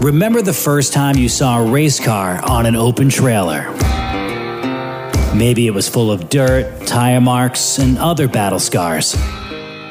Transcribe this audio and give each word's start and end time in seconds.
Remember 0.00 0.42
the 0.42 0.52
first 0.52 0.92
time 0.92 1.16
you 1.16 1.28
saw 1.28 1.58
a 1.58 1.70
race 1.70 1.98
car 1.98 2.40
on 2.44 2.66
an 2.66 2.76
open 2.76 3.08
trailer? 3.08 3.70
Maybe 5.34 5.66
it 5.66 5.74
was 5.74 5.88
full 5.88 6.10
of 6.10 6.28
dirt, 6.28 6.86
tire 6.86 7.20
marks, 7.20 7.78
and 7.78 7.98
other 7.98 8.28
battle 8.28 8.58
scars. 8.58 9.16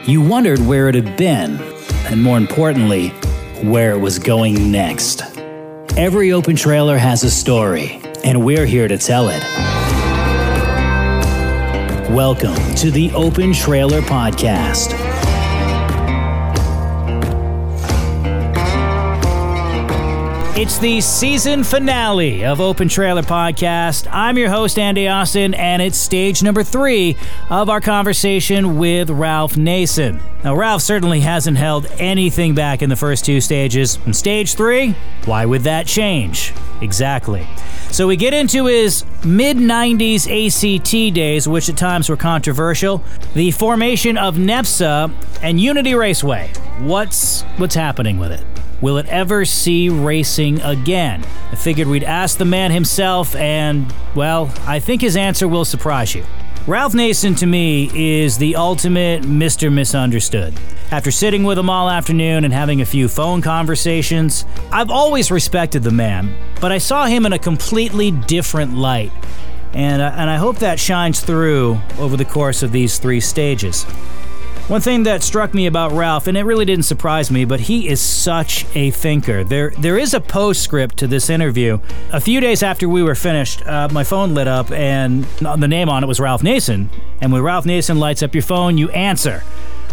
You 0.06 0.22
wondered 0.22 0.60
where 0.60 0.90
it 0.90 0.96
had 0.96 1.18
been, 1.18 1.60
and 2.06 2.24
more 2.24 2.38
importantly, 2.38 3.10
where 3.64 3.92
it 3.92 4.00
was 4.00 4.20
going 4.20 4.72
next. 4.72 5.24
Every 5.98 6.32
open 6.32 6.56
trailer 6.56 6.98
has 6.98 7.24
a 7.24 7.32
story, 7.32 8.02
and 8.24 8.44
we're 8.44 8.66
here 8.66 8.88
to 8.88 8.98
tell 8.98 9.30
it. 9.30 9.44
Welcome 12.10 12.76
to 12.76 12.92
the 12.92 13.12
Open 13.14 13.54
Trailer 13.54 14.02
Podcast. 14.02 15.07
It's 20.58 20.80
the 20.80 21.02
season 21.02 21.64
finale 21.64 22.44
of 22.44 22.60
Open 22.60 22.88
Trailer 22.88 23.22
Podcast. 23.22 24.08
I'm 24.12 24.40
your 24.40 24.50
host, 24.50 24.80
Andy 24.80 25.08
Austin, 25.08 25.54
and 25.54 25.84
it's 25.84 26.00
stage 26.00 26.42
number 26.42 26.64
three 26.64 27.16
of 27.52 27.70
our 27.70 27.80
conversation 27.80 28.80
with 28.80 29.12
Ralph 29.12 29.56
Nason. 29.56 30.20
Now, 30.44 30.56
Ralph 30.56 30.82
certainly 30.82 31.20
hasn't 31.20 31.58
held 31.58 31.86
anything 32.00 32.56
back 32.56 32.82
in 32.82 32.90
the 32.90 32.96
first 32.96 33.24
two 33.24 33.40
stages. 33.40 34.00
In 34.08 34.16
stage 34.16 34.56
three, 34.56 34.96
why 35.26 35.46
would 35.46 35.62
that 35.62 35.86
change? 35.86 36.56
Exactly. 36.82 37.48
So 37.92 38.08
we 38.08 38.16
get 38.16 38.34
into 38.34 38.66
his 38.66 39.06
mid 39.24 39.58
90s 39.58 40.26
ACT 40.26 41.14
days, 41.14 41.48
which 41.48 41.70
at 41.70 41.78
times 41.78 42.10
were 42.10 42.18
controversial, 42.18 43.04
the 43.36 43.52
formation 43.52 44.18
of 44.18 44.38
NEPSA 44.38 45.14
and 45.44 45.60
Unity 45.60 45.94
Raceway. 45.94 46.52
What's 46.80 47.44
what's 47.58 47.76
happening 47.76 48.18
with 48.18 48.32
it? 48.32 48.57
Will 48.80 48.98
it 48.98 49.08
ever 49.08 49.44
see 49.44 49.90
racing 49.90 50.62
again? 50.62 51.26
I 51.52 51.56
figured 51.56 51.88
we'd 51.88 52.04
ask 52.04 52.38
the 52.38 52.46
man 52.46 52.72
himself, 52.72 53.36
and, 53.36 53.92
well, 54.14 54.54
I 54.68 54.80
think 54.80 55.02
his 55.02 55.18
answer 55.18 55.48
will 55.48 55.66
surprise 55.66 56.14
you. 56.14 56.24
Ralph 56.68 56.94
Nason 56.94 57.34
to 57.36 57.46
me 57.46 57.90
is 57.94 58.38
the 58.38 58.56
ultimate 58.56 59.24
Mr. 59.24 59.72
Misunderstood. 59.72 60.54
After 60.92 61.12
sitting 61.12 61.44
with 61.44 61.58
him 61.58 61.70
all 61.70 61.90
afternoon 61.90 62.44
and 62.44 62.54
having 62.54 62.82
a 62.82 62.86
few 62.86 63.08
phone 63.08 63.42
conversations, 63.42 64.46
I've 64.72 64.92
always 64.92 65.32
respected 65.32 65.82
the 65.82 65.92
man, 65.92 66.36
but 66.62 66.72
I 66.72 66.78
saw 66.78 67.06
him 67.06 67.26
in 67.26 67.34
a 67.34 67.40
completely 67.40 68.12
different 68.12 68.76
light. 68.76 69.12
And, 69.74 70.02
uh, 70.02 70.14
and 70.16 70.30
I 70.30 70.36
hope 70.36 70.60
that 70.60 70.80
shines 70.80 71.22
through 71.22 71.80
over 72.00 72.16
the 72.16 72.26
course 72.26 72.64
of 72.64 72.72
these 72.72 73.00
three 73.00 73.22
stages. 73.22 73.86
One 74.68 74.82
thing 74.82 75.04
that 75.04 75.24
struck 75.24 75.54
me 75.54 75.66
about 75.66 75.94
Ralph, 75.94 76.28
and 76.28 76.38
it 76.38 76.44
really 76.44 76.66
didn't 76.66 76.84
surprise 76.84 77.32
me, 77.32 77.46
but 77.46 77.62
he 77.62 77.88
is 77.88 78.02
such 78.02 78.66
a 78.76 78.92
thinker. 78.92 79.46
There, 79.46 79.70
there 79.80 79.98
is 79.98 80.14
a 80.14 80.20
postscript 80.20 80.98
to 80.98 81.08
this 81.08 81.30
interview. 81.30 81.80
A 82.12 82.20
few 82.20 82.42
days 82.42 82.62
after 82.62 82.90
we 82.90 83.02
were 83.02 83.16
finished, 83.16 83.66
uh, 83.66 83.88
my 83.94 84.04
phone 84.04 84.34
lit 84.34 84.50
up, 84.50 84.70
and 84.72 85.24
the 85.24 85.70
name 85.70 85.88
on 85.88 86.04
it 86.04 86.08
was 86.08 86.20
Ralph 86.20 86.44
Nason. 86.44 86.90
And 87.22 87.32
when 87.32 87.44
Ralph 87.44 87.66
Nason 87.66 87.98
lights 87.98 88.22
up 88.22 88.36
your 88.36 88.42
phone, 88.42 88.78
you 88.78 88.90
answer. 88.90 89.42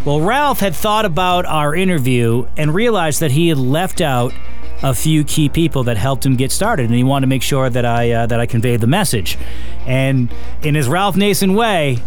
Well, 0.05 0.21
Ralph 0.21 0.59
had 0.59 0.75
thought 0.75 1.05
about 1.05 1.47
our 1.47 1.77
interview 1.77 2.49
and 2.57 2.75
realized 2.75 3.21
that 3.21 3.31
he 3.31 3.51
had 3.51 3.59
left 3.59 4.01
out 4.01 4.35
a 4.83 4.93
few 4.93 5.23
key 5.23 5.49
people 5.49 5.85
that 5.85 5.97
helped 5.97 6.27
him 6.27 6.35
get 6.35 6.51
started, 6.51 6.87
and 6.87 6.95
he 6.97 7.05
wanted 7.05 7.27
to 7.27 7.29
make 7.29 7.43
sure 7.43 7.71
that 7.71 7.87
I 7.87 8.11
uh, 8.11 8.27
that 8.27 8.41
I 8.41 8.47
conveyed 8.47 8.81
the 8.81 8.89
message. 8.89 9.39
And 9.87 10.35
in 10.65 10.75
his 10.75 10.89
Ralph 10.89 11.15
Nason 11.17 11.55
way, 11.55 12.03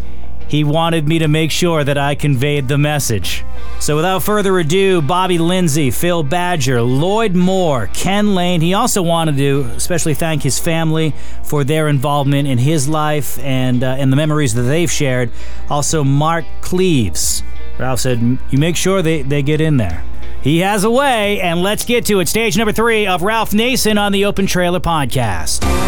he 0.47 0.63
wanted 0.63 1.07
me 1.07 1.19
to 1.19 1.27
make 1.27 1.51
sure 1.51 1.83
that 1.83 1.97
I 1.97 2.15
conveyed 2.15 2.67
the 2.67 2.77
message. 2.77 3.43
So 3.79 3.95
without 3.95 4.23
further 4.23 4.57
ado, 4.57 5.01
Bobby 5.01 5.37
Lindsay, 5.37 5.91
Phil 5.91 6.23
Badger, 6.23 6.81
Lloyd 6.81 7.35
Moore, 7.35 7.89
Ken 7.93 8.33
Lane. 8.33 8.61
He 8.61 8.73
also 8.73 9.01
wanted 9.01 9.37
to 9.37 9.61
especially 9.75 10.13
thank 10.13 10.43
his 10.43 10.59
family 10.59 11.13
for 11.43 11.63
their 11.63 11.87
involvement 11.87 12.47
in 12.47 12.57
his 12.57 12.87
life 12.87 13.37
and 13.39 13.83
uh, 13.83 13.95
and 13.99 14.11
the 14.11 14.17
memories 14.17 14.53
that 14.55 14.63
they've 14.63 14.91
shared. 14.91 15.31
Also, 15.69 16.03
Mark 16.03 16.45
Cleves. 16.61 17.43
Ralph 17.77 17.99
said, 17.99 18.39
"You 18.49 18.57
make 18.57 18.75
sure 18.75 19.01
they, 19.01 19.21
they 19.21 19.41
get 19.43 19.61
in 19.61 19.77
there." 19.77 20.03
He 20.41 20.59
has 20.59 20.83
a 20.83 20.91
way, 20.91 21.41
and 21.41 21.61
let's 21.61 21.83
get 21.83 22.05
to 22.05 22.19
it. 22.19 22.27
Stage 22.27 22.57
number 22.57 22.71
three 22.71 23.05
of 23.05 23.21
Ralph 23.21 23.53
Nason 23.53 23.97
on 23.97 24.11
the 24.11 24.25
Open 24.25 24.47
Trailer 24.47 24.79
Podcast. 24.79 25.86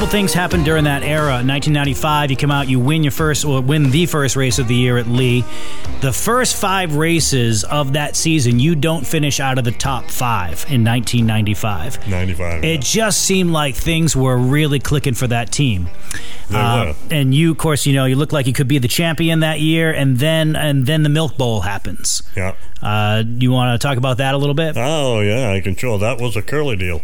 Couple 0.00 0.12
things 0.12 0.32
happened 0.32 0.64
during 0.64 0.84
that 0.84 1.02
era. 1.02 1.44
1995, 1.44 2.30
you 2.30 2.36
come 2.38 2.50
out, 2.50 2.66
you 2.70 2.80
win 2.80 3.04
your 3.04 3.10
first, 3.10 3.44
or 3.44 3.60
win 3.60 3.90
the 3.90 4.06
first 4.06 4.34
race 4.34 4.58
of 4.58 4.66
the 4.66 4.74
year 4.74 4.96
at 4.96 5.06
Lee. 5.06 5.44
The 6.00 6.10
first 6.10 6.56
five 6.56 6.96
races 6.96 7.64
of 7.64 7.92
that 7.92 8.16
season, 8.16 8.58
you 8.58 8.74
don't 8.74 9.06
finish 9.06 9.40
out 9.40 9.58
of 9.58 9.64
the 9.64 9.72
top 9.72 10.04
five 10.10 10.64
in 10.70 10.86
1995. 10.86 12.08
95. 12.08 12.64
It 12.64 12.80
just 12.80 13.26
seemed 13.26 13.50
like 13.50 13.74
things 13.74 14.16
were 14.16 14.38
really 14.38 14.78
clicking 14.78 15.12
for 15.12 15.26
that 15.26 15.52
team. 15.52 15.90
Uh, 16.50 16.94
and 17.10 17.34
you, 17.34 17.50
of 17.50 17.58
course, 17.58 17.84
you 17.84 17.92
know, 17.92 18.06
you 18.06 18.16
look 18.16 18.32
like 18.32 18.46
you 18.46 18.54
could 18.54 18.68
be 18.68 18.78
the 18.78 18.88
champion 18.88 19.40
that 19.40 19.60
year, 19.60 19.92
and 19.92 20.16
then 20.16 20.56
and 20.56 20.86
then 20.86 21.02
the 21.02 21.10
Milk 21.10 21.36
Bowl 21.36 21.60
happens. 21.60 22.22
Yeah. 22.34 22.54
Uh, 22.80 23.22
you 23.26 23.52
want 23.52 23.78
to 23.78 23.86
talk 23.86 23.98
about 23.98 24.16
that 24.16 24.34
a 24.34 24.38
little 24.38 24.54
bit? 24.54 24.78
Oh 24.78 25.20
yeah, 25.20 25.50
I 25.50 25.60
can 25.60 25.76
show. 25.76 25.98
That 25.98 26.18
was 26.18 26.36
a 26.36 26.42
curly 26.42 26.76
deal, 26.76 27.02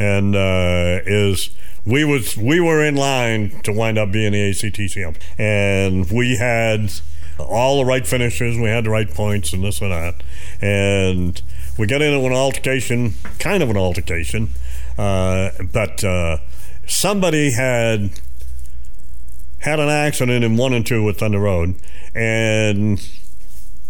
and 0.00 0.34
uh, 0.34 0.98
is 1.06 1.50
we 1.84 2.04
was 2.04 2.36
we 2.36 2.60
were 2.60 2.84
in 2.84 2.94
line 2.94 3.60
to 3.62 3.72
wind 3.72 3.98
up 3.98 4.12
being 4.12 4.32
the 4.32 4.50
ACT 4.50 4.92
champ, 4.92 5.18
and 5.38 6.10
we 6.10 6.36
had 6.36 6.92
all 7.38 7.78
the 7.78 7.84
right 7.84 8.06
finishes. 8.06 8.56
We 8.56 8.68
had 8.68 8.84
the 8.84 8.90
right 8.90 9.12
points 9.12 9.52
and 9.52 9.64
this 9.64 9.80
and 9.80 9.90
that, 9.90 10.22
and 10.60 11.42
we 11.78 11.86
got 11.86 12.02
into 12.02 12.24
an 12.24 12.32
altercation, 12.32 13.14
kind 13.38 13.62
of 13.62 13.70
an 13.70 13.76
altercation, 13.76 14.50
uh, 14.96 15.50
but 15.72 16.04
uh, 16.04 16.38
somebody 16.86 17.52
had 17.52 18.10
had 19.58 19.80
an 19.80 19.88
accident 19.88 20.44
in 20.44 20.56
one 20.56 20.72
and 20.72 20.86
two 20.86 21.02
with 21.02 21.18
Thunder 21.18 21.40
Road, 21.40 21.74
and 22.14 23.08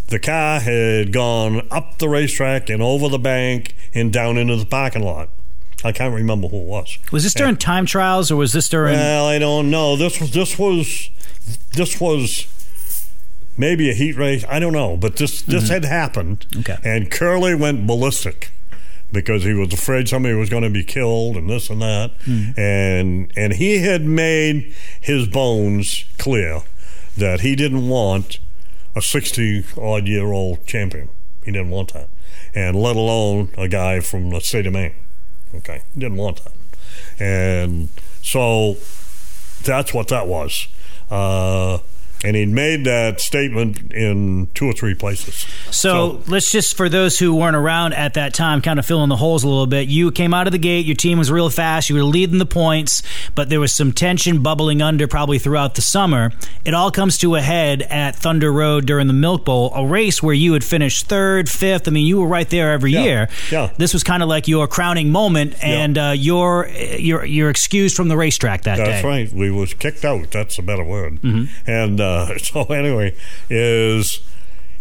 the 0.08 0.18
car 0.18 0.60
had 0.60 1.12
gone 1.12 1.66
up 1.70 1.98
the 1.98 2.08
racetrack 2.08 2.68
and 2.68 2.82
over 2.82 3.08
the 3.08 3.18
bank 3.18 3.74
and 3.94 4.12
down 4.12 4.38
into 4.38 4.56
the 4.56 4.66
parking 4.66 5.02
lot. 5.02 5.28
I 5.84 5.92
can't 5.92 6.14
remember 6.14 6.48
who 6.48 6.58
it 6.58 6.66
was. 6.66 6.98
Was 7.10 7.24
this 7.24 7.34
during 7.34 7.56
time 7.56 7.86
trials 7.86 8.30
or 8.30 8.36
was 8.36 8.52
this 8.52 8.68
during? 8.68 8.94
well, 8.94 9.26
I 9.26 9.38
don't 9.38 9.70
know. 9.70 9.96
This 9.96 10.20
was 10.20 10.32
this 10.32 10.58
was 10.58 11.10
this 11.74 12.00
was 12.00 12.46
maybe 13.56 13.90
a 13.90 13.94
heat 13.94 14.16
race. 14.16 14.44
I 14.48 14.58
don't 14.58 14.72
know, 14.72 14.96
but 14.96 15.16
this 15.16 15.42
this 15.42 15.64
mm-hmm. 15.64 15.72
had 15.72 15.84
happened. 15.84 16.46
Okay. 16.58 16.78
And 16.84 17.10
Curly 17.10 17.54
went 17.54 17.86
ballistic 17.86 18.52
because 19.12 19.44
he 19.44 19.52
was 19.52 19.72
afraid 19.72 20.08
somebody 20.08 20.34
was 20.34 20.48
going 20.48 20.62
to 20.62 20.70
be 20.70 20.84
killed 20.84 21.36
and 21.36 21.48
this 21.48 21.68
and 21.70 21.82
that. 21.82 22.18
Mm. 22.20 22.58
And 22.58 23.32
and 23.36 23.52
he 23.54 23.78
had 23.78 24.04
made 24.04 24.74
his 25.00 25.28
bones 25.28 26.04
clear 26.18 26.62
that 27.16 27.40
he 27.40 27.54
didn't 27.54 27.88
want 27.88 28.38
a 28.96 29.02
60 29.02 29.64
odd 29.76 30.08
year 30.08 30.32
old 30.32 30.66
champion. 30.66 31.08
He 31.44 31.52
didn't 31.52 31.70
want 31.70 31.92
that. 31.92 32.08
And 32.54 32.76
let 32.76 32.96
alone 32.96 33.50
a 33.56 33.68
guy 33.68 34.00
from 34.00 34.30
the 34.30 34.40
state 34.40 34.66
of 34.66 34.72
Maine. 34.72 34.94
Okay. 35.54 35.82
Didn't 35.96 36.16
want 36.16 36.42
that. 36.44 36.52
And 37.18 37.88
so 38.22 38.76
that's 39.62 39.92
what 39.94 40.08
that 40.08 40.26
was. 40.26 40.68
Uh, 41.10 41.78
and 42.24 42.36
he'd 42.36 42.48
made 42.48 42.84
that 42.84 43.20
statement 43.20 43.92
in 43.92 44.48
two 44.54 44.66
or 44.66 44.72
three 44.72 44.94
places. 44.94 45.46
So, 45.70 46.22
let's 46.28 46.50
just, 46.50 46.76
for 46.76 46.88
those 46.88 47.18
who 47.18 47.34
weren't 47.34 47.56
around 47.56 47.94
at 47.94 48.14
that 48.14 48.34
time, 48.34 48.60
kind 48.62 48.78
of 48.78 48.86
fill 48.86 49.02
in 49.02 49.08
the 49.08 49.16
holes 49.16 49.44
a 49.44 49.48
little 49.48 49.66
bit. 49.66 49.88
You 49.88 50.10
came 50.12 50.32
out 50.34 50.46
of 50.46 50.52
the 50.52 50.58
gate, 50.58 50.86
your 50.86 50.96
team 50.96 51.18
was 51.18 51.30
real 51.30 51.50
fast, 51.50 51.88
you 51.90 51.96
were 51.96 52.02
leading 52.04 52.38
the 52.38 52.46
points, 52.46 53.02
but 53.34 53.48
there 53.48 53.60
was 53.60 53.72
some 53.72 53.92
tension 53.92 54.42
bubbling 54.42 54.82
under 54.82 55.06
probably 55.08 55.38
throughout 55.38 55.74
the 55.74 55.82
summer. 55.82 56.32
It 56.64 56.74
all 56.74 56.90
comes 56.90 57.18
to 57.18 57.34
a 57.34 57.40
head 57.40 57.82
at 57.82 58.14
Thunder 58.16 58.52
Road 58.52 58.86
during 58.86 59.06
the 59.06 59.12
Milk 59.12 59.44
Bowl, 59.44 59.72
a 59.74 59.86
race 59.86 60.22
where 60.22 60.34
you 60.34 60.52
had 60.52 60.64
finished 60.64 61.06
third, 61.06 61.48
fifth. 61.48 61.88
I 61.88 61.90
mean, 61.90 62.06
you 62.06 62.18
were 62.20 62.26
right 62.26 62.48
there 62.48 62.72
every 62.72 62.92
Yeah, 62.92 63.02
year. 63.02 63.28
yeah. 63.50 63.72
This 63.76 63.92
was 63.92 64.04
kind 64.04 64.22
of 64.22 64.28
like 64.28 64.46
your 64.48 64.66
crowning 64.68 65.10
moment, 65.10 65.54
and 65.62 65.96
uh, 65.98 66.12
you're, 66.16 66.68
you're, 66.98 67.24
you're 67.24 67.50
excused 67.50 67.96
from 67.96 68.08
the 68.08 68.16
racetrack 68.16 68.62
that 68.62 68.76
That's 68.76 68.88
day. 68.88 68.92
That's 68.92 69.04
right. 69.04 69.32
We 69.32 69.50
was 69.50 69.74
kicked 69.74 70.04
out. 70.04 70.30
That's 70.30 70.58
a 70.58 70.62
better 70.62 70.84
word. 70.84 71.18
And 71.66 72.00
uh, 72.00 72.11
so 72.38 72.64
anyway, 72.64 73.14
is 73.50 74.20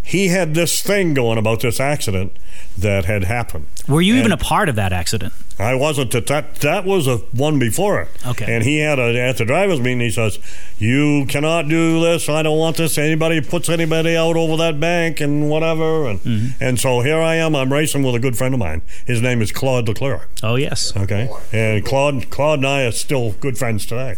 he 0.04 0.30
had 0.30 0.56
this 0.56 0.82
thing 0.82 1.14
going 1.14 1.38
about 1.38 1.60
this 1.62 1.80
accident 1.80 2.32
that 2.78 3.06
had 3.06 3.24
happened. 3.26 3.68
Were 3.88 4.02
you 4.02 4.14
And- 4.14 4.20
even 4.22 4.32
a 4.32 4.38
part 4.38 4.68
of 4.70 4.76
that 4.76 4.92
accident? 4.94 5.34
I 5.60 5.76
wasn't 5.76 6.16
at 6.16 6.26
that. 6.26 6.56
That 6.56 6.86
was 6.86 7.06
a 7.06 7.18
one 7.34 7.60
before 7.60 8.02
it. 8.02 8.10
Okay. 8.26 8.52
And 8.52 8.64
he 8.64 8.80
had 8.80 8.98
a 8.98 9.16
at 9.20 9.38
the 9.38 9.46
drivers' 9.46 9.80
meeting. 9.80 10.00
He 10.00 10.10
says, 10.10 10.40
"You 10.80 11.28
cannot 11.28 11.68
do 11.70 12.02
this. 12.02 12.28
I 12.30 12.42
don't 12.42 12.58
want 12.58 12.78
this. 12.78 12.98
Anybody 12.98 13.42
puts 13.42 13.70
anybody 13.70 14.16
out 14.18 14.36
over 14.38 14.58
that 14.58 14.80
bank 14.80 15.22
and 15.22 15.50
whatever." 15.52 16.08
And 16.10 16.20
Mm-hmm. 16.24 16.64
and 16.64 16.80
so 16.80 17.02
here 17.02 17.20
I 17.20 17.36
am. 17.36 17.56
I'm 17.56 17.72
racing 17.72 18.02
with 18.02 18.16
a 18.16 18.20
good 18.20 18.36
friend 18.36 18.56
of 18.56 18.60
mine. 18.60 18.82
His 19.06 19.22
name 19.22 19.40
is 19.40 19.52
Claude 19.52 19.88
Leclerc. 19.88 20.28
Oh 20.42 20.56
yes. 20.56 20.94
Okay. 20.98 21.30
And 21.54 21.86
Claude 21.86 22.32
Claude 22.32 22.60
and 22.60 22.68
I 22.68 22.86
are 22.86 22.92
still 22.92 23.34
good 23.34 23.56
friends 23.60 23.86
today. 23.86 24.16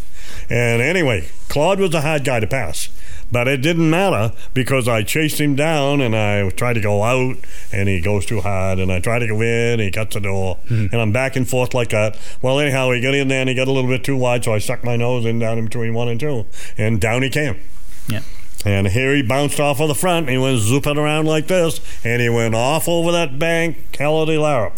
And 0.50 0.82
anyway, 0.82 1.28
Claude 1.50 1.80
was 1.82 1.94
a 1.94 2.02
hard 2.02 2.24
guy 2.24 2.40
to 2.40 2.48
pass. 2.48 2.88
But 3.34 3.48
it 3.48 3.64
didn't 3.64 3.90
matter 3.90 4.32
because 4.54 4.88
I 4.88 5.02
chased 5.02 5.42
him 5.42 5.56
down 5.56 6.02
and 6.02 6.16
I 6.16 6.48
tried 6.52 6.74
to 6.74 6.82
go 6.82 7.02
out 7.02 7.38
and 7.72 7.90
he 7.90 8.00
goes 8.00 8.28
too 8.28 8.42
hard 8.42 8.78
and 8.78 8.92
I 8.92 9.00
try 9.00 9.18
to 9.18 9.26
go 9.26 9.42
in 9.42 9.72
and 9.72 9.82
he 9.82 9.90
cuts 9.90 10.14
the 10.14 10.20
door 10.20 10.60
mm-hmm. 10.66 10.94
and 10.94 11.02
I'm 11.02 11.12
back 11.12 11.36
and 11.36 11.50
forth 11.50 11.74
like 11.74 11.90
that. 11.90 12.16
Well, 12.44 12.60
anyhow, 12.60 12.92
he 12.92 13.02
got 13.02 13.16
in 13.16 13.30
there 13.30 13.40
and 13.40 13.50
he 13.50 13.56
got 13.56 13.68
a 13.68 13.72
little 13.72 13.90
bit 13.90 14.04
too 14.04 14.16
wide, 14.16 14.44
so 14.44 14.54
I 14.54 14.60
stuck 14.60 14.84
my 14.84 14.96
nose 14.96 15.26
in 15.26 15.40
down 15.40 15.58
in 15.58 15.66
between 15.66 15.96
one 15.96 16.10
and 16.10 16.20
two 16.20 16.46
and 16.78 17.02
down 17.02 17.24
he 17.24 17.32
came. 17.32 17.60
Yeah. 18.08 18.22
And 18.66 18.90
here 18.90 19.16
he 19.16 19.24
bounced 19.24 19.60
off 19.60 19.82
of 19.82 19.88
the 19.88 19.96
front 19.96 20.28
and 20.28 20.30
he 20.30 20.38
went 20.38 20.60
zooping 20.60 20.98
around 20.98 21.26
like 21.26 21.48
this 21.48 21.82
and 22.06 22.22
he 22.22 22.30
went 22.30 22.54
off 22.54 22.88
over 22.88 23.12
that 23.14 23.40
bank, 23.40 23.98
Holiday 23.98 24.38
Larup. 24.38 24.78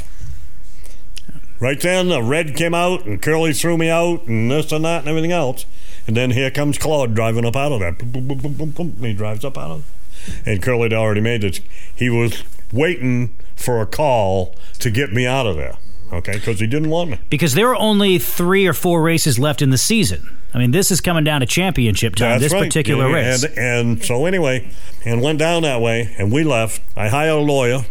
Right 1.59 1.81
then, 1.81 2.07
the 2.07 2.23
red 2.23 2.55
came 2.55 2.73
out 2.73 3.03
and 3.03 3.21
Curly 3.21 3.51
threw 3.51 3.77
me 3.77 3.89
out 3.89 4.27
and 4.27 4.49
this 4.49 4.71
and 4.71 4.85
that 4.85 4.99
and 4.99 5.09
everything 5.09 5.33
else. 5.33 5.65
And 6.07 6.15
then 6.15 6.31
here 6.31 6.51
comes 6.51 6.77
Claude 6.77 7.15
driving 7.15 7.45
up 7.45 7.55
out 7.55 7.71
of 7.71 7.79
that. 7.79 7.97
Boom, 7.97 8.09
boom, 8.09 8.27
boom, 8.27 8.37
boom, 8.37 8.53
boom, 8.53 8.69
boom, 8.71 8.93
and 8.97 9.05
he 9.05 9.13
drives 9.13 9.43
up 9.43 9.57
out 9.57 9.71
of 9.71 9.79
it. 9.79 9.85
And 10.45 10.61
Curly 10.61 10.83
had 10.83 10.93
already 10.93 11.21
made 11.21 11.43
it. 11.43 11.61
He 11.95 12.09
was 12.09 12.43
waiting 12.71 13.35
for 13.55 13.81
a 13.81 13.85
call 13.85 14.55
to 14.79 14.91
get 14.91 15.13
me 15.13 15.25
out 15.25 15.45
of 15.47 15.55
there, 15.55 15.77
okay, 16.11 16.33
because 16.33 16.59
he 16.59 16.67
didn't 16.67 16.89
want 16.89 17.11
me. 17.11 17.19
Because 17.29 17.53
there 17.53 17.69
are 17.69 17.75
only 17.75 18.19
three 18.19 18.67
or 18.67 18.73
four 18.73 19.01
races 19.01 19.39
left 19.39 19.61
in 19.61 19.69
the 19.69 19.77
season. 19.77 20.37
I 20.53 20.57
mean, 20.57 20.71
this 20.71 20.89
is 20.89 21.01
coming 21.01 21.23
down 21.23 21.41
to 21.41 21.45
championship 21.45 22.15
time. 22.15 22.39
That's 22.39 22.43
this 22.43 22.53
right. 22.53 22.63
particular 22.63 23.09
Yeah, 23.09 23.15
race. 23.15 23.43
And, 23.43 23.57
and 23.57 24.03
so 24.03 24.25
anyway, 24.25 24.71
and 25.03 25.21
went 25.21 25.39
down 25.39 25.63
that 25.63 25.81
way, 25.81 26.15
and 26.17 26.31
we 26.31 26.43
left. 26.43 26.81
I 26.95 27.09
hired 27.09 27.39
a 27.39 27.41
lawyer 27.41 27.85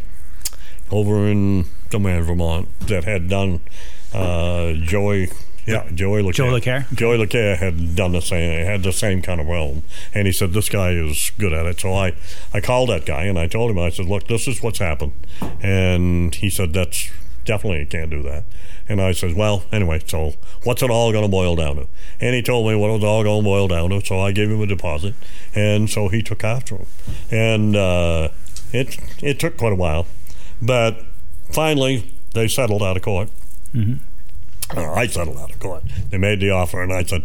over 0.90 1.26
in 1.26 1.66
somewhere 1.90 2.18
in 2.18 2.24
Vermont 2.24 2.68
that 2.88 3.04
had 3.04 3.28
done 3.28 3.60
uh, 4.12 4.72
Joey. 4.74 5.30
Yeah, 5.66 5.88
Joey 5.94 6.22
Laquerre. 6.22 6.46
Joey 6.46 6.52
Laquerre? 6.52 6.86
Joey 6.92 7.18
Laquerre 7.18 7.56
had 7.56 7.96
done 7.96 8.12
the 8.12 8.20
same, 8.20 8.66
had 8.66 8.82
the 8.82 8.92
same 8.92 9.22
kind 9.22 9.40
of 9.40 9.46
realm, 9.46 9.82
and 10.12 10.26
he 10.26 10.32
said 10.32 10.52
this 10.52 10.68
guy 10.68 10.90
is 10.90 11.32
good 11.38 11.52
at 11.52 11.66
it. 11.66 11.80
So 11.80 11.92
I, 11.94 12.14
I 12.52 12.60
called 12.60 12.90
that 12.90 13.06
guy 13.06 13.24
and 13.24 13.38
I 13.38 13.46
told 13.46 13.70
him, 13.70 13.78
I 13.78 13.88
said, 13.90 14.06
look, 14.06 14.26
this 14.28 14.46
is 14.46 14.62
what's 14.62 14.78
happened, 14.78 15.12
and 15.62 16.34
he 16.34 16.50
said 16.50 16.72
that's 16.74 17.10
definitely 17.44 17.80
you 17.80 17.86
can't 17.86 18.10
do 18.10 18.22
that. 18.22 18.44
And 18.88 19.00
I 19.00 19.12
said, 19.12 19.34
well, 19.34 19.64
anyway, 19.72 20.02
so 20.06 20.34
what's 20.64 20.82
it 20.82 20.90
all 20.90 21.10
going 21.12 21.24
to 21.24 21.30
boil 21.30 21.56
down 21.56 21.76
to? 21.76 21.86
And 22.20 22.34
he 22.34 22.42
told 22.42 22.66
me 22.66 22.74
what 22.74 22.90
it 22.90 22.94
was 22.94 23.04
all 23.04 23.22
going 23.22 23.40
to 23.40 23.44
boil 23.44 23.66
down 23.66 23.90
to. 23.90 24.04
So 24.04 24.20
I 24.20 24.32
gave 24.32 24.50
him 24.50 24.60
a 24.60 24.66
deposit, 24.66 25.14
and 25.54 25.88
so 25.88 26.08
he 26.08 26.22
took 26.22 26.44
after 26.44 26.76
him, 26.76 26.86
and 27.30 27.76
uh, 27.76 28.28
it 28.72 28.98
it 29.22 29.38
took 29.38 29.56
quite 29.56 29.72
a 29.72 29.76
while, 29.76 30.06
but 30.60 31.02
finally 31.50 32.12
they 32.34 32.48
settled 32.48 32.82
out 32.82 32.96
of 32.96 33.02
court. 33.02 33.30
Uh, 33.74 33.98
I 34.70 35.06
settled 35.06 35.38
out 35.38 35.50
of 35.50 35.58
court. 35.58 35.84
They 36.10 36.18
made 36.18 36.40
the 36.40 36.50
offer, 36.50 36.82
and 36.82 36.92
I 36.92 37.04
said, 37.04 37.22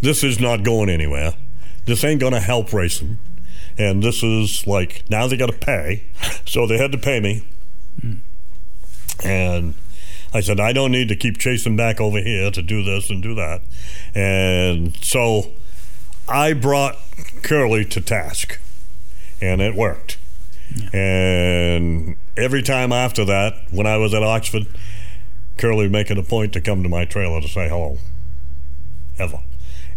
"This 0.00 0.22
is 0.22 0.38
not 0.38 0.62
going 0.62 0.88
anywhere. 0.88 1.34
This 1.86 2.04
ain't 2.04 2.20
going 2.20 2.32
to 2.32 2.40
help 2.40 2.72
racing." 2.72 3.18
And 3.78 4.02
this 4.02 4.22
is 4.22 4.66
like 4.66 5.04
now 5.08 5.26
they 5.26 5.36
got 5.36 5.50
to 5.50 5.58
pay, 5.58 6.04
so 6.46 6.66
they 6.66 6.78
had 6.78 6.92
to 6.92 6.98
pay 6.98 7.20
me. 7.20 7.46
And 9.24 9.74
I 10.34 10.40
said, 10.40 10.60
I 10.60 10.72
don't 10.72 10.92
need 10.92 11.08
to 11.08 11.16
keep 11.16 11.38
chasing 11.38 11.76
back 11.76 12.00
over 12.00 12.20
here 12.20 12.50
to 12.50 12.62
do 12.62 12.84
this 12.84 13.08
and 13.08 13.22
do 13.22 13.34
that. 13.36 13.62
And 14.14 14.96
so 15.02 15.52
I 16.28 16.52
brought 16.52 16.96
Curly 17.42 17.84
to 17.86 18.00
task, 18.00 18.60
and 19.40 19.60
it 19.60 19.74
worked. 19.74 20.18
And 20.92 22.16
every 22.36 22.62
time 22.62 22.92
after 22.92 23.24
that, 23.24 23.54
when 23.70 23.86
I 23.86 23.96
was 23.96 24.12
at 24.12 24.22
Oxford, 24.22 24.66
Curly 25.58 25.88
make 25.88 26.10
it 26.10 26.18
a 26.18 26.22
point 26.22 26.52
to 26.54 26.60
come 26.60 26.82
to 26.82 26.88
my 26.88 27.04
trailer 27.04 27.40
to 27.40 27.48
say 27.48 27.68
hello. 27.68 27.98
Ever. 29.18 29.40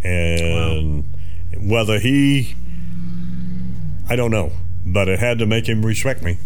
And 0.02 1.04
whether 1.56 1.98
he, 1.98 2.54
I 4.08 4.16
don't 4.16 4.30
know, 4.30 4.52
but 4.86 5.08
it 5.08 5.18
had 5.18 5.38
to 5.40 5.46
make 5.46 5.68
him 5.68 5.84
respect 5.84 6.22
me 6.22 6.38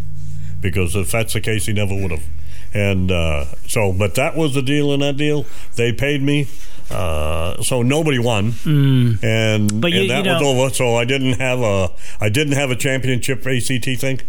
because 0.61 0.97
if 0.97 1.11
that's 1.13 1.33
the 1.35 1.41
case, 1.41 1.67
he 1.67 1.73
never 1.73 1.95
would 1.95 2.11
have. 2.11 2.25
And 2.73 3.13
uh, 3.13 3.45
so, 3.69 3.93
but 3.93 4.17
that 4.17 4.37
was 4.37 4.55
the 4.55 4.63
deal 4.63 4.93
in 4.93 5.01
that 5.01 5.17
deal. 5.17 5.47
They 5.77 5.93
paid 5.93 6.23
me. 6.23 6.49
Uh, 6.91 7.63
so 7.63 7.81
nobody 7.83 8.19
won, 8.19 8.53
and, 8.67 9.81
But 9.81 9.93
you- 9.93 10.03
and 10.03 10.11
that 10.11 10.25
you 10.25 10.31
was 10.33 10.43
know- 10.43 10.49
over. 10.65 10.75
So 10.75 10.97
I 10.97 11.05
didn't 11.07 11.35
have 11.41 11.61
a 11.61 11.91
I 12.21 12.29
didn't 12.29 12.53
have 12.55 12.71
a 12.71 12.77
championship 12.77 13.47
ACT 13.47 13.99
thing, 13.99 14.21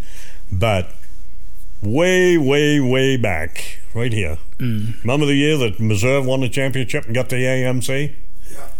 but 0.51 0.91
way, 1.81 2.37
way, 2.37 2.79
way 2.79 3.17
back, 3.17 3.79
right 3.93 4.13
here. 4.13 4.37
Mm. 4.60 5.02
Remember 5.04 5.25
the 5.25 5.36
year 5.36 5.57
that 5.57 5.80
Missouri 5.80 6.25
won 6.25 6.42
the 6.42 6.50
championship 6.50 7.06
and 7.06 7.13
got 7.13 7.30
the 7.30 7.36
AMC? 7.36 8.13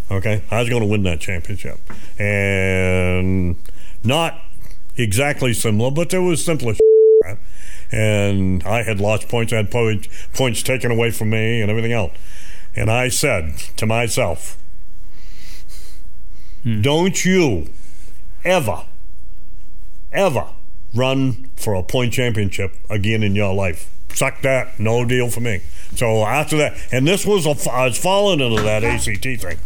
Okay, 0.10 0.44
I 0.52 0.60
was 0.60 0.70
going 0.70 0.82
to 0.82 0.88
win 0.88 1.04
that 1.04 1.20
championship, 1.20 1.80
and 2.20 3.56
not 4.04 4.40
exactly 4.98 5.52
similar, 5.52 5.90
but 5.90 6.12
there 6.12 6.22
was 6.22 6.46
simpler. 6.46 6.76
right? 7.24 7.38
And 7.92 8.64
I 8.64 8.84
had 8.84 9.02
lost 9.02 9.28
points, 9.28 9.52
I 9.52 9.58
had 9.58 9.72
po- 9.72 9.98
points 10.34 10.62
taken 10.62 10.92
away 10.92 11.10
from 11.10 11.32
me, 11.32 11.60
and 11.60 11.72
everything 11.72 11.92
else. 11.92 12.14
And 12.76 12.92
I 12.92 13.10
said 13.10 13.58
to 13.78 13.86
myself, 13.88 14.58
"Don't 16.82 17.26
you 17.26 17.70
ever, 18.44 18.84
ever 20.14 20.46
run 20.94 21.50
for 21.56 21.74
a 21.74 21.84
point 21.84 22.14
championship 22.14 22.76
again 22.90 23.24
in 23.24 23.36
your 23.36 23.54
life. 23.54 23.90
Suck 24.16 24.42
that, 24.42 24.80
no 24.80 25.06
deal 25.06 25.30
for 25.30 25.42
me." 25.42 25.62
So 25.96 26.24
after 26.26 26.58
that, 26.58 26.74
and 26.92 27.08
this 27.08 27.26
was 27.26 27.46
a, 27.46 27.72
I 27.72 27.86
was 27.86 27.98
falling 27.98 28.40
into 28.40 28.62
that 28.64 28.84
ACT 28.84 29.24
thing. 29.42 29.58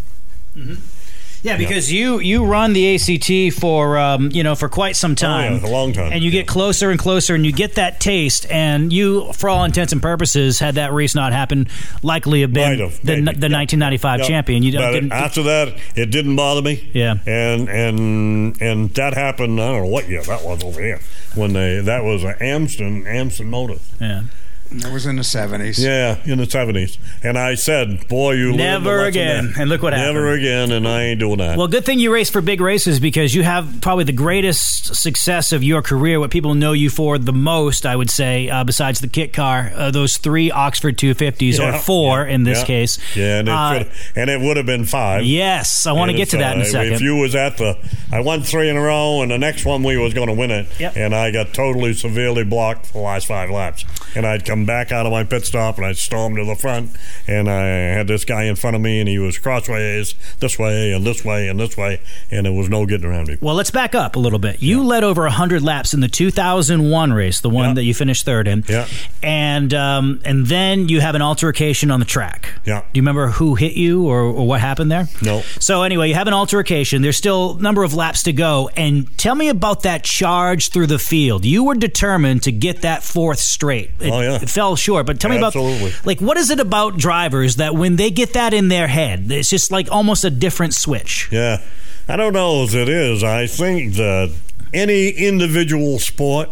Yeah, 1.41 1.55
because 1.55 1.89
you 1.89 2.19
you 2.19 2.43
run 2.43 2.73
the 2.73 2.95
ACT 2.95 3.57
for 3.57 3.97
um, 3.97 4.29
you 4.33 4.43
know 4.43 4.55
for 4.55 4.67
quite 4.67 4.97
some 4.97 5.15
time, 5.15 5.53
Oh, 5.53 5.55
yeah, 5.63 5.69
a 5.69 5.71
long 5.71 5.93
time. 5.93 6.11
and 6.11 6.21
you 6.21 6.31
get 6.31 6.47
closer 6.47 6.89
and 6.91 6.99
closer, 6.99 7.33
and 7.33 7.45
you 7.45 7.53
get 7.53 7.75
that 7.75 8.01
taste, 8.01 8.45
and 8.51 8.91
you, 8.91 9.31
for 9.31 9.47
all 9.47 9.63
intents 9.63 9.93
and 9.93 10.01
purposes, 10.01 10.59
had 10.59 10.75
that 10.75 10.91
race 10.91 11.15
not 11.15 11.31
happen, 11.31 11.69
likely 12.03 12.41
have 12.41 12.51
been 12.51 12.79
have, 12.79 12.97
the, 12.99 13.05
the 13.05 13.47
Yeah. 13.47 13.55
1995 13.57 14.19
Yeah. 14.19 14.25
champion. 14.27 14.63
You 14.63 14.71
didn't, 14.73 15.13
after 15.13 15.41
that, 15.43 15.77
it 15.95 16.07
didn't 16.11 16.35
bother 16.35 16.61
me. 16.61 16.89
Yeah. 16.93 17.15
and 17.25 17.69
and 17.69 18.61
and 18.61 18.89
that 18.95 19.13
happened. 19.13 19.61
I 19.61 19.67
don't 19.71 19.83
know 19.83 19.87
what 19.87 20.09
year 20.09 20.21
that 20.23 20.43
was 20.43 20.61
over 20.61 20.81
here 20.81 20.99
when 21.35 21.53
they 21.53 21.79
that 21.79 22.03
was 22.03 22.25
an 22.25 22.33
Amston 22.41 23.05
Amston 23.05 23.45
Motors. 23.45 23.79
yeah. 24.01 24.23
That 24.71 24.93
was 24.93 25.07
in 25.07 25.15
the 25.15 25.23
70s. 25.23 25.79
Yeah, 25.79 26.17
in 26.31 26.37
the 26.37 26.45
seventies. 26.45 26.99
And 27.23 27.37
I 27.39 27.55
said, 27.55 28.07
"Boy, 28.07 28.33
you 28.33 28.53
Never 28.53 28.97
lesson 28.97 29.07
again." 29.07 29.45
there. 29.53 29.61
And 29.61 29.69
look 29.69 29.81
what 29.81 29.91
Never 29.91 30.01
happened. 30.03 30.15
Never 30.15 30.33
again, 30.33 30.71
and 30.71 30.87
I 30.87 31.03
ain't 31.05 31.19
doing 31.19 31.37
that. 31.39 31.57
Well, 31.57 31.67
good 31.67 31.85
thing 31.85 31.97
you 31.97 32.13
race 32.13 32.29
for 32.29 32.39
big 32.41 32.61
races 32.61 32.99
because 32.99 33.33
you 33.33 33.41
have 33.43 33.79
probably 33.81 34.03
the 34.03 34.11
greatest 34.11 34.95
success 34.95 35.51
of 35.51 35.63
your 35.63 35.81
career. 35.81 36.19
What 36.19 36.29
people 36.29 36.53
know 36.53 36.73
you 36.73 36.91
for 36.91 37.17
the 37.17 37.33
most, 37.33 37.85
I 37.85 37.95
would 37.95 38.11
say, 38.11 38.47
uh, 38.49 38.63
besides 38.63 38.99
the 38.99 39.07
kit 39.07 39.33
car, 39.33 39.71
uh, 39.73 39.89
those 39.89 40.17
three 40.17 40.51
Oxford 40.51 40.97
250s 40.99 41.59
or 41.59 41.77
four 41.79 42.25
yeah, 42.25 42.33
in 42.35 42.43
this 42.43 42.59
yeah. 42.59 42.65
case. 42.65 43.15
Yeah, 43.15 43.39
and 43.39 43.47
it, 43.47 43.51
Uh, 43.51 43.83
and 44.15 44.29
it 44.29 44.39
would 44.39 44.57
have 44.57 44.67
been 44.67 44.85
five. 44.85 45.25
yes, 45.25 45.87
I 45.87 45.93
want 45.93 46.11
to 46.11 46.17
get 46.17 46.23
if, 46.23 46.29
to 46.31 46.37
that 46.37 46.55
in 46.55 46.61
a 46.61 46.65
uh, 46.65 46.67
second. 46.67 46.93
If 46.93 47.01
you 47.01 47.15
was 47.15 47.33
at 47.33 47.57
the, 47.57 47.75
I 48.11 48.19
won 48.19 48.43
three 48.43 48.69
in 48.69 48.77
a 48.77 48.81
row, 48.81 49.21
and 49.23 49.31
the 49.31 49.37
next 49.39 49.65
one 49.65 49.81
we 49.81 49.97
was 49.97 50.13
going 50.13 50.27
to 50.27 50.33
win 50.33 50.51
it, 50.51 50.67
Yep. 50.79 50.93
and 50.95 51.15
I 51.15 51.31
got 51.31 51.53
totally 51.55 51.93
severely 51.93 52.43
blocked 52.43 52.85
for 52.85 52.93
the 52.93 52.99
last 52.99 53.25
five 53.27 53.49
laps. 53.49 53.83
And 54.15 54.25
I'd 54.27 54.45
come 54.45 54.58
back 54.65 54.91
out 54.91 55.05
of 55.05 55.11
my 55.11 55.23
pit 55.23 55.45
stop, 55.45 55.77
and 55.77 55.85
I 55.85 55.93
stormed 55.93 56.37
to 56.37 56.45
the 56.45 56.55
front, 56.55 56.91
and 57.27 57.49
I 57.49 57.65
had 57.65 58.07
this 58.07 58.25
guy 58.25 58.43
in 58.43 58.55
front 58.55 58.75
of 58.75 58.81
me, 58.81 58.99
and 58.99 59.07
he 59.09 59.19
was 59.19 59.37
crossways 59.37 60.15
this 60.39 60.57
way 60.59 60.91
and 60.93 61.05
this 61.05 61.23
way 61.25 61.47
and 61.47 61.59
this 61.59 61.75
way, 61.77 62.01
and 62.31 62.45
there 62.45 62.53
was 62.53 62.69
no 62.69 62.85
getting 62.85 63.05
around 63.09 63.29
him. 63.29 63.37
Well, 63.41 63.55
let's 63.55 63.71
back 63.71 63.95
up 63.95 64.15
a 64.15 64.19
little 64.19 64.39
bit. 64.39 64.61
You 64.61 64.83
led 64.83 65.03
over 65.03 65.23
100 65.23 65.61
laps 65.61 65.93
in 65.93 65.99
the 65.99 66.07
2001 66.07 67.13
race, 67.13 67.39
the 67.41 67.49
one 67.49 67.69
Yeah. 67.69 67.73
that 67.75 67.83
you 67.83 67.93
finished 67.93 68.25
third 68.25 68.47
in. 68.47 68.63
Yeah. 68.67 68.87
And 69.23 69.73
um, 69.73 70.21
and 70.25 70.47
then 70.47 70.89
you 70.89 71.01
have 71.01 71.15
an 71.15 71.21
altercation 71.21 71.91
on 71.91 71.99
the 71.99 72.05
track. 72.05 72.53
Yeah. 72.65 72.81
Do 72.81 72.85
you 72.99 73.01
remember 73.01 73.27
who 73.27 73.55
hit 73.55 73.73
you 73.73 74.07
or, 74.07 74.21
or 74.21 74.47
what 74.47 74.61
happened 74.61 74.91
there? 74.91 75.07
No. 75.21 75.41
So 75.59 75.83
anyway, 75.83 76.09
you 76.09 76.15
have 76.15 76.27
an 76.27 76.33
altercation. 76.33 77.01
There's 77.01 77.17
still 77.17 77.57
a 77.57 77.61
number 77.61 77.83
of 77.83 77.93
laps 77.93 78.23
to 78.23 78.33
go. 78.33 78.69
And 78.75 79.15
tell 79.17 79.35
me 79.35 79.49
about 79.49 79.83
that 79.83 80.03
charge 80.03 80.69
through 80.69 80.87
the 80.87 80.99
field. 80.99 81.45
You 81.45 81.63
were 81.65 81.75
determined 81.75 82.43
to 82.43 82.51
get 82.51 82.81
that 82.81 83.03
fourth 83.03 83.39
straight. 83.39 83.91
It, 83.99 84.09
Oh, 84.11 84.21
yeah. 84.21 84.37
Fell 84.49 84.75
short. 84.75 85.05
But 85.05 85.19
tell 85.19 85.31
me 85.31 85.37
Absolutely. 85.43 85.89
about 85.89 86.05
like 86.05 86.19
what 86.21 86.37
is 86.37 86.49
it 86.49 86.59
about 86.59 86.97
drivers 86.97 87.55
that 87.57 87.75
when 87.75 87.95
they 87.95 88.09
get 88.11 88.33
that 88.33 88.53
in 88.53 88.67
their 88.69 88.87
head, 88.87 89.31
it's 89.31 89.49
just 89.49 89.71
like 89.71 89.91
almost 89.91 90.23
a 90.23 90.29
different 90.29 90.73
switch. 90.73 91.29
Yeah. 91.31 91.61
I 92.07 92.15
don't 92.15 92.33
know 92.33 92.63
as 92.63 92.73
it 92.73 92.89
is. 92.89 93.23
I 93.23 93.45
think 93.47 93.93
that 93.95 94.33
any 94.73 95.09
individual 95.09 95.99
sport, 95.99 96.49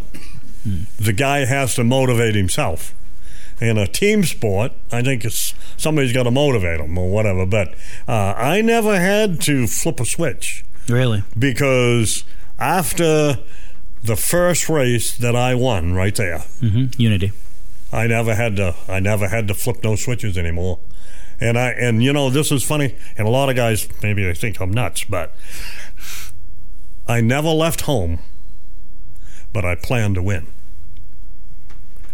the 1.00 1.14
guy 1.14 1.46
has 1.46 1.74
to 1.76 1.84
motivate 1.84 2.36
himself. 2.36 2.94
In 3.60 3.76
a 3.80 3.88
team 3.88 4.24
sport, 4.24 4.72
I 4.92 5.02
think 5.02 5.26
it's 5.26 5.56
somebody's 5.78 6.14
got 6.14 6.24
to 6.24 6.32
motivate 6.32 6.78
them 6.80 6.96
or 6.96 7.10
whatever. 7.10 7.44
But 7.48 7.74
uh, 8.08 8.34
I 8.38 8.62
never 8.62 9.00
had 9.00 9.42
to 9.42 9.66
flip 9.66 10.00
a 10.00 10.06
switch 10.06 10.64
Really? 10.88 11.24
because 11.38 12.24
after 12.60 13.40
the 14.04 14.16
first 14.16 14.70
race 14.70 15.18
that 15.18 15.36
I 15.36 15.56
won, 15.56 15.94
right 15.94 16.16
there, 16.16 16.40
hmm 16.60 16.86
Unity. 16.98 17.32
I 17.92 18.08
never 18.08 18.36
had 18.36 18.56
to. 18.58 18.76
I 18.88 19.00
never 19.00 19.28
had 19.28 19.48
to 19.48 19.54
flip 19.54 19.84
no 19.84 19.96
switches 19.96 20.38
anymore. 20.38 20.80
And 21.40 21.58
I 21.58 21.70
and 21.70 22.04
you 22.04 22.12
know 22.12 22.30
this 22.30 22.52
is 22.52 22.64
funny, 22.64 22.96
and 23.18 23.28
a 23.28 23.32
lot 23.32 23.50
of 23.50 23.56
guys 23.56 23.88
maybe 24.02 24.24
they 24.24 24.34
think 24.34 24.60
I'm 24.60 24.72
nuts, 24.72 25.04
but 25.04 25.36
I 27.08 27.22
never 27.22 27.50
left 27.50 27.82
home, 27.82 28.20
but 29.54 29.64
I 29.64 29.76
plan 29.76 30.14
to 30.16 30.22
win. 30.22 30.48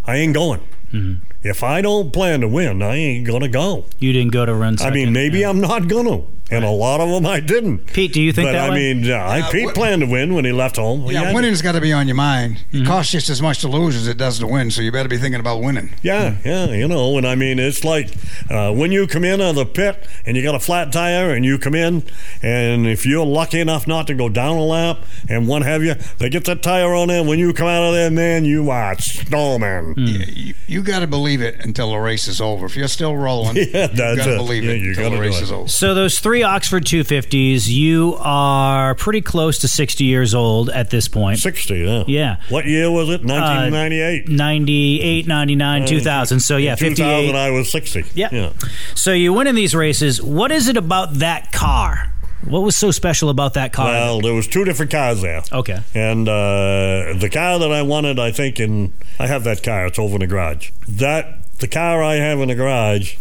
I 0.05 0.17
ain't 0.17 0.33
going. 0.33 0.59
Mm-hmm. 0.91 1.25
If 1.41 1.63
I 1.63 1.81
don't 1.81 2.13
plan 2.13 2.41
to 2.41 2.47
win, 2.47 2.81
I 2.81 2.95
ain't 2.95 3.25
gonna 3.25 3.47
go. 3.47 3.85
You 3.99 4.13
didn't 4.13 4.31
go 4.31 4.45
to 4.45 4.53
run. 4.53 4.77
I 4.81 4.91
mean, 4.91 5.11
maybe 5.11 5.39
Yeah. 5.39 5.49
I'm 5.49 5.59
not 5.59 5.87
gonna, 5.87 6.23
and 6.53 6.63
a 6.65 6.69
lot 6.69 6.99
of 7.01 7.09
them 7.09 7.25
I 7.25 7.39
didn't. 7.39 7.79
Pete, 7.93 8.13
do 8.13 8.21
you 8.21 8.31
think 8.33 8.47
but 8.47 8.51
that 8.53 8.69
I 8.69 8.73
way? 8.73 8.93
mean, 8.93 9.03
yeah, 9.03 9.25
I 9.25 9.41
Uh, 9.41 9.49
Pete 9.51 9.65
what- 9.65 9.75
planned 9.75 10.01
to 10.01 10.07
win 10.07 10.33
when 10.35 10.45
he 10.45 10.51
left 10.51 10.75
home. 10.77 11.03
He 11.05 11.13
Yeah, 11.13 11.25
had- 11.25 11.35
winning's 11.35 11.61
got 11.61 11.73
to 11.73 11.81
be 11.81 11.91
on 11.93 12.07
your 12.07 12.15
mind. 12.15 12.57
Mm-hmm. 12.71 12.83
It 12.83 12.87
costs 12.87 13.11
just 13.11 13.29
as 13.29 13.41
much 13.41 13.59
to 13.59 13.67
lose 13.67 13.95
as 13.95 14.07
it 14.07 14.17
does 14.17 14.39
to 14.39 14.47
win, 14.47 14.71
so 14.71 14.81
you 14.81 14.91
better 14.91 15.09
be 15.09 15.17
thinking 15.17 15.39
about 15.39 15.61
winning. 15.61 15.91
Yeah, 16.01 16.35
yeah, 16.45 16.67
you 16.67 16.87
know, 16.87 17.17
and 17.17 17.27
I 17.27 17.35
mean, 17.35 17.59
it's 17.59 17.83
like 17.83 18.09
uh, 18.49 18.71
when 18.71 18.91
you 18.91 19.07
come 19.07 19.23
in 19.23 19.41
out 19.41 19.49
of 19.51 19.55
the 19.55 19.65
pit 19.65 20.05
and 20.25 20.35
you 20.37 20.43
got 20.43 20.55
a 20.55 20.59
flat 20.59 20.91
tire 20.91 21.31
and 21.31 21.43
you 21.45 21.57
come 21.57 21.75
in, 21.75 22.03
and 22.41 22.85
if 22.87 23.05
you're 23.05 23.25
lucky 23.25 23.59
enough 23.59 23.87
not 23.87 24.07
to 24.07 24.13
go 24.13 24.29
down 24.29 24.57
a 24.57 24.63
lap 24.63 24.99
and 25.29 25.47
what 25.47 25.63
have 25.63 25.83
you, 25.83 25.95
they 26.19 26.29
get 26.29 26.45
that 26.45 26.61
tire 26.61 26.93
on 26.93 27.07
there. 27.07 27.23
When 27.23 27.39
you 27.39 27.53
come 27.53 27.67
out 27.67 27.83
of 27.83 27.93
there, 27.93 28.11
man, 28.11 28.45
you 28.45 28.69
are 28.69 28.95
snowman. 28.99 29.93
You, 29.97 30.53
you 30.67 30.81
got 30.83 30.99
to 30.99 31.07
believe 31.07 31.41
it 31.41 31.55
until 31.65 31.91
the 31.91 31.97
race 31.97 32.27
is 32.27 32.39
over. 32.41 32.65
If 32.65 32.75
you're 32.75 32.87
still 32.87 33.15
rolling, 33.15 33.55
Yeah, 33.73 33.89
you 33.91 33.97
got 33.97 34.15
to 34.25 34.35
believe 34.37 34.63
Yeah, 34.63 34.71
it 34.71 34.81
you 34.81 34.89
until 34.89 35.03
gotta 35.05 35.15
the 35.15 35.21
race 35.21 35.39
it. 35.39 35.43
is 35.43 35.51
over. 35.51 35.67
So 35.67 35.93
those 35.93 36.19
three 36.19 36.42
Oxford 36.43 36.85
250s, 36.85 37.67
you 37.67 38.15
are 38.19 38.95
pretty 38.95 39.21
close 39.21 39.59
to 39.59 39.67
60 39.67 40.03
years 40.03 40.33
old 40.35 40.69
at 40.69 40.89
this 40.89 41.07
point. 41.07 41.39
60, 41.39 41.75
yeah. 41.75 42.03
Yeah. 42.07 42.37
What 42.49 42.65
year 42.65 42.91
was 42.91 43.09
it? 43.09 43.23
1998. 43.25 44.29
98, 44.29 45.27
99, 45.27 45.85
2000. 45.85 46.39
So 46.39 46.57
yeah, 46.57 46.71
In 46.71 46.77
2000, 46.77 46.95
58. 46.97 47.35
I 47.35 47.49
was 47.51 47.71
60. 47.71 48.05
Yeah. 48.13 48.29
yeah. 48.31 48.53
So 48.95 49.11
you 49.13 49.33
win 49.33 49.47
in 49.47 49.55
these 49.55 49.73
races. 49.75 50.21
What 50.21 50.51
is 50.51 50.67
it 50.67 50.77
about 50.77 51.15
that 51.15 51.51
car? 51.51 52.13
What 52.45 52.59
was 52.61 52.75
so 52.75 52.91
special 52.91 53.29
about 53.29 53.53
that 53.53 53.71
car? 53.71 53.87
Well, 53.87 54.19
there 54.21 54.33
was 54.33 54.47
two 54.47 54.65
different 54.65 54.91
cars 54.91 55.21
there. 55.21 55.43
okay. 55.51 55.79
And 55.95 56.27
uh, 56.27 57.13
the 57.17 57.29
car 57.31 57.57
that 57.59 57.71
I 57.71 57.81
wanted, 57.83 58.19
I 58.19 58.31
think, 58.31 58.59
in 58.59 58.91
I 59.17 59.27
have 59.27 59.45
that 59.45 59.63
car. 59.63 59.85
It's 59.87 59.97
over 59.97 60.15
in 60.15 60.19
the 60.19 60.27
garage. 60.27 60.71
That 60.87 61.57
the 61.59 61.67
car 61.69 62.03
I 62.03 62.15
have 62.15 62.39
in 62.39 62.49
the 62.49 62.55
garage 62.55 63.15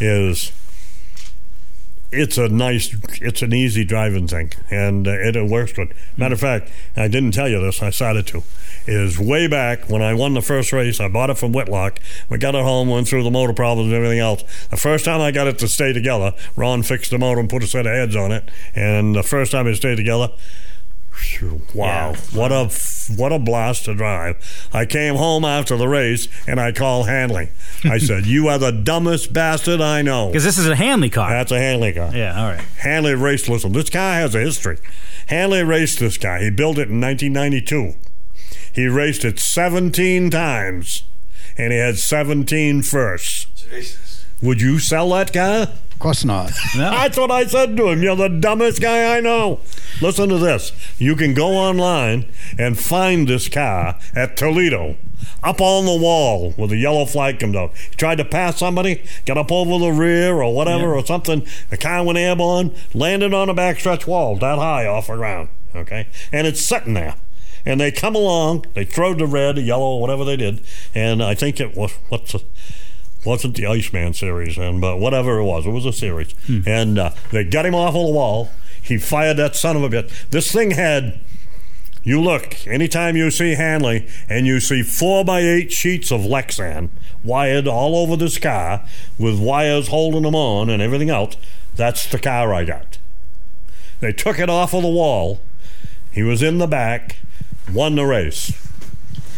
is 0.00 0.52
it's 2.12 2.36
a 2.36 2.48
nice, 2.48 2.94
it's 3.22 3.42
an 3.42 3.54
easy 3.54 3.84
driving 3.84 4.28
thing, 4.28 4.52
and 4.70 5.08
uh, 5.08 5.12
it, 5.12 5.34
it 5.34 5.48
works 5.48 5.72
good. 5.72 5.94
Matter 6.16 6.34
of 6.34 6.40
fact, 6.40 6.70
I 6.94 7.08
didn't 7.08 7.32
tell 7.32 7.48
you 7.48 7.60
this. 7.60 7.82
I 7.82 7.90
started 7.90 8.26
to. 8.28 8.42
Is 8.84 9.18
way 9.18 9.46
back 9.46 9.88
when 9.88 10.02
I 10.02 10.12
won 10.12 10.34
the 10.34 10.42
first 10.42 10.72
race. 10.72 10.98
I 10.98 11.08
bought 11.08 11.30
it 11.30 11.38
from 11.38 11.52
Whitlock. 11.52 12.00
We 12.28 12.38
got 12.38 12.56
it 12.56 12.62
home, 12.62 12.88
went 12.88 13.06
through 13.06 13.22
the 13.22 13.30
motor 13.30 13.52
problems 13.52 13.86
and 13.86 13.94
everything 13.94 14.18
else. 14.18 14.42
The 14.70 14.76
first 14.76 15.04
time 15.04 15.20
I 15.20 15.30
got 15.30 15.46
it 15.46 15.58
to 15.60 15.68
stay 15.68 15.92
together, 15.92 16.34
Ron 16.56 16.82
fixed 16.82 17.12
the 17.12 17.18
motor 17.18 17.40
and 17.40 17.48
put 17.48 17.62
a 17.62 17.66
set 17.68 17.86
of 17.86 17.92
heads 17.92 18.16
on 18.16 18.32
it. 18.32 18.48
And 18.74 19.14
the 19.14 19.22
first 19.22 19.52
time 19.52 19.68
it 19.68 19.76
stayed 19.76 19.96
together, 19.96 20.32
Wow, 21.74 22.12
Yeah. 22.12 22.16
what 22.32 22.52
a 22.52 22.70
what 23.16 23.32
a 23.32 23.38
blast 23.38 23.84
to 23.86 23.94
drive! 23.94 24.36
I 24.72 24.86
came 24.86 25.16
home 25.16 25.44
after 25.44 25.76
the 25.76 25.88
race 25.88 26.28
and 26.46 26.60
I 26.60 26.72
called 26.72 27.06
Hanley. 27.08 27.48
I 27.84 27.98
said, 28.08 28.26
"You 28.26 28.48
are 28.48 28.58
the 28.58 28.70
dumbest 28.70 29.32
bastard 29.32 29.80
I 29.80 30.02
know." 30.02 30.28
Because 30.28 30.44
this 30.44 30.58
is 30.58 30.66
a 30.68 30.76
Hanley 30.76 31.10
car. 31.10 31.30
That's 31.30 31.52
a 31.52 31.58
Hanley 31.58 31.92
car. 31.92 32.10
yeah. 32.14 32.38
All 32.40 32.48
right. 32.50 32.60
Hanley 32.78 33.14
raced. 33.14 33.48
Listen, 33.48 33.72
this 33.72 33.90
car 33.90 34.14
has 34.14 34.34
a 34.34 34.40
history. 34.40 34.78
Hanley 35.26 35.62
raced 35.62 35.98
this 36.00 36.16
car. 36.18 36.38
He 36.38 36.50
built 36.50 36.78
it 36.78 36.88
in 36.88 37.00
1992. 37.00 37.94
He 38.74 38.86
raced 38.86 39.24
it 39.24 39.38
17 39.38 40.30
times, 40.30 41.02
and 41.58 41.72
he 41.72 41.78
had 41.78 41.98
17 41.98 42.82
firsts. 42.82 44.24
Would 44.40 44.60
you 44.60 44.78
sell 44.78 45.10
that 45.10 45.32
car? 45.32 45.68
Of 46.02 46.04
course 46.04 46.24
not. 46.24 46.50
No. 46.76 46.90
That's 46.90 47.16
what 47.16 47.30
I 47.30 47.46
said 47.46 47.76
to 47.76 47.90
him. 47.90 48.02
You're 48.02 48.16
the 48.16 48.28
dumbest 48.28 48.82
guy 48.82 49.16
I 49.16 49.20
know. 49.20 49.60
Listen 50.00 50.28
to 50.30 50.36
this. 50.36 50.72
You 50.98 51.14
can 51.14 51.32
go 51.32 51.50
online 51.52 52.28
and 52.58 52.76
find 52.76 53.28
this 53.28 53.48
car 53.48 54.00
at 54.12 54.36
Toledo, 54.36 54.96
up 55.44 55.60
on 55.60 55.84
the 55.86 55.94
wall 55.96 56.50
where 56.56 56.66
the 56.66 56.76
yellow 56.76 57.04
flag 57.04 57.38
comes 57.38 57.54
out. 57.54 57.70
He 57.76 57.94
tried 57.94 58.16
to 58.18 58.24
pass 58.24 58.58
somebody, 58.58 59.04
got 59.26 59.38
up 59.38 59.52
over 59.52 59.78
the 59.78 59.92
rear 59.92 60.42
or 60.42 60.52
whatever 60.52 60.86
Yeah. 60.88 60.94
or 61.00 61.06
something. 61.06 61.46
The 61.70 61.76
car 61.76 62.02
went 62.02 62.18
airborne, 62.18 62.74
landed 62.92 63.32
on 63.32 63.48
a 63.48 63.54
backstretch 63.54 64.04
wall 64.04 64.34
that 64.38 64.58
high 64.58 64.84
off 64.86 65.06
the 65.06 65.14
ground. 65.14 65.50
Okay, 65.72 66.08
and 66.32 66.48
it's 66.48 66.60
sitting 66.60 66.94
there. 66.94 67.14
And 67.64 67.80
they 67.80 67.92
come 67.92 68.16
along, 68.16 68.64
they 68.74 68.84
throw 68.84 69.14
the 69.14 69.28
red, 69.28 69.54
the 69.54 69.62
yellow, 69.62 69.98
whatever 69.98 70.24
they 70.24 70.36
did, 70.36 70.64
and 70.96 71.22
I 71.22 71.36
think 71.36 71.60
it 71.60 71.76
was 71.76 71.92
what's 72.08 72.32
the 72.32 72.42
wasn't 73.24 73.56
the 73.56 73.66
Iceman 73.66 74.14
series, 74.14 74.58
and 74.58 74.80
but 74.80 74.98
whatever 74.98 75.38
it 75.38 75.44
was, 75.44 75.66
it 75.66 75.70
was 75.70 75.86
a 75.86 75.92
series. 75.92 76.34
And 76.66 76.98
uh, 76.98 77.10
they 77.30 77.44
got 77.44 77.66
him 77.66 77.74
off 77.74 77.94
of 77.94 78.06
the 78.06 78.12
wall. 78.12 78.50
He 78.82 78.98
fired 78.98 79.36
that 79.36 79.54
son 79.54 79.76
of 79.76 79.82
a 79.84 79.88
bit. 79.88 80.10
This 80.30 80.50
thing 80.50 80.72
had. 80.72 81.20
You 82.04 82.20
look 82.20 82.66
anytime 82.66 83.14
you 83.16 83.30
see 83.30 83.54
Hanley 83.54 84.08
and 84.28 84.44
you 84.44 84.58
see 84.58 84.82
four 84.82 85.24
by 85.24 85.38
eight 85.38 85.70
sheets 85.70 86.10
of 86.10 86.22
Lexan 86.22 86.88
wired 87.22 87.68
all 87.68 87.94
over 87.94 88.16
this 88.16 88.38
car 88.38 88.84
with 89.20 89.38
wires 89.38 89.86
holding 89.86 90.22
them 90.22 90.34
on 90.34 90.68
and 90.68 90.82
everything 90.82 91.10
else. 91.10 91.36
That's 91.76 92.04
the 92.10 92.18
car 92.18 92.52
I 92.52 92.64
got. 92.64 92.98
They 94.00 94.12
took 94.12 94.40
it 94.40 94.50
off 94.50 94.74
of 94.74 94.82
the 94.82 94.88
wall. 94.88 95.40
He 96.10 96.24
was 96.24 96.42
in 96.42 96.58
the 96.58 96.66
back, 96.66 97.18
won 97.72 97.94
the 97.94 98.04
race 98.04 98.50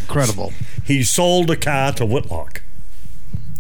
Incredible. 0.09 0.55
he 0.85 1.03
sold 1.03 1.49
the 1.49 1.59
car 1.59 1.93
to 1.93 2.07
Whitlock. 2.07 2.63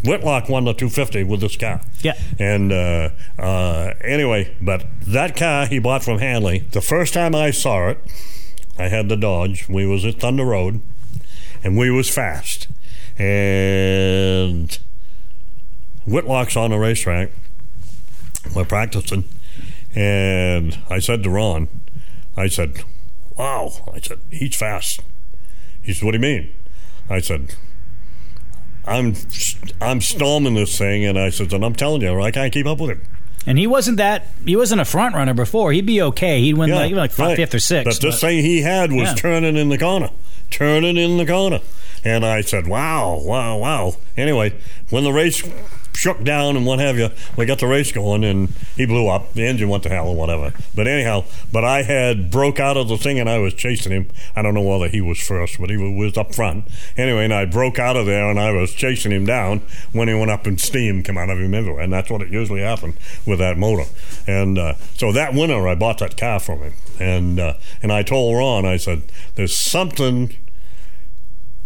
Whitlock 0.04 0.49
won 0.49 0.64
the 0.64 0.75
250 0.75 1.25
with 1.25 1.40
this 1.40 1.56
car. 1.56 1.80
Yeah. 2.02 2.14
And 2.38 2.73
uh, 2.73 3.11
uh, 3.38 3.94
anyway, 4.02 4.54
but 4.61 4.87
that 5.06 5.37
car 5.37 5.66
he 5.66 5.78
bought 5.78 6.04
from 6.04 6.18
Hanley. 6.18 6.61
The 6.70 6.82
first 6.82 7.14
time 7.14 7.34
I 7.34 7.50
saw 7.50 7.88
it, 7.88 7.99
I 8.78 8.88
had 8.88 9.08
the 9.08 9.16
Dodge. 9.16 9.68
We 9.68 9.87
was 9.87 10.04
at 10.04 10.20
Thunder 10.20 10.44
Road, 10.44 10.82
and 11.62 11.78
we 11.78 11.90
was 11.90 12.11
fast. 12.11 12.68
And 13.16 14.76
Whitlock's 16.06 16.56
on 16.56 16.70
the 16.70 16.78
racetrack. 16.78 17.30
We're 18.54 18.64
practicing, 18.64 19.25
and 19.94 20.78
I 20.90 20.99
said 20.99 21.23
to 21.23 21.30
Ron, 21.30 21.68
I 22.37 22.49
said, 22.49 22.82
"Wow!" 23.38 23.73
I 23.94 24.00
said, 24.00 24.18
"He's 24.30 24.54
fast." 24.54 25.00
He 25.82 25.94
said, 25.94 26.04
"What 26.04 26.12
do 26.12 26.18
you 26.18 26.23
mean?" 26.23 26.54
I 27.08 27.20
said, 27.20 27.54
"I'm 28.86 29.14
I'm 29.80 30.00
storming 30.00 30.54
this 30.54 30.76
thing," 30.78 31.04
and 31.04 31.18
I 31.18 31.30
said, 31.30 31.52
"And 31.52 31.64
I'm 31.64 31.74
telling 31.74 32.02
you, 32.02 32.20
I 32.20 32.30
can't 32.30 32.52
keep 32.52 32.66
up 32.66 32.80
with 32.80 32.90
him." 32.90 33.02
And 33.46 33.58
he 33.58 33.66
wasn't 33.66 33.98
that. 33.98 34.28
He 34.44 34.56
wasn't 34.56 34.80
a 34.80 34.84
front 34.84 35.14
runner 35.14 35.34
before. 35.34 35.72
He'd 35.72 35.84
be 35.86 36.00
okay. 36.00 36.40
He'd 36.40 36.54
win 36.54 36.70
like, 36.70 36.86
even 36.86 36.98
like 36.98 37.18
right. 37.18 37.36
fifth 37.36 37.54
or 37.54 37.58
sixth. 37.58 38.00
But 38.00 38.06
this 38.06 38.20
thing 38.20 38.42
he 38.42 38.62
had 38.62 38.90
was 38.90 39.08
Yeah. 39.08 39.14
turning 39.14 39.56
in 39.56 39.68
the 39.68 39.76
corner, 39.76 40.10
turning 40.50 40.96
in 40.96 41.18
the 41.18 41.26
corner. 41.26 41.60
And 42.04 42.24
I 42.24 42.40
said, 42.42 42.66
wow, 42.66 43.20
wow, 43.22 43.56
wow. 43.58 43.96
Anyway, 44.16 44.54
when 44.90 45.04
the 45.04 45.12
race 45.12 45.42
shook 45.94 46.22
down 46.22 46.56
and 46.56 46.66
what 46.66 46.78
have 46.80 46.98
you, 46.98 47.10
we 47.36 47.46
got 47.46 47.60
the 47.60 47.66
race 47.66 47.92
going 47.92 48.24
and 48.24 48.48
he 48.76 48.84
blew 48.84 49.08
up. 49.08 49.32
The 49.32 49.46
engine 49.46 49.68
went 49.68 49.82
to 49.84 49.88
hell 49.88 50.08
or 50.08 50.16
whatever. 50.16 50.52
But 50.74 50.86
anyhow, 50.86 51.24
but 51.52 51.64
I 51.64 51.82
had 51.82 52.30
broke 52.30 52.60
out 52.60 52.76
of 52.76 52.88
the 52.88 52.96
thing 52.96 53.18
and 53.18 53.28
I 53.28 53.38
was 53.38 53.54
chasing 53.54 53.92
him. 53.92 54.08
I 54.34 54.42
don't 54.42 54.54
know 54.54 54.62
whether 54.62 54.88
he 54.88 55.00
was 55.00 55.20
first, 55.20 55.58
but 55.58 55.70
he 55.70 55.76
was 55.76 56.18
up 56.18 56.34
front. 56.34 56.66
Anyway, 56.96 57.24
and 57.24 57.34
I 57.34 57.44
broke 57.44 57.78
out 57.78 57.96
of 57.96 58.06
there 58.06 58.28
and 58.28 58.38
I 58.38 58.50
was 58.50 58.72
chasing 58.72 59.12
him 59.12 59.24
down 59.24 59.62
when 59.92 60.08
he 60.08 60.14
went 60.14 60.30
up 60.30 60.46
and 60.46 60.60
steam 60.60 61.02
came 61.02 61.16
out 61.16 61.30
of 61.30 61.38
him 61.38 61.54
everywhere. 61.54 61.82
And 61.82 61.92
that's 61.92 62.10
what 62.10 62.22
it 62.22 62.30
usually 62.30 62.62
happened 62.62 62.96
with 63.24 63.38
that 63.38 63.56
motor. 63.56 63.88
And 64.26 64.58
uh, 64.58 64.74
so 64.96 65.12
that 65.12 65.34
winter, 65.34 65.66
I 65.68 65.74
bought 65.74 65.98
that 65.98 66.16
car 66.16 66.40
from 66.40 66.60
him. 66.60 66.72
And 66.98 67.40
uh, 67.40 67.54
and 67.82 67.92
I 67.92 68.02
told 68.02 68.36
Ron, 68.36 68.64
I 68.64 68.76
said, 68.76 69.02
"There's 69.34 69.56
something 69.56 70.36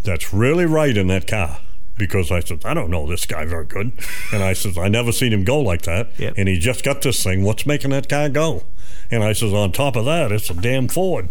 that's 0.05 0.33
really 0.33 0.65
right 0.65 0.97
in 0.97 1.09
that 1.09 1.27
car." 1.27 1.61
Because 1.99 2.31
I 2.31 2.41
said, 2.41 2.65
I 2.65 2.75
don't 2.75 2.91
know 2.91 3.07
this 3.07 3.27
guy 3.27 3.45
very 3.45 3.67
good. 3.67 3.93
And 4.33 4.43
I 4.43 4.53
said, 4.53 4.77
I 4.77 4.89
never 4.89 5.11
seen 5.11 5.33
him 5.33 5.43
go 5.43 5.59
like 5.59 5.83
that. 5.83 6.11
Yep. 6.19 6.35
And 6.37 6.49
he 6.49 6.59
just 6.59 6.85
got 6.85 7.01
this 7.01 7.23
thing. 7.23 7.45
What's 7.45 7.65
making 7.65 7.91
that 7.91 8.09
guy 8.09 8.29
go? 8.29 8.65
And 9.11 9.25
I 9.25 9.33
says, 9.33 9.55
on 9.55 9.73
top 9.73 9.97
of 9.97 10.05
that, 10.05 10.31
it's 10.33 10.51
a 10.51 10.55
damn 10.55 10.87
Ford. 10.89 11.29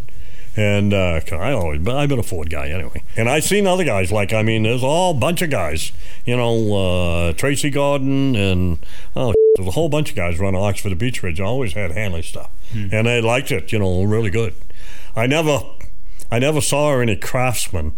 And 0.58 0.92
uh, 0.92 1.22
I 1.34 1.52
always, 1.52 1.82
but 1.82 1.96
I've 1.96 2.10
been 2.10 2.18
a 2.18 2.24
Ford 2.24 2.50
guy 2.50 2.70
anyway. 2.70 3.04
And 3.16 3.30
I've 3.30 3.44
seen 3.44 3.68
other 3.68 3.84
guys 3.84 4.12
like, 4.12 4.34
I 4.34 4.42
mean, 4.42 4.64
there's 4.64 4.84
all 4.84 5.14
bunch 5.14 5.44
of 5.44 5.52
guys. 5.52 5.92
You 6.26 6.36
know, 6.36 6.74
uh, 7.30 7.34
Tracy 7.34 7.70
Gordon 7.70 8.36
and 8.36 8.80
oh, 9.16 9.36
there's 9.56 9.68
a 9.68 9.72
whole 9.72 9.90
bunch 9.90 10.10
of 10.10 10.16
guys 10.16 10.40
run 10.40 10.56
Oxford 10.56 10.90
to 10.90 10.96
Beech 10.96 11.22
Ridge. 11.22 11.40
I 11.40 11.46
always 11.46 11.74
had 11.74 11.92
Hanley 11.92 12.24
stuff, 12.24 12.50
and 12.74 13.06
they 13.06 13.22
liked 13.22 13.52
it. 13.52 13.72
You 13.72 13.78
know, 13.78 14.02
really 14.02 14.32
good. 14.32 14.56
I 15.16 15.28
never, 15.28 15.60
I 16.32 16.40
never 16.40 16.60
saw 16.60 17.00
any 17.00 17.16
craftsman 17.16 17.94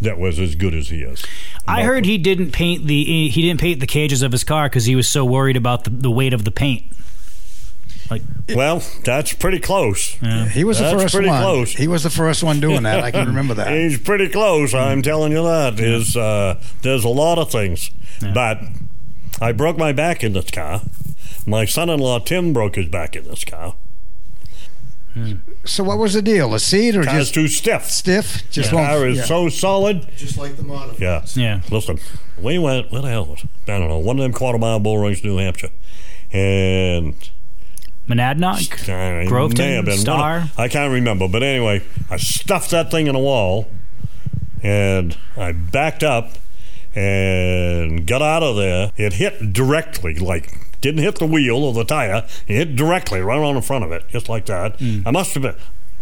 that 0.00 0.18
was 0.18 0.38
as 0.38 0.54
good 0.54 0.74
as 0.74 0.88
he 0.88 1.02
is. 1.02 1.24
I 1.66 1.82
heard 1.82 2.04
he 2.06 2.18
didn't 2.18 2.52
paint 2.52 2.86
the 2.86 3.28
he 3.28 3.42
didn't 3.42 3.60
paint 3.60 3.80
the 3.80 3.86
cages 3.86 4.22
of 4.22 4.32
his 4.32 4.44
car 4.44 4.68
because 4.68 4.84
he 4.86 4.94
was 4.96 5.08
so 5.08 5.24
worried 5.24 5.56
about 5.56 5.84
the, 5.84 5.90
the 5.90 6.10
weight 6.10 6.32
of 6.32 6.44
the 6.44 6.50
paint. 6.50 6.84
Like, 8.10 8.22
Well, 8.54 8.82
that's 9.04 9.34
pretty 9.34 9.58
close. 9.58 10.14
He 10.52 10.64
was 10.64 10.78
the 10.78 10.90
first 10.90 11.14
pretty 11.14 11.28
one. 11.28 11.42
close. 11.42 11.72
He 11.74 11.86
was 11.86 12.02
the 12.04 12.10
first 12.10 12.42
one 12.42 12.58
doing 12.58 12.84
that. 12.84 13.00
I 13.04 13.10
can 13.10 13.26
remember 13.26 13.52
that. 13.54 13.70
He's 13.70 13.98
pretty 13.98 14.28
close. 14.28 14.72
I'm 14.72 15.02
telling 15.02 15.32
you 15.32 15.42
that. 15.42 15.78
Is 15.78 16.16
uh, 16.16 16.58
there's 16.82 17.04
a 17.04 17.08
lot 17.10 17.38
of 17.38 17.50
things, 17.50 17.90
but 18.32 18.60
I 19.42 19.52
broke 19.52 19.76
my 19.76 19.92
back 19.92 20.24
in 20.24 20.32
this 20.32 20.50
car. 20.50 20.80
My 21.46 21.64
son-in-law 21.66 22.20
Tim 22.20 22.52
broke 22.54 22.76
his 22.76 22.88
back 22.88 23.14
in 23.14 23.24
this 23.24 23.44
car. 23.44 23.74
Hmm. 25.14 25.32
So 25.64 25.82
what 25.84 25.98
was 25.98 26.14
the 26.14 26.22
deal? 26.22 26.54
A 26.54 26.60
seat 26.60 26.94
or 26.96 27.02
Car's 27.04 27.18
just 27.30 27.34
too 27.34 27.48
stiff. 27.48 27.84
stiff? 27.90 28.42
Just 28.50 28.70
The 28.70 28.76
won't- 28.76 28.88
car 28.88 29.06
is 29.08 29.18
yeah. 29.18 29.24
so 29.24 29.48
solid. 29.48 30.06
Just 30.16 30.36
like 30.38 30.56
the 30.56 30.62
model. 30.62 30.94
Yeah. 30.98 31.24
yeah, 31.34 31.60
Listen, 31.70 31.98
we 32.40 32.58
went. 32.58 32.92
Where 32.92 33.02
the 33.02 33.08
hell 33.08 33.26
was 33.26 33.42
it? 33.44 33.50
I 33.70 33.78
don't 33.78 33.88
know. 33.88 33.98
One 33.98 34.18
of 34.18 34.22
them 34.22 34.32
quarter 34.32 34.58
mile 34.58 34.78
bull 34.80 34.98
rings, 34.98 35.24
New 35.24 35.38
Hampshire, 35.38 35.70
and 36.32 37.14
Monadnock, 38.08 38.88
I 38.88 39.26
Groveton, 39.26 39.58
may 39.58 39.74
have 39.74 39.84
been. 39.86 39.98
Star. 39.98 40.44
I 40.56 40.68
can't 40.68 40.92
remember, 40.92 41.26
but 41.28 41.42
anyway, 41.42 41.82
I 42.10 42.16
stuffed 42.16 42.70
that 42.70 42.90
thing 42.90 43.06
in 43.06 43.14
a 43.14 43.18
wall, 43.20 43.68
and 44.62 45.16
I 45.36 45.52
backed 45.52 46.02
up 46.02 46.38
and 46.94 48.06
got 48.06 48.22
out 48.22 48.42
of 48.42 48.56
there. 48.56 48.92
It 48.96 49.14
hit 49.14 49.52
directly, 49.52 50.14
like 50.14 50.52
didn't 50.80 51.02
hit 51.02 51.16
the 51.16 51.26
wheel 51.26 51.56
or 51.56 51.72
the 51.72 51.84
tire. 51.84 52.26
It 52.46 52.54
hit 52.54 52.76
directly 52.76 53.20
right 53.20 53.38
on 53.38 53.54
the 53.54 53.62
front 53.62 53.84
of 53.84 53.92
it, 53.92 54.08
just 54.08 54.28
like 54.28 54.46
that. 54.46 54.78
Hmm. 54.78 55.00
I 55.06 55.10
must 55.10 55.34
have 55.34 55.42
been. 55.42 55.56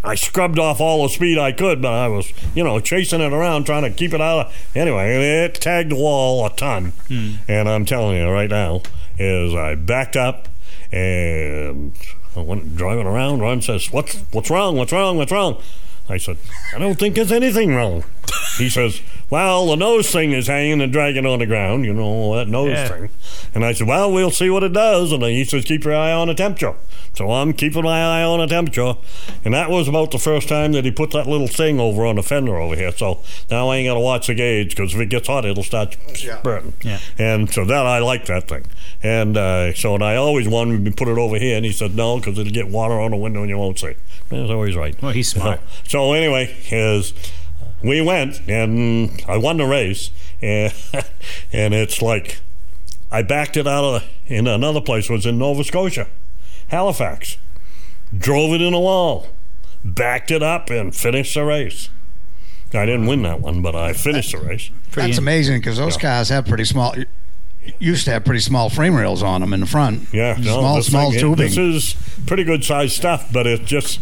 I 0.04 0.14
scrubbed 0.14 0.58
off 0.58 0.80
all 0.80 1.02
the 1.02 1.08
speed 1.08 1.36
I 1.36 1.50
could, 1.50 1.82
but 1.82 1.92
I 1.92 2.06
was, 2.06 2.32
you 2.54 2.62
know, 2.62 2.78
chasing 2.78 3.20
it 3.20 3.32
around, 3.32 3.64
trying 3.64 3.82
to 3.82 3.90
keep 3.90 4.14
it 4.14 4.20
out 4.20 4.46
of. 4.46 4.70
Anyway, 4.74 5.16
it 5.44 5.54
tagged 5.54 5.90
the 5.90 5.96
wall 5.96 6.46
a 6.46 6.50
ton. 6.50 6.92
Hmm. 7.08 7.32
And 7.48 7.68
I'm 7.68 7.84
telling 7.84 8.16
you 8.16 8.28
right 8.30 8.50
now, 8.50 8.82
is 9.18 9.54
I 9.54 9.74
backed 9.74 10.16
up 10.16 10.48
and 10.92 11.92
I 12.36 12.40
went 12.40 12.76
driving 12.76 13.06
around. 13.06 13.40
Ron 13.40 13.62
says, 13.62 13.90
"What's 13.90 14.16
what's 14.30 14.50
wrong? 14.50 14.76
What's 14.76 14.92
wrong? 14.92 15.16
What's 15.16 15.32
wrong?" 15.32 15.60
I 16.08 16.18
said, 16.18 16.36
"I 16.74 16.78
don't 16.78 16.98
think 16.98 17.14
there's 17.16 17.32
anything 17.32 17.74
wrong." 17.74 18.04
He 18.58 18.68
says, 18.76 19.00
"Well, 19.30 19.66
the 19.66 19.76
nose 19.76 20.10
thing 20.10 20.32
is 20.32 20.46
hanging 20.46 20.80
and 20.80 20.92
dragging 20.92 21.26
on 21.26 21.38
the 21.40 21.46
ground. 21.46 21.84
You 21.84 21.92
know 21.92 22.36
that 22.36 22.48
nose 22.48 22.70
Yeah. 22.70 22.88
thing." 22.88 23.08
And 23.54 23.64
I 23.64 23.72
said, 23.72 23.86
"Well, 23.86 24.12
we'll 24.12 24.30
see 24.30 24.50
what 24.50 24.62
it 24.62 24.72
does." 24.72 25.12
And 25.12 25.22
he 25.24 25.44
says, 25.44 25.64
"Keep 25.64 25.84
your 25.84 25.96
eye 25.96 26.12
on 26.12 26.28
the 26.28 26.34
temperature." 26.34 26.74
So 27.14 27.32
I'm 27.32 27.54
keeping 27.54 27.82
my 27.82 28.20
eye 28.20 28.22
on 28.22 28.40
the 28.40 28.46
temperature, 28.46 28.94
and 29.42 29.54
that 29.54 29.70
was 29.70 29.88
about 29.88 30.10
the 30.10 30.18
first 30.18 30.48
time 30.50 30.72
that 30.72 30.84
he 30.84 30.90
put 30.90 31.12
that 31.12 31.26
little 31.26 31.48
thing 31.48 31.80
over 31.80 32.04
on 32.04 32.16
the 32.16 32.22
fender 32.22 32.56
over 32.58 32.76
here. 32.76 32.92
So 32.92 33.20
now 33.50 33.68
I 33.70 33.76
ain't 33.76 33.88
got 33.88 33.94
to 33.94 34.00
watch 34.00 34.26
the 34.26 34.34
gauge 34.34 34.76
because 34.76 34.92
if 34.94 35.00
it 35.00 35.06
gets 35.08 35.26
hot, 35.26 35.46
it'll 35.46 35.62
start 35.62 35.96
spurting. 36.14 36.74
Yeah. 36.82 36.98
And 37.18 37.50
so 37.50 37.64
that 37.64 37.86
I 37.86 38.00
like 38.00 38.26
that 38.26 38.48
thing. 38.48 38.66
And 39.06 39.36
uh, 39.36 39.72
so 39.74 39.94
and 39.94 40.02
I 40.02 40.16
always 40.16 40.48
wanted 40.48 40.84
to 40.84 40.90
put 40.90 41.06
it 41.06 41.16
over 41.16 41.38
here, 41.38 41.56
and 41.56 41.64
he 41.64 41.70
said 41.70 41.94
no 41.94 42.16
because 42.16 42.36
it'll 42.40 42.52
get 42.52 42.66
water 42.66 42.98
on 43.00 43.12
the 43.12 43.16
window 43.16 43.40
and 43.40 43.48
you 43.48 43.56
won't 43.56 43.78
see. 43.78 43.94
He's 44.30 44.50
always 44.50 44.74
right. 44.74 45.00
Well, 45.00 45.12
he's 45.12 45.28
smart. 45.28 45.60
So 45.86 46.12
anyway, 46.12 46.46
his 46.46 47.14
we 47.84 48.00
went 48.00 48.40
and 48.48 49.22
I 49.28 49.36
won 49.36 49.58
the 49.58 49.66
race, 49.66 50.10
and 50.42 50.74
and 51.52 51.72
it's 51.72 52.02
like 52.02 52.40
I 53.12 53.22
backed 53.22 53.56
it 53.56 53.68
out 53.68 53.84
of 53.84 54.04
in 54.26 54.48
another 54.48 54.80
place 54.80 55.08
was 55.08 55.24
in 55.24 55.38
Nova 55.38 55.62
Scotia, 55.62 56.08
Halifax, 56.68 57.38
drove 58.16 58.54
it 58.54 58.60
in 58.60 58.74
a 58.74 58.80
wall, 58.80 59.28
backed 59.84 60.32
it 60.32 60.42
up, 60.42 60.68
and 60.68 60.92
finished 60.92 61.34
the 61.34 61.44
race. 61.44 61.90
I 62.74 62.84
didn't 62.84 63.06
win 63.06 63.22
that 63.22 63.40
one, 63.40 63.62
but 63.62 63.76
I 63.76 63.92
finished 63.92 64.32
the 64.32 64.38
race. 64.38 64.70
Pretty 64.90 65.10
That's 65.10 65.18
amazing 65.18 65.60
because 65.60 65.76
those 65.76 65.96
cars 65.96 66.28
have 66.30 66.46
pretty 66.46 66.64
small. 66.64 66.94
Used 67.78 68.04
to 68.06 68.12
have 68.12 68.24
pretty 68.24 68.40
small 68.40 68.68
frame 68.68 68.94
rails 68.94 69.22
on 69.22 69.40
them 69.40 69.52
in 69.52 69.60
the 69.60 69.66
front. 69.66 70.08
Yeah, 70.12 70.36
no, 70.38 70.60
small, 70.60 70.82
small 70.82 71.10
thing- 71.10 71.20
tubing. 71.20 71.46
This 71.46 71.56
is 71.56 71.96
pretty 72.26 72.44
good 72.44 72.64
sized 72.64 72.94
stuff, 72.94 73.32
but 73.32 73.46
it's 73.46 73.64
just 73.64 74.00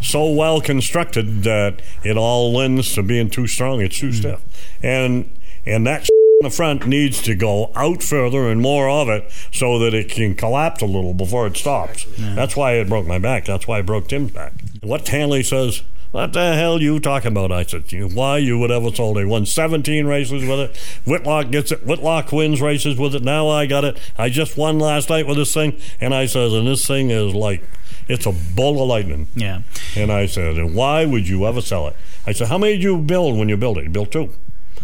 so 0.00 0.30
well 0.30 0.60
constructed 0.60 1.42
that 1.44 1.80
it 2.04 2.16
all 2.16 2.52
lends 2.52 2.94
to 2.94 3.02
being 3.02 3.30
too 3.30 3.46
strong. 3.46 3.80
It's 3.80 3.98
too 3.98 4.10
mm. 4.10 4.14
stiff, 4.14 4.42
and 4.82 5.30
and 5.64 5.86
that 5.86 6.08
in 6.40 6.44
the 6.44 6.50
front 6.50 6.86
needs 6.86 7.22
to 7.22 7.34
go 7.34 7.72
out 7.74 8.02
further 8.02 8.48
and 8.48 8.60
more 8.60 8.88
of 8.88 9.08
it 9.08 9.30
so 9.52 9.78
that 9.78 9.94
it 9.94 10.10
can 10.10 10.34
collapse 10.34 10.82
a 10.82 10.86
little 10.86 11.14
before 11.14 11.46
it 11.46 11.56
stops. 11.56 12.06
That's 12.18 12.56
why 12.56 12.72
it 12.72 12.88
broke 12.88 13.06
my 13.06 13.18
back. 13.18 13.46
That's 13.46 13.66
why 13.66 13.78
I 13.78 13.82
broke 13.82 14.08
Tim's 14.08 14.32
back. 14.32 14.52
What 14.82 15.08
Hanley 15.08 15.42
says. 15.42 15.82
What 16.12 16.32
the 16.32 16.54
hell 16.54 16.80
you 16.80 16.98
talking 17.00 17.32
about? 17.32 17.52
I 17.52 17.64
said, 17.64 17.84
why 18.14 18.38
you 18.38 18.58
would 18.58 18.70
ever 18.70 18.94
sold 18.94 19.18
it? 19.18 19.26
Won 19.26 19.44
17 19.44 20.06
races 20.06 20.44
with 20.46 20.58
it. 20.60 20.76
Whitlock 21.04 21.50
gets 21.50 21.72
it. 21.72 21.84
Whitlock 21.84 22.32
wins 22.32 22.60
races 22.62 22.96
with 22.98 23.14
it. 23.14 23.22
Now 23.22 23.48
I 23.48 23.66
got 23.66 23.84
it. 23.84 23.98
I 24.16 24.28
just 24.30 24.56
won 24.56 24.78
last 24.78 25.10
night 25.10 25.26
with 25.26 25.36
this 25.36 25.52
thing. 25.52 25.78
And 26.00 26.14
I 26.14 26.26
says, 26.26 26.52
and 26.52 26.66
this 26.66 26.86
thing 26.86 27.10
is 27.10 27.34
like, 27.34 27.62
it's 28.08 28.24
a 28.24 28.32
bolt 28.32 28.78
of 28.80 28.86
lightning. 28.88 29.26
yeah. 29.34 29.62
And 29.96 30.12
I 30.12 30.26
said, 30.26 30.56
and 30.56 30.74
why 30.74 31.04
would 31.04 31.28
you 31.28 31.44
ever 31.46 31.60
sell 31.60 31.88
it? 31.88 31.96
I 32.26 32.32
said, 32.32 32.48
how 32.48 32.56
many 32.58 32.74
did 32.74 32.82
you 32.84 32.98
build 32.98 33.36
when 33.38 33.48
you 33.48 33.56
built 33.56 33.78
it? 33.78 33.84
You 33.84 33.90
built 33.90 34.12
two. 34.12 34.32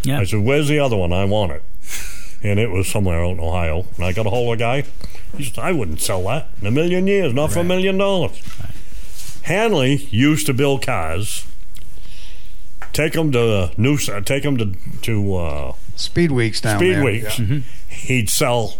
Yeah. 0.03 0.19
I 0.19 0.25
said, 0.25 0.41
where's 0.43 0.67
the 0.67 0.79
other 0.79 0.97
one? 0.97 1.13
I 1.13 1.23
want 1.25 1.53
it. 1.53 1.63
And 2.43 2.59
it 2.59 2.69
was 2.69 2.87
somewhere 2.89 3.23
out 3.23 3.31
in 3.31 3.39
Ohio. 3.39 3.85
And 3.95 4.03
I 4.05 4.11
got 4.11 4.25
a 4.25 4.29
hold 4.29 4.49
of 4.49 4.53
a 4.55 4.59
guy. 4.59 4.83
He 5.37 5.45
said, 5.45 5.59
I 5.59 5.71
wouldn't 5.71 6.01
sell 6.01 6.21
that 6.25 6.49
in 6.61 6.67
a 6.67 6.71
million 6.71 7.07
years, 7.07 7.33
not 7.33 7.53
for 7.53 7.59
a 7.59 7.63
million 7.63 7.97
dollars. 7.97 8.41
Hanley 9.43 10.07
used 10.09 10.45
to 10.45 10.53
build 10.53 10.81
cars, 10.81 11.45
take 12.93 13.13
them 13.13 13.31
to 13.31 13.71
new, 13.77 13.97
take 13.97 14.43
them 14.43 14.57
to 14.57 14.73
to 15.01 15.35
uh, 15.35 15.75
Speed 15.95 16.31
weeks 16.31 16.61
down 16.61 16.79
speed 16.79 16.95
there. 16.95 17.03
weeks. 17.03 17.39
Yeah. 17.39 17.59
He'd 17.87 18.29
sell 18.29 18.77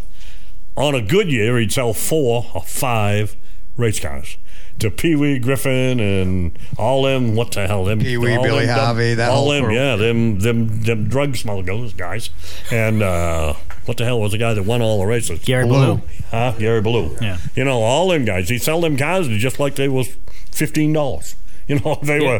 on 0.75 0.95
a 0.95 1.01
good 1.01 1.31
year. 1.31 1.57
He'd 1.59 1.71
sell 1.71 1.93
four 1.93 2.47
or 2.53 2.61
five 2.63 3.35
race 3.77 3.99
cars 3.99 4.37
to 4.79 4.89
Pee 4.91 5.15
Wee 5.15 5.39
Griffin 5.39 5.99
and 5.99 6.57
all 6.77 7.03
them. 7.03 7.35
What 7.35 7.51
the 7.51 7.67
hell? 7.67 7.85
Them 7.85 7.99
Pee 7.99 8.17
Wee, 8.17 8.35
all 8.35 8.43
Billy 8.43 8.65
them, 8.65 8.77
Harvey, 8.77 9.13
that 9.13 9.29
all 9.29 9.49
them. 9.49 9.65
crew. 9.65 9.75
Yeah, 9.75 9.95
them 9.95 10.39
them 10.39 10.81
them 10.83 11.07
drug 11.07 11.35
smugglers 11.35 11.93
guys. 11.93 12.29
And 12.71 13.01
uh, 13.01 13.53
what 13.85 13.97
the 13.97 14.05
hell 14.05 14.19
was 14.19 14.31
the 14.31 14.37
guy 14.37 14.53
that 14.53 14.63
won 14.63 14.81
all 14.81 14.99
the 14.99 15.05
races? 15.05 15.39
Gary 15.45 15.65
Blue. 15.65 15.97
Blue. 15.97 16.07
Huh? 16.31 16.53
Gary 16.57 16.81
Blue. 16.81 17.15
Yeah. 17.21 17.37
You 17.55 17.63
know, 17.65 17.81
all 17.81 18.09
them 18.09 18.25
guys. 18.25 18.49
He'd 18.49 18.61
sell 18.61 18.81
them 18.81 18.97
cars 18.97 19.27
just 19.27 19.59
like 19.59 19.75
they 19.75 19.87
was 19.87 20.15
fifteen 20.51 20.93
dollars. 20.93 21.35
You 21.67 21.79
know, 21.79 21.97
they 22.03 22.19
Yeah. 22.21 22.27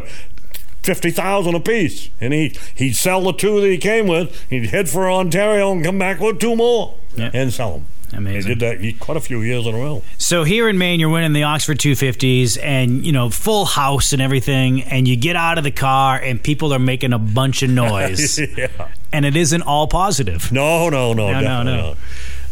fifty 0.82 1.10
thousand 1.10 1.54
apiece. 1.54 2.10
And 2.20 2.34
he 2.34 2.54
he'd 2.74 2.94
sell 2.94 3.22
the 3.22 3.32
two 3.32 3.58
that 3.62 3.68
he 3.68 3.78
came 3.78 4.06
with. 4.06 4.38
He'd 4.50 4.66
head 4.66 4.88
for 4.90 5.10
Ontario 5.10 5.72
and 5.72 5.82
come 5.82 5.98
back 5.98 6.20
with 6.20 6.38
two 6.40 6.54
more 6.54 6.94
Yeah. 7.16 7.30
and 7.32 7.50
sell 7.50 7.72
them. 7.72 7.86
Amazing. 8.16 8.48
He 8.48 8.54
did 8.54 8.60
that 8.82 9.00
quite 9.00 9.16
a 9.16 9.20
few 9.20 9.40
years 9.42 9.66
in 9.66 9.74
a 9.74 9.78
row. 9.78 10.02
So 10.18 10.44
here 10.44 10.68
in 10.68 10.78
Maine, 10.78 11.00
you're 11.00 11.08
winning 11.08 11.32
the 11.32 11.42
Oxford 11.44 11.78
250s, 11.78 12.58
and 12.62 13.04
you 13.04 13.12
know 13.12 13.30
full 13.30 13.64
house 13.64 14.12
and 14.12 14.22
everything, 14.22 14.82
and 14.82 15.06
you 15.08 15.16
get 15.16 15.36
out 15.36 15.58
of 15.58 15.64
the 15.64 15.70
car, 15.70 16.16
and 16.18 16.42
people 16.42 16.72
are 16.72 16.78
making 16.78 17.12
a 17.12 17.18
bunch 17.18 17.62
of 17.62 17.70
noise, 17.70 18.38
yeah. 18.56 18.68
and 19.12 19.24
it 19.24 19.36
isn't 19.36 19.62
all 19.62 19.86
positive. 19.86 20.50
No, 20.52 20.88
no, 20.88 21.12
no, 21.12 21.30
No, 21.30 21.32
no, 21.32 21.40
definitely 21.40 21.72
no. 21.72 21.86
not. 21.88 21.96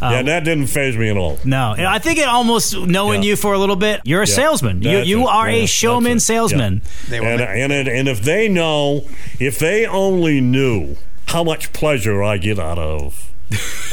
Um, 0.05 0.13
yeah, 0.15 0.23
that 0.23 0.45
didn't 0.45 0.67
phase 0.67 0.97
me 0.97 1.11
at 1.11 1.17
all. 1.17 1.39
No, 1.45 1.75
and 1.79 1.87
I 1.87 2.01
think 2.01 2.19
it 2.19 2.27
almost 2.27 2.77
knowing 2.77 3.23
Yeah. 3.23 3.29
you 3.31 3.37
for 3.37 3.53
a 3.55 3.59
little 3.59 3.77
bit, 3.77 4.01
you're 4.03 4.23
a 4.23 4.27
Yeah. 4.29 4.35
salesman. 4.35 4.83
You 4.83 4.99
you 4.99 5.29
are 5.29 5.49
Yeah, 5.49 5.63
a 5.63 5.67
showman 5.69 6.17
it. 6.17 6.21
salesman. 6.21 6.83
They 7.09 7.21
were 7.21 7.27
And, 7.27 7.41
ma- 7.41 7.47
and, 7.47 7.73
it, 7.73 7.87
and 7.87 8.09
if 8.09 8.21
they 8.23 8.49
know, 8.49 9.05
if 9.39 9.61
they 9.61 9.87
only 9.87 10.41
knew 10.41 10.97
how 11.27 11.45
much 11.45 11.73
pleasure 11.73 12.21
I 12.21 12.37
get 12.39 12.59
out 12.59 12.79
of 12.81 13.31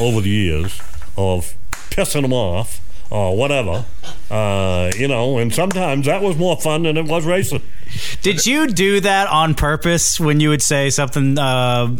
over 0.00 0.20
the 0.20 0.30
years 0.30 0.80
of 1.16 1.54
pissing 1.90 2.22
them 2.22 2.32
off 2.32 2.80
or 3.10 3.36
whatever, 3.36 3.84
uh, 4.30 4.90
you 4.96 5.08
know, 5.08 5.38
and 5.38 5.52
sometimes 5.52 6.06
that 6.06 6.22
was 6.22 6.36
more 6.36 6.56
fun 6.56 6.84
than 6.84 6.96
it 6.96 7.06
was 7.06 7.26
racing. 7.26 7.62
Did 8.22 8.46
you 8.46 8.68
do 8.68 9.00
that 9.00 9.28
on 9.28 9.54
purpose 9.54 10.20
when 10.20 10.38
you 10.38 10.50
would 10.50 10.62
say 10.62 10.90
something? 10.90 11.36
Uh, 11.38 11.42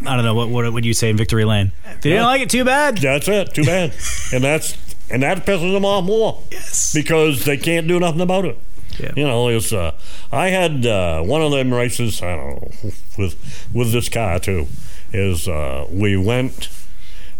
I 0.07 0.16
don't 0.16 0.24
know 0.24 0.35
what 0.35 0.48
what 0.48 0.72
would 0.72 0.85
you 0.85 0.94
say 0.94 1.11
in 1.11 1.16
Victory 1.16 1.44
Lane? 1.44 1.72
If 1.85 2.05
you 2.05 2.12
didn't 2.12 2.26
like 2.26 2.42
it, 2.42 2.50
too 2.50 2.64
bad. 2.64 2.98
That's 2.98 3.26
it. 3.26 3.55
Too 3.55 3.64
bad. 3.64 3.92
and 4.33 4.44
that's 4.44 4.76
and 5.11 5.22
that 5.24 5.44
pisses 5.44 5.72
them 5.72 5.85
off 5.85 6.05
more. 6.05 6.42
Yes. 6.53 6.94
because 6.94 7.44
they 7.44 7.57
can't 7.57 7.88
do 7.88 7.98
nothing 7.98 8.20
about 8.20 8.44
it. 8.44 8.59
Yeah. 8.98 9.12
You 9.16 9.24
know, 9.26 9.48
it's 9.48 9.72
uh, 9.72 9.96
I 10.31 10.48
had 10.48 10.87
uh, 10.87 11.22
one 11.22 11.42
of 11.42 11.50
them 11.50 11.72
races. 11.74 12.22
I 12.22 12.37
don't 12.37 12.85
know 12.85 12.92
with 13.18 13.68
with 13.74 13.92
this 13.92 14.09
car 14.09 14.38
too. 14.38 14.68
Is 15.12 15.48
uh, 15.48 15.88
we 15.90 16.16
went 16.16 16.68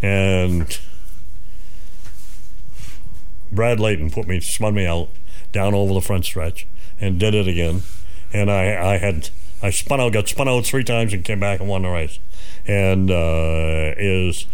and 0.01 0.77
Brad 3.51 3.79
Leighton 3.79 4.09
put 4.09 4.27
me 4.27 4.39
spun 4.39 4.73
me 4.73 4.85
out 4.85 5.09
down 5.51 5.73
over 5.73 5.93
the 5.93 6.01
front 6.01 6.25
stretch 6.25 6.67
and 6.99 7.19
did 7.19 7.35
it 7.35 7.47
again, 7.47 7.83
and 8.33 8.49
I 8.49 8.93
I 8.93 8.97
had 8.97 9.29
I 9.61 9.69
spun 9.69 9.99
out 9.99 10.13
got 10.13 10.27
spun 10.27 10.47
out 10.47 10.65
three 10.65 10.83
times 10.83 11.13
and 11.13 11.23
came 11.23 11.39
back 11.39 11.59
and 11.59 11.69
won 11.69 11.83
the 11.83 11.89
race, 11.89 12.19
and 12.65 13.11
uh, 13.11 13.93
is 13.97 14.45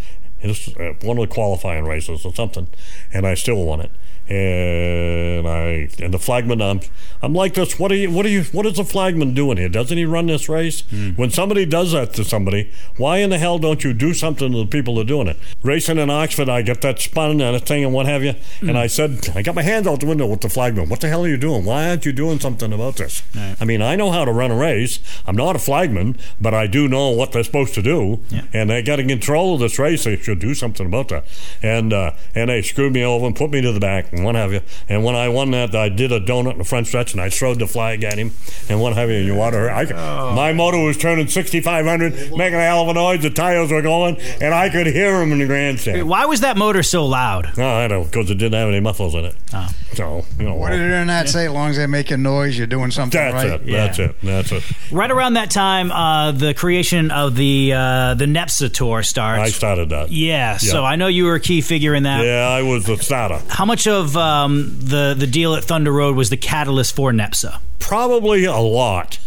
is 0.41 0.69
uh, 0.77 0.93
one 1.01 1.17
of 1.17 1.27
the 1.27 1.33
qualifying 1.33 1.85
races 1.85 2.25
or 2.25 2.33
something, 2.33 2.67
and 3.13 3.25
I 3.25 3.33
still 3.33 3.63
won 3.63 3.81
it. 3.81 3.91
And 4.29 5.47
I 5.47 5.89
and 5.99 6.13
the 6.13 6.19
flagman. 6.19 6.61
I'm 6.61 6.81
I'm 7.21 7.33
like 7.33 7.55
this. 7.55 7.79
What 7.79 7.91
are 7.91 7.95
you? 7.95 8.11
What 8.11 8.25
are 8.25 8.29
you? 8.29 8.43
What 8.43 8.65
is 8.65 8.73
the 8.73 8.83
flagman 8.83 9.33
doing 9.33 9.57
here? 9.57 9.69
Doesn't 9.69 9.97
he 9.97 10.05
run 10.05 10.27
this 10.27 10.47
race? 10.49 10.81
When 11.15 11.29
somebody 11.31 11.65
does 11.65 11.93
that 11.93 12.13
to 12.13 12.23
somebody, 12.23 12.71
why 12.97 13.17
in 13.17 13.29
the 13.31 13.37
hell 13.37 13.57
don't 13.57 13.83
you 13.83 13.93
do 13.93 14.13
something 14.13 14.51
to 14.51 14.57
the 14.59 14.65
people 14.65 14.95
that 14.95 15.01
are 15.01 15.03
doing 15.05 15.27
it? 15.27 15.37
Racing 15.63 15.97
in 15.97 16.09
Oxford, 16.09 16.49
I 16.49 16.61
get 16.61 16.81
that 16.81 16.99
spun 16.99 17.41
and 17.41 17.55
a 17.55 17.59
thing 17.59 17.83
and 17.83 17.93
what 17.93 18.05
have 18.05 18.23
you. 18.23 18.35
And 18.61 18.77
I 18.77 18.87
said, 18.87 19.29
I 19.35 19.41
got 19.41 19.55
my 19.55 19.63
hands 19.63 19.87
out 19.87 19.99
the 19.99 20.05
window 20.05 20.27
with 20.27 20.41
the 20.41 20.49
flagman. 20.49 20.89
What 20.89 21.01
the 21.01 21.07
hell 21.07 21.25
are 21.25 21.27
you 21.27 21.37
doing? 21.37 21.65
Why 21.65 21.89
aren't 21.89 22.05
you 22.05 22.11
doing 22.11 22.39
something 22.39 22.71
about 22.71 22.97
this? 22.97 23.23
Right. 23.35 23.55
I 23.59 23.65
mean, 23.65 23.81
I 23.81 23.95
know 23.95 24.11
how 24.11 24.25
to 24.25 24.31
run 24.31 24.51
a 24.51 24.55
race. 24.55 24.99
I'm 25.25 25.35
not 25.35 25.55
a 25.55 25.59
flagman, 25.59 26.17
but 26.39 26.53
I 26.53 26.67
do 26.67 26.87
know 26.87 27.09
what 27.09 27.31
they're 27.31 27.43
supposed 27.43 27.73
to 27.75 27.81
do. 27.81 28.19
Yeah. 28.29 28.43
And 28.53 28.69
they 28.69 28.81
got 28.83 28.99
in 28.99 29.07
control 29.07 29.55
of 29.55 29.59
this 29.59 29.79
race. 29.79 30.03
They 30.03 30.17
should 30.17 30.39
do 30.39 30.53
something 30.53 30.85
about 30.85 31.09
that. 31.09 31.25
And 31.63 31.93
uh, 31.93 32.11
and 32.35 32.49
they 32.49 32.61
screwed 32.61 32.93
me 32.93 33.03
over 33.03 33.25
and 33.25 33.35
put 33.35 33.51
me 33.51 33.61
to 33.61 33.71
the 33.71 33.79
back 33.79 34.13
and 34.17 34.25
what 34.25 34.35
have 34.35 34.51
you. 34.51 34.61
And 34.89 35.03
when 35.03 35.15
I 35.15 35.29
won 35.29 35.51
that, 35.51 35.75
I 35.75 35.89
did 35.89 36.11
a 36.11 36.19
donut 36.19 36.53
in 36.53 36.57
the 36.57 36.63
front 36.63 36.87
stretch 36.87 37.13
and 37.13 37.21
I 37.21 37.29
throwed 37.29 37.59
the 37.59 37.67
flag 37.67 38.03
at 38.03 38.17
him 38.17 38.31
and 38.69 38.81
what 38.81 38.93
have 38.95 39.09
you. 39.09 39.17
And 39.17 39.25
you 39.25 39.35
water. 39.35 39.69
I, 39.69 39.85
My 40.33 40.53
motor 40.53 40.79
was 40.79 40.97
turning 40.97 41.27
6,500, 41.27 42.35
making 42.35 42.59
a 42.59 42.61
hell 42.63 42.83
of 42.83 42.89
a 42.89 42.93
noise. 42.93 43.21
The 43.21 43.29
tires 43.29 43.71
were 43.71 43.81
going, 43.81 44.17
and 44.41 44.53
I 44.53 44.69
could 44.69 44.87
hear 44.87 45.19
them 45.19 45.31
in 45.31 45.39
the 45.39 45.45
grandstand. 45.45 46.07
Why 46.07 46.25
was 46.25 46.41
that 46.41 46.57
motor 46.57 46.83
so 46.83 47.05
loud? 47.05 47.57
No, 47.57 47.67
I 47.75 47.87
don't, 47.87 48.05
because 48.05 48.29
it 48.29 48.35
didn't 48.35 48.53
have 48.53 48.69
any 48.69 48.79
muffles 48.79 49.15
in 49.15 49.25
it. 49.25 49.35
Oh. 49.53 49.69
So 49.93 50.25
you 50.37 50.45
know. 50.45 50.55
What 50.55 50.69
did 50.71 50.79
the 50.79 50.83
internet 50.83 51.27
say? 51.29 51.45
As 51.47 51.51
long 51.51 51.71
as 51.71 51.77
they're 51.77 51.87
making 51.87 52.21
noise, 52.21 52.57
you're 52.57 52.67
doing 52.67 52.91
something 52.91 53.19
that's 53.19 53.33
right. 53.33 53.61
it. 53.61 53.67
Yeah. 53.67 53.85
That's 53.87 53.99
it. 53.99 54.15
That's 54.21 54.51
it. 54.51 54.63
Right 54.91 55.09
around 55.09 55.33
that 55.33 55.49
time, 55.49 55.91
uh, 55.91 56.31
the 56.33 56.53
creation 56.53 57.09
of 57.09 57.35
the 57.35 57.73
uh, 57.73 58.13
the 58.13 58.25
NEPSA 58.25 58.73
tour 58.73 59.01
starts. 59.01 59.41
I 59.41 59.49
started 59.49 59.89
that. 59.89 60.11
yeah, 60.11 60.57
so 60.57 60.85
I 60.85 60.97
know 60.97 61.07
you 61.07 61.25
were 61.25 61.35
a 61.35 61.39
key 61.39 61.61
figure 61.61 61.95
in 61.95 62.03
that. 62.03 62.23
Yeah, 62.23 62.47
I 62.47 62.61
was 62.61 62.85
the 62.85 62.97
starter. 62.97 63.41
How 63.49 63.65
much 63.65 63.87
of 63.87 64.06
um, 64.15 64.77
the 64.79 65.15
the 65.17 65.27
deal 65.27 65.55
at 65.55 65.63
Thunder 65.63 65.91
Road 65.91 66.15
was 66.15 66.29
the 66.29 66.37
catalyst 66.37 66.95
for 66.95 67.11
NEPSA? 67.11 67.59
Probably 67.79 68.45
a 68.45 68.57
lot. 68.57 69.19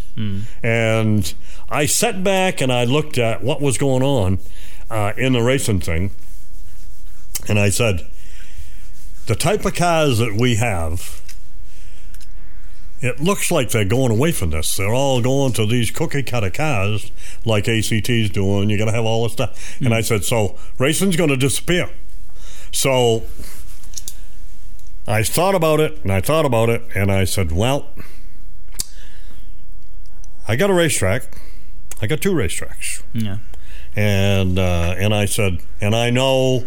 And 0.62 1.34
I 1.68 1.86
sat 1.86 2.22
back 2.24 2.60
and 2.60 2.72
I 2.72 2.84
looked 2.84 3.18
at 3.18 3.42
what 3.42 3.60
was 3.60 3.78
going 3.78 4.02
on 4.02 4.38
uh, 4.90 5.12
in 5.16 5.32
the 5.32 5.42
racing 5.42 5.80
thing, 5.80 6.10
and 7.48 7.58
I 7.58 7.70
said, 7.70 8.06
the 9.26 9.36
type 9.36 9.64
of 9.64 9.74
cars 9.74 10.18
that 10.18 10.34
we 10.34 10.56
have, 10.56 11.22
it 13.00 13.20
looks 13.20 13.50
like 13.50 13.70
they're 13.70 13.84
going 13.84 14.10
away 14.10 14.32
from 14.32 14.50
this. 14.50 14.76
They're 14.76 14.92
all 14.92 15.22
going 15.22 15.52
to 15.52 15.64
these 15.64 15.90
cookie 15.90 16.24
cutter 16.24 16.50
cars 16.50 17.12
like 17.44 17.68
ACT's 17.68 18.30
doing. 18.30 18.68
You're 18.68 18.78
going 18.78 18.90
to 18.90 18.94
have 18.94 19.04
all 19.04 19.22
this 19.22 19.32
stuff. 19.32 19.80
And 19.80 19.94
I 19.94 20.00
said, 20.00 20.24
so 20.24 20.58
racing's 20.78 21.16
going 21.16 21.30
to 21.30 21.36
disappear. 21.36 21.88
So 22.72 23.22
I 25.10 25.22
thought 25.22 25.54
about 25.54 25.80
it 25.80 26.02
and 26.02 26.12
I 26.12 26.20
thought 26.20 26.44
about 26.44 26.68
it 26.68 26.82
and 26.94 27.10
I 27.10 27.24
said, 27.24 27.52
well, 27.52 27.88
I 30.46 30.56
got 30.56 30.70
a 30.70 30.74
racetrack. 30.74 31.36
I 32.02 32.06
got 32.06 32.20
two 32.20 32.32
racetracks. 32.32 33.02
Yeah. 33.12 33.38
And 33.96 34.58
uh, 34.58 34.94
and 34.98 35.14
I 35.14 35.24
said, 35.26 35.58
and 35.80 35.94
I 35.94 36.10
know 36.10 36.64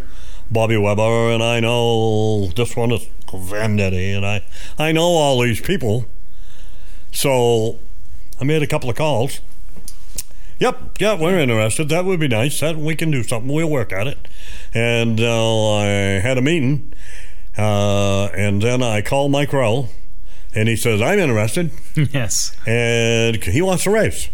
Bobby 0.51 0.77
Weber, 0.77 1.31
and 1.31 1.41
I 1.41 1.59
know 1.59 2.47
this 2.47 2.75
one 2.75 2.91
is 2.91 3.07
Vendetti, 3.27 4.15
and 4.15 4.25
I 4.25 4.43
I 4.77 4.91
know 4.91 5.03
all 5.03 5.41
these 5.41 5.61
people. 5.61 6.05
So 7.11 7.79
I 8.39 8.43
made 8.43 8.61
a 8.61 8.67
couple 8.67 8.89
of 8.89 8.95
calls. 8.95 9.39
Yep, 10.59 10.99
yeah, 10.99 11.19
we're 11.19 11.39
interested. 11.39 11.89
That 11.89 12.05
would 12.05 12.19
be 12.19 12.27
nice. 12.27 12.59
That 12.59 12.77
we 12.77 12.95
can 12.95 13.09
do 13.09 13.23
something. 13.23 13.51
We'll 13.51 13.69
work 13.69 13.91
at 13.91 14.07
it. 14.07 14.27
And 14.73 15.19
uh, 15.19 15.73
I 15.73 15.85
had 15.85 16.37
a 16.37 16.41
meeting, 16.41 16.93
uh, 17.57 18.25
and 18.35 18.61
then 18.61 18.81
I 18.81 19.01
called 19.01 19.31
Mike 19.31 19.53
Rowe, 19.53 19.89
and 20.55 20.67
he 20.69 20.75
says 20.75 21.01
I'm 21.01 21.19
interested 21.19 21.71
yes. 21.95 22.55
and 22.67 23.43
he 23.43 23.61
wants 23.61 23.83
to 23.83 23.91
race. 23.91 24.29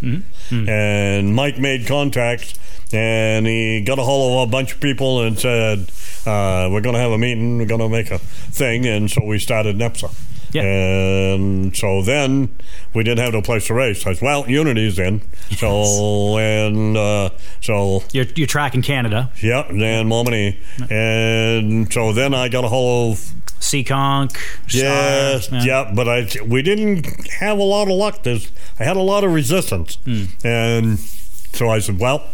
And 0.52 1.36
Mike 1.36 1.60
made 1.60 1.86
contacts, 1.86 2.56
and 2.92 3.46
he 3.46 3.82
got 3.82 4.00
a 4.00 4.04
hold 4.04 4.42
of 4.42 4.50
a 4.50 4.52
bunch 4.52 4.74
of 4.74 4.80
people 4.80 5.22
and 5.22 5.38
said, 5.38 5.92
uh, 6.26 6.70
"We're 6.72 6.82
going 6.82 6.96
to 6.96 7.02
have 7.02 7.12
a 7.12 7.18
meeting. 7.18 7.60
We're 7.60 7.66
going 7.68 7.82
to 7.82 7.90
make 7.90 8.10
a 8.12 8.18
thing." 8.18 8.86
And 8.88 9.12
so 9.12 9.24
we 9.24 9.38
started 9.38 9.78
NEPSA. 9.78 10.10
Yeah. 10.52 10.64
And 10.64 11.76
so 11.76 12.02
then 12.02 12.56
we 12.94 13.04
didn't 13.04 13.24
have 13.24 13.34
no 13.34 13.42
place 13.42 13.68
to 13.68 13.74
race. 13.74 14.06
I 14.08 14.14
said, 14.14 14.24
"Well, 14.24 14.50
Unity's 14.50 14.98
in." 15.00 15.22
So 15.58 16.38
and 16.40 16.98
uh, 16.98 17.30
so 17.62 18.04
You're, 18.12 18.26
you're 18.36 18.48
tracking 18.48 18.82
Canada. 18.82 19.32
yeah, 19.42 19.68
and 19.68 19.80
Momini, 20.10 20.58
and 20.90 21.92
so 21.92 22.14
then 22.14 22.34
I 22.34 22.50
got 22.50 22.64
a 22.64 22.68
hold 22.70 23.14
of 23.14 23.20
Seekonk. 23.60 24.38
Yes, 24.74 25.46
Star, 25.46 25.60
yeah. 25.66 25.92
but 25.94 26.08
I 26.08 26.28
we 26.46 26.62
didn't 26.62 27.30
have 27.34 27.58
a 27.58 27.64
lot 27.64 27.84
of 27.84 27.96
luck. 27.96 28.24
There's 28.24 28.52
I 28.80 28.84
had 28.84 28.98
a 28.98 29.02
lot 29.02 29.24
of 29.24 29.34
resistance, 29.34 29.98
and 30.44 30.98
so 31.00 31.70
I 31.70 31.80
said, 31.80 32.00
well, 32.00 32.28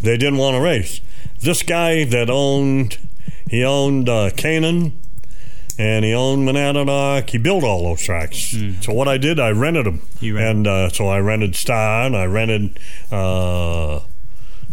they 0.00 0.16
didn't 0.16 0.38
want 0.38 0.54
to 0.56 0.60
race. 0.60 1.00
This 1.40 1.62
guy 1.62 2.04
that 2.04 2.30
owned, 2.30 2.98
he 3.50 3.64
owned 3.64 4.08
uh, 4.08 4.30
Canaan, 4.36 4.92
and 5.82 6.04
he 6.04 6.14
owned 6.14 6.46
Monadnock. 6.48 7.28
He 7.30 7.38
built 7.38 7.64
all 7.64 7.82
those 7.82 8.02
tracks. 8.02 8.54
So 8.82 8.92
what 8.92 9.08
I 9.08 9.18
did, 9.18 9.40
I 9.40 9.50
rented 9.50 9.86
them, 9.86 10.00
You 10.20 10.36
rented 10.36 10.56
and 10.56 10.66
uh, 10.68 10.88
so 10.90 11.08
I 11.08 11.18
rented 11.18 11.56
Star, 11.56 12.06
and 12.06 12.16
I 12.16 12.24
rented. 12.26 12.78
Uh, 13.10 13.96
I 13.96 14.02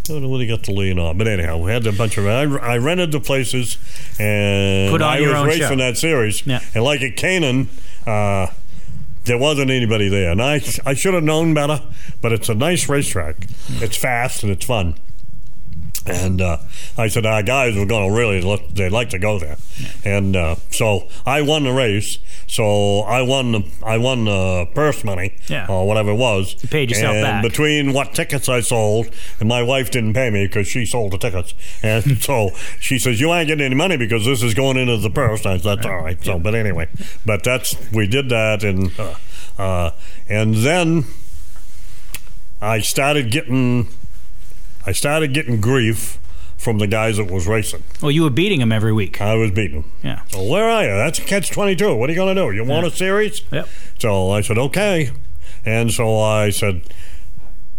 don't 0.04 0.22
know 0.24 0.30
what 0.30 0.41
he 0.41 0.48
got 0.48 0.63
the 0.63 0.72
lean 0.72 0.98
on, 1.00 1.17
but 1.17 1.28
anyhow, 1.28 1.58
we 1.58 1.72
had 1.72 1.86
a 1.88 1.91
bunch 1.91 2.17
of. 2.17 2.26
I, 2.28 2.41
I 2.43 2.78
rented 2.78 3.12
the 3.12 3.19
places, 3.19 3.78
and 4.19 4.91
Put 4.91 5.02
on 5.02 5.13
I 5.13 5.19
your 5.19 5.30
was 5.32 5.38
own 5.41 5.48
racing 5.48 5.67
show. 5.69 5.76
that 5.78 5.98
series. 5.98 6.45
Yeah. 6.45 6.62
And 6.76 6.84
like 6.84 7.02
at 7.02 7.15
Canaan, 7.15 7.69
uh, 8.06 8.48
there 9.26 9.38
wasn't 9.38 9.72
anybody 9.72 10.10
there, 10.10 10.32
and 10.32 10.41
I 10.41 10.62
I 10.86 10.93
should 10.93 11.13
have 11.15 11.24
known 11.24 11.54
better. 11.54 11.82
But 12.22 12.34
it's 12.34 12.50
a 12.50 12.56
nice 12.56 12.88
racetrack. 12.89 13.48
It's 13.82 13.98
fast 13.98 14.43
and 14.43 14.52
it's 14.52 14.65
fun. 14.65 14.95
And 16.05 16.41
uh, 16.41 16.57
I 16.97 17.07
said, 17.07 17.25
our 17.25 17.43
guys 17.43 17.75
were 17.75 17.85
going 17.85 18.09
to 18.09 18.17
really, 18.17 18.41
let, 18.41 18.73
they'd 18.73 18.89
like 18.89 19.09
to 19.09 19.19
go 19.19 19.38
there. 19.38 19.57
And 20.03 20.35
uh, 20.35 20.55
so 20.71 21.07
I 21.25 21.41
won 21.41 21.65
the 21.65 21.71
race. 21.73 22.17
So 22.47 23.01
I 23.01 23.21
won 23.21 23.51
the, 23.51 23.63
I 23.85 23.97
won 23.97 24.25
the 24.25 24.67
purse 24.73 25.03
money, 25.03 25.35
Yeah. 25.49 25.67
or 25.69 25.85
whatever 25.88 26.12
it 26.12 26.15
was. 26.15 26.55
You 26.63 26.69
paid 26.69 26.89
yourself 26.89 27.15
and 27.15 27.23
back. 27.23 27.43
between 27.43 27.93
what 27.93 28.15
tickets 28.15 28.49
I 28.49 28.62
sold, 28.62 29.09
and 29.39 29.47
my 29.47 29.62
wife 29.62 29.91
didn't 29.91 30.13
pay 30.13 30.31
me 30.31 30.47
because 30.47 30.67
she 30.67 30.85
sold 30.85 31.12
the 31.12 31.17
tickets. 31.19 31.53
And 31.83 32.17
so 32.23 32.51
she 32.79 32.97
says, 32.97 33.19
you 33.21 33.31
ain't 33.33 33.47
getting 33.47 33.65
any 33.65 33.75
money 33.75 33.97
because 33.97 34.25
this 34.25 34.41
is 34.41 34.53
going 34.55 34.77
into 34.77 34.97
the 34.97 35.12
purse. 35.12 35.45
And 35.45 35.53
I 35.53 35.57
said, 35.57 35.77
that's 35.77 35.85
all 35.85 36.01
right. 36.01 36.23
So, 36.23 36.39
but 36.39 36.55
anyway, 36.55 36.88
but 37.25 37.43
that's, 37.43 37.75
we 37.91 38.07
did 38.07 38.29
that. 38.29 38.63
And, 38.63 38.97
uh, 38.99 39.15
uh, 39.62 39.91
and 40.27 40.55
then 40.55 41.05
I 42.62 42.79
started 42.79 43.31
getting 43.31 43.88
I 44.85 44.91
started 44.91 45.33
getting 45.33 45.61
grief 45.61 46.19
from 46.57 46.77
the 46.77 46.87
guys 46.87 47.17
that 47.17 47.31
was 47.31 47.47
racing. 47.47 47.83
Well, 48.01 48.11
you 48.11 48.23
were 48.23 48.29
beating 48.29 48.59
him 48.59 48.71
every 48.71 48.91
week. 48.91 49.21
I 49.21 49.35
was 49.35 49.51
beating 49.51 49.81
them. 49.81 49.91
Yeah. 50.03 50.21
So 50.27 50.43
where 50.43 50.69
are 50.69 50.83
you? 50.83 50.89
That's 50.89 51.19
a 51.19 51.21
catch 51.23 51.49
twenty 51.49 51.75
two. 51.75 51.95
What 51.95 52.09
are 52.09 52.13
you 52.13 52.17
going 52.17 52.35
to 52.35 52.41
do? 52.41 52.51
You 52.51 52.63
want 52.65 52.85
a 52.85 52.91
series? 52.91 53.41
Yep. 53.51 53.69
So 53.99 54.31
I 54.31 54.41
said 54.41 54.57
okay, 54.57 55.11
and 55.65 55.91
so 55.91 56.19
I 56.19 56.49
said 56.49 56.81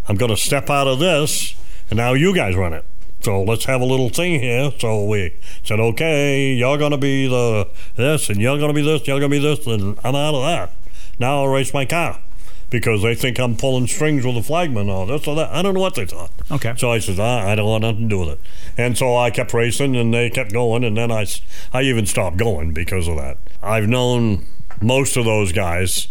I'm 0.08 0.16
going 0.16 0.30
to 0.30 0.36
step 0.36 0.70
out 0.70 0.88
of 0.88 0.98
this, 0.98 1.54
and 1.90 1.98
now 1.98 2.14
you 2.14 2.34
guys 2.34 2.56
run 2.56 2.72
it. 2.72 2.84
So 3.22 3.42
let's 3.42 3.66
have 3.66 3.82
a 3.82 3.84
little 3.84 4.08
thing 4.08 4.40
here. 4.40 4.72
So 4.78 5.04
we 5.04 5.34
said 5.62 5.78
okay, 5.78 6.54
you're 6.54 6.78
going 6.78 6.92
to 6.92 6.98
be 6.98 7.26
the 7.26 7.68
this, 7.96 8.30
and 8.30 8.40
you're 8.40 8.56
going 8.56 8.70
to 8.70 8.74
be 8.74 8.82
this, 8.82 9.06
you're 9.06 9.20
going 9.20 9.30
to 9.30 9.40
be 9.40 9.42
this, 9.42 9.66
and 9.66 9.98
I'm 10.02 10.14
out 10.14 10.34
of 10.34 10.42
that. 10.42 10.72
Now 11.18 11.40
I'll 11.42 11.48
race 11.48 11.74
my 11.74 11.84
car. 11.84 12.22
Because 12.70 13.02
they 13.02 13.16
think 13.16 13.38
I'm 13.38 13.56
pulling 13.56 13.88
strings 13.88 14.24
with 14.24 14.36
the 14.36 14.42
flagman 14.42 14.88
or 14.88 15.04
this 15.06 15.26
or 15.26 15.34
that. 15.34 15.50
I 15.50 15.60
don't 15.60 15.74
know 15.74 15.80
what 15.80 15.96
they 15.96 16.06
thought. 16.06 16.30
Okay. 16.50 16.74
So 16.76 16.92
I 16.92 17.00
says, 17.00 17.18
ah, 17.18 17.48
I 17.48 17.56
don't 17.56 17.68
want 17.68 17.82
nothing 17.82 18.02
to 18.02 18.08
do 18.08 18.20
with 18.20 18.28
it. 18.28 18.40
And 18.78 18.96
so 18.96 19.16
I 19.16 19.30
kept 19.30 19.52
racing 19.52 19.96
and 19.96 20.14
they 20.14 20.30
kept 20.30 20.52
going. 20.52 20.84
And 20.84 20.96
then 20.96 21.10
I, 21.10 21.26
I 21.72 21.82
even 21.82 22.06
stopped 22.06 22.36
going 22.36 22.72
because 22.72 23.08
of 23.08 23.16
that. 23.16 23.38
I've 23.60 23.88
known 23.88 24.46
most 24.80 25.16
of 25.16 25.24
those 25.24 25.50
guys 25.52 26.08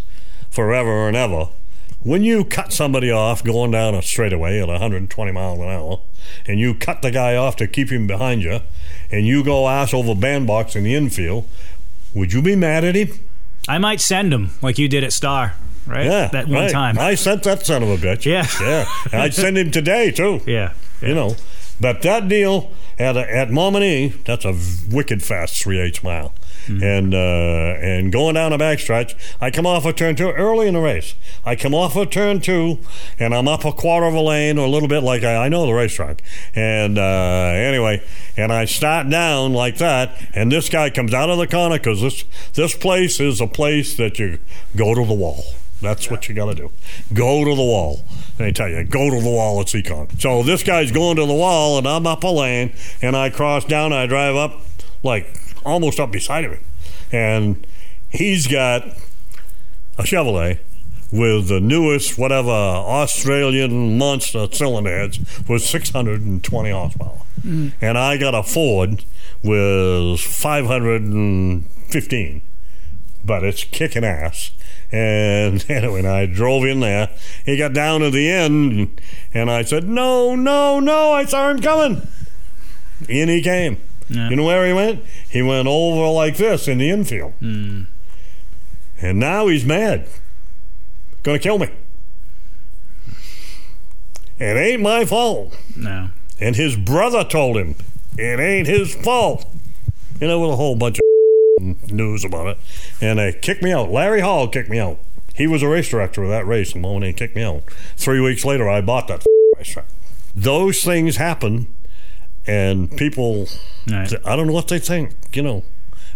forever 0.50 1.08
and 1.08 1.16
ever. 1.16 1.48
When 2.02 2.24
you 2.24 2.46
cut 2.46 2.72
somebody 2.72 3.12
off 3.12 3.44
going 3.44 3.72
down 3.72 3.94
a 3.94 4.02
straightaway 4.02 4.62
at 4.62 4.68
120 4.68 5.32
miles 5.32 5.60
an 5.60 5.66
hour, 5.66 6.00
and 6.46 6.60
you 6.60 6.74
cut 6.74 7.02
the 7.02 7.12
guy 7.12 7.36
off 7.36 7.56
to 7.58 7.68
keep 7.68 7.90
him 7.90 8.08
behind 8.08 8.42
you, 8.42 8.62
and 9.12 9.28
you 9.28 9.44
go 9.44 9.68
ass 9.68 9.94
over 9.94 10.16
bandbox 10.16 10.76
in 10.76 10.84
the 10.84 10.96
infield, 10.96 11.48
would 12.14 12.32
you 12.34 12.42
be 12.42 12.56
mad 12.56 12.84
at 12.84 12.96
him? 12.96 13.10
I 13.68 13.78
might 13.78 14.02
send 14.02 14.34
him 14.34 14.52
like 14.62 14.78
you 14.78 14.88
did 14.88 15.04
at 15.04 15.14
Star, 15.14 15.56
right? 15.90 16.06
Yeah, 16.06 16.28
That 16.28 16.48
one 16.48 16.64
right. 16.64 16.72
time. 16.72 17.00
I 17.00 17.16
sent 17.16 17.44
that 17.44 17.66
son 17.66 17.84
of 17.84 17.90
a 17.90 17.98
bitch. 17.98 18.26
Yeah. 18.26 18.48
yeah. 19.12 19.22
I'd 19.22 19.34
send 19.34 19.58
him 19.58 19.72
today 19.72 20.12
too. 20.12 20.42
yeah. 20.48 20.74
You 21.02 21.14
know, 21.16 21.36
but 21.80 22.02
that 22.02 22.28
deal 22.28 22.72
at 22.98 23.16
at 23.16 23.50
Momini, 23.50 24.22
that's 24.26 24.44
a 24.44 24.54
wicked 24.94 25.24
fast 25.24 25.62
three 25.64 25.80
eighths 25.80 26.04
mile, 26.04 26.34
and 26.68 27.14
uh, 27.14 27.18
and 27.18 28.12
going 28.12 28.36
down 28.36 28.52
a 28.52 28.58
backstretch. 28.58 29.16
I 29.40 29.50
come 29.50 29.66
off 29.66 29.86
a 29.86 29.94
turn 29.94 30.18
two 30.18 30.32
early 30.32 30.68
in 30.68 30.74
the 30.74 30.82
race. 30.82 31.16
I 31.46 31.56
come 31.56 31.74
off 31.74 31.96
a 31.96 32.06
turn 32.06 32.42
two, 32.42 32.80
and 33.18 33.34
I'm 33.34 33.48
up 33.48 33.64
a 33.64 33.72
quarter 33.72 34.06
of 34.06 34.14
a 34.14 34.20
lane 34.20 34.60
or 34.60 34.66
a 34.66 34.70
little 34.70 34.90
bit 34.90 35.02
like 35.02 35.24
I, 35.24 35.46
I 35.46 35.50
know 35.50 35.66
the 35.66 35.72
racetrack. 35.74 36.22
And 36.54 36.98
uh, 36.98 37.02
anyway, 37.56 38.04
and 38.36 38.52
I 38.52 38.66
start 38.66 39.10
down 39.10 39.54
like 39.54 39.78
that, 39.78 40.22
and 40.34 40.52
this 40.52 40.68
guy 40.68 40.90
comes 40.90 41.14
out 41.14 41.30
of 41.30 41.38
the 41.38 41.48
corner 41.48 41.78
because 41.78 42.02
this 42.02 42.26
this 42.56 42.76
place 42.76 43.22
is 43.22 43.40
a 43.40 43.48
place 43.48 43.96
that 43.96 44.20
you 44.20 44.40
go 44.76 44.94
to 44.94 45.06
the 45.06 45.14
wall. 45.14 45.46
That's 45.82 46.10
what 46.10 46.28
you 46.28 46.34
got 46.36 46.48
to 46.48 46.56
do. 46.56 46.72
Go 47.14 47.46
to 47.46 47.56
the 47.56 47.64
wall. 47.64 48.04
They 48.38 48.52
tell 48.52 48.68
you, 48.70 48.84
go 48.84 49.10
to 49.10 49.22
the 49.22 49.30
wall 49.30 49.62
at 49.62 49.68
Seekonk. 49.68 50.20
So 50.20 50.44
this 50.44 50.64
guy's 50.64 50.92
going 50.92 51.16
to 51.18 51.26
the 51.26 51.34
wall, 51.34 51.78
and 51.78 51.88
I'm 51.88 52.06
up 52.06 52.24
a 52.24 52.28
lane, 52.28 52.74
and 53.02 53.16
I 53.16 53.30
cross 53.30 53.64
down. 53.66 53.94
I 53.94 54.06
drive 54.06 54.36
up, 54.36 54.60
like 55.04 55.40
almost 55.66 56.00
up 56.00 56.12
beside 56.12 56.44
him, 56.46 56.60
and 57.12 57.66
he's 58.10 58.48
got 58.48 58.86
a 59.98 60.04
Chevrolet 60.04 60.60
with 61.12 61.48
the 61.48 61.60
newest 61.60 62.20
whatever 62.20 62.52
Australian 62.52 63.98
monster 63.98 64.48
cylinder 64.52 64.96
heads 64.96 65.20
with 65.48 65.64
620 65.64 66.70
horsepower, 66.70 67.18
mm. 67.42 67.74
and 67.82 67.98
I 67.98 68.18
got 68.18 68.36
a 68.36 68.44
Ford 68.44 69.04
with 69.44 70.20
515 70.20 72.42
but 73.24 73.44
it's 73.44 73.64
kicking 73.64 74.04
ass. 74.04 74.52
And 74.92 75.64
anyway, 75.70 76.04
I 76.06 76.26
drove 76.26 76.66
in 76.66 76.80
there. 76.80 77.10
He 77.46 77.58
got 77.58 77.74
down 77.74 78.02
to 78.02 78.10
the 78.10 78.30
end, 78.30 79.00
and 79.34 79.50
I 79.52 79.64
said, 79.64 79.88
"No, 79.88 80.36
no, 80.36 80.80
no!" 80.80 81.12
I 81.14 81.26
saw 81.26 81.50
him 81.50 81.60
coming. 81.62 82.08
In 83.08 83.30
he 83.30 83.42
came. 83.42 83.78
Yeah. 84.10 84.30
You 84.30 84.36
know 84.36 84.44
where 84.46 84.66
he 84.66 84.74
went? 84.74 85.04
He 85.30 85.42
went 85.44 85.68
over 85.68 86.12
like 86.12 86.38
this 86.38 86.68
in 86.68 86.80
the 86.80 86.90
infield, 86.90 87.34
Hmm. 87.40 87.84
and 89.00 89.20
now 89.20 89.48
he's 89.48 89.64
mad. 89.66 90.08
Gonna 91.24 91.38
kill 91.40 91.60
me. 91.60 91.68
It 94.40 94.56
ain't 94.58 94.82
my 94.82 95.06
fault. 95.06 95.56
No. 95.76 96.10
And 96.40 96.56
his 96.56 96.76
brother 96.78 97.24
told 97.24 97.58
him 97.58 97.76
it 98.18 98.40
ain't 98.40 98.68
his 98.68 98.96
fault. 98.96 99.46
You 100.22 100.28
know, 100.28 100.40
with 100.40 100.52
a 100.52 100.56
whole 100.56 100.76
bunch 100.76 100.98
of 100.98 101.02
news 101.60 102.24
about 102.26 102.48
it. 102.48 102.58
And 103.02 103.20
they 103.20 103.34
kicked 103.34 103.62
me 103.64 103.72
out. 103.72 103.90
Larry 103.92 104.22
Hall 104.22 104.48
kicked 104.48 104.70
me 104.70 104.80
out. 104.80 104.98
He 105.36 105.48
was 105.48 105.62
a 105.64 105.68
race 105.68 105.90
director 105.90 106.24
of 106.24 106.30
that 106.30 106.46
race 106.46 106.74
the 106.74 106.80
moment 106.80 107.06
he 107.06 107.14
kicked 107.14 107.36
me 107.36 107.44
out. 107.44 107.64
Three 107.96 108.20
weeks 108.20 108.44
later, 108.44 108.70
I 108.70 108.82
bought 108.82 109.08
that 109.08 109.26
racetrack. 109.58 109.86
Those 110.36 110.84
things 110.84 111.16
happen, 111.18 111.68
and 112.46 112.92
people, 112.98 113.48
Right. 113.90 114.14
I 114.26 114.36
don't 114.36 114.48
know 114.48 114.54
what 114.54 114.68
they 114.68 114.80
think, 114.80 115.14
you 115.34 115.42
know. 115.42 115.64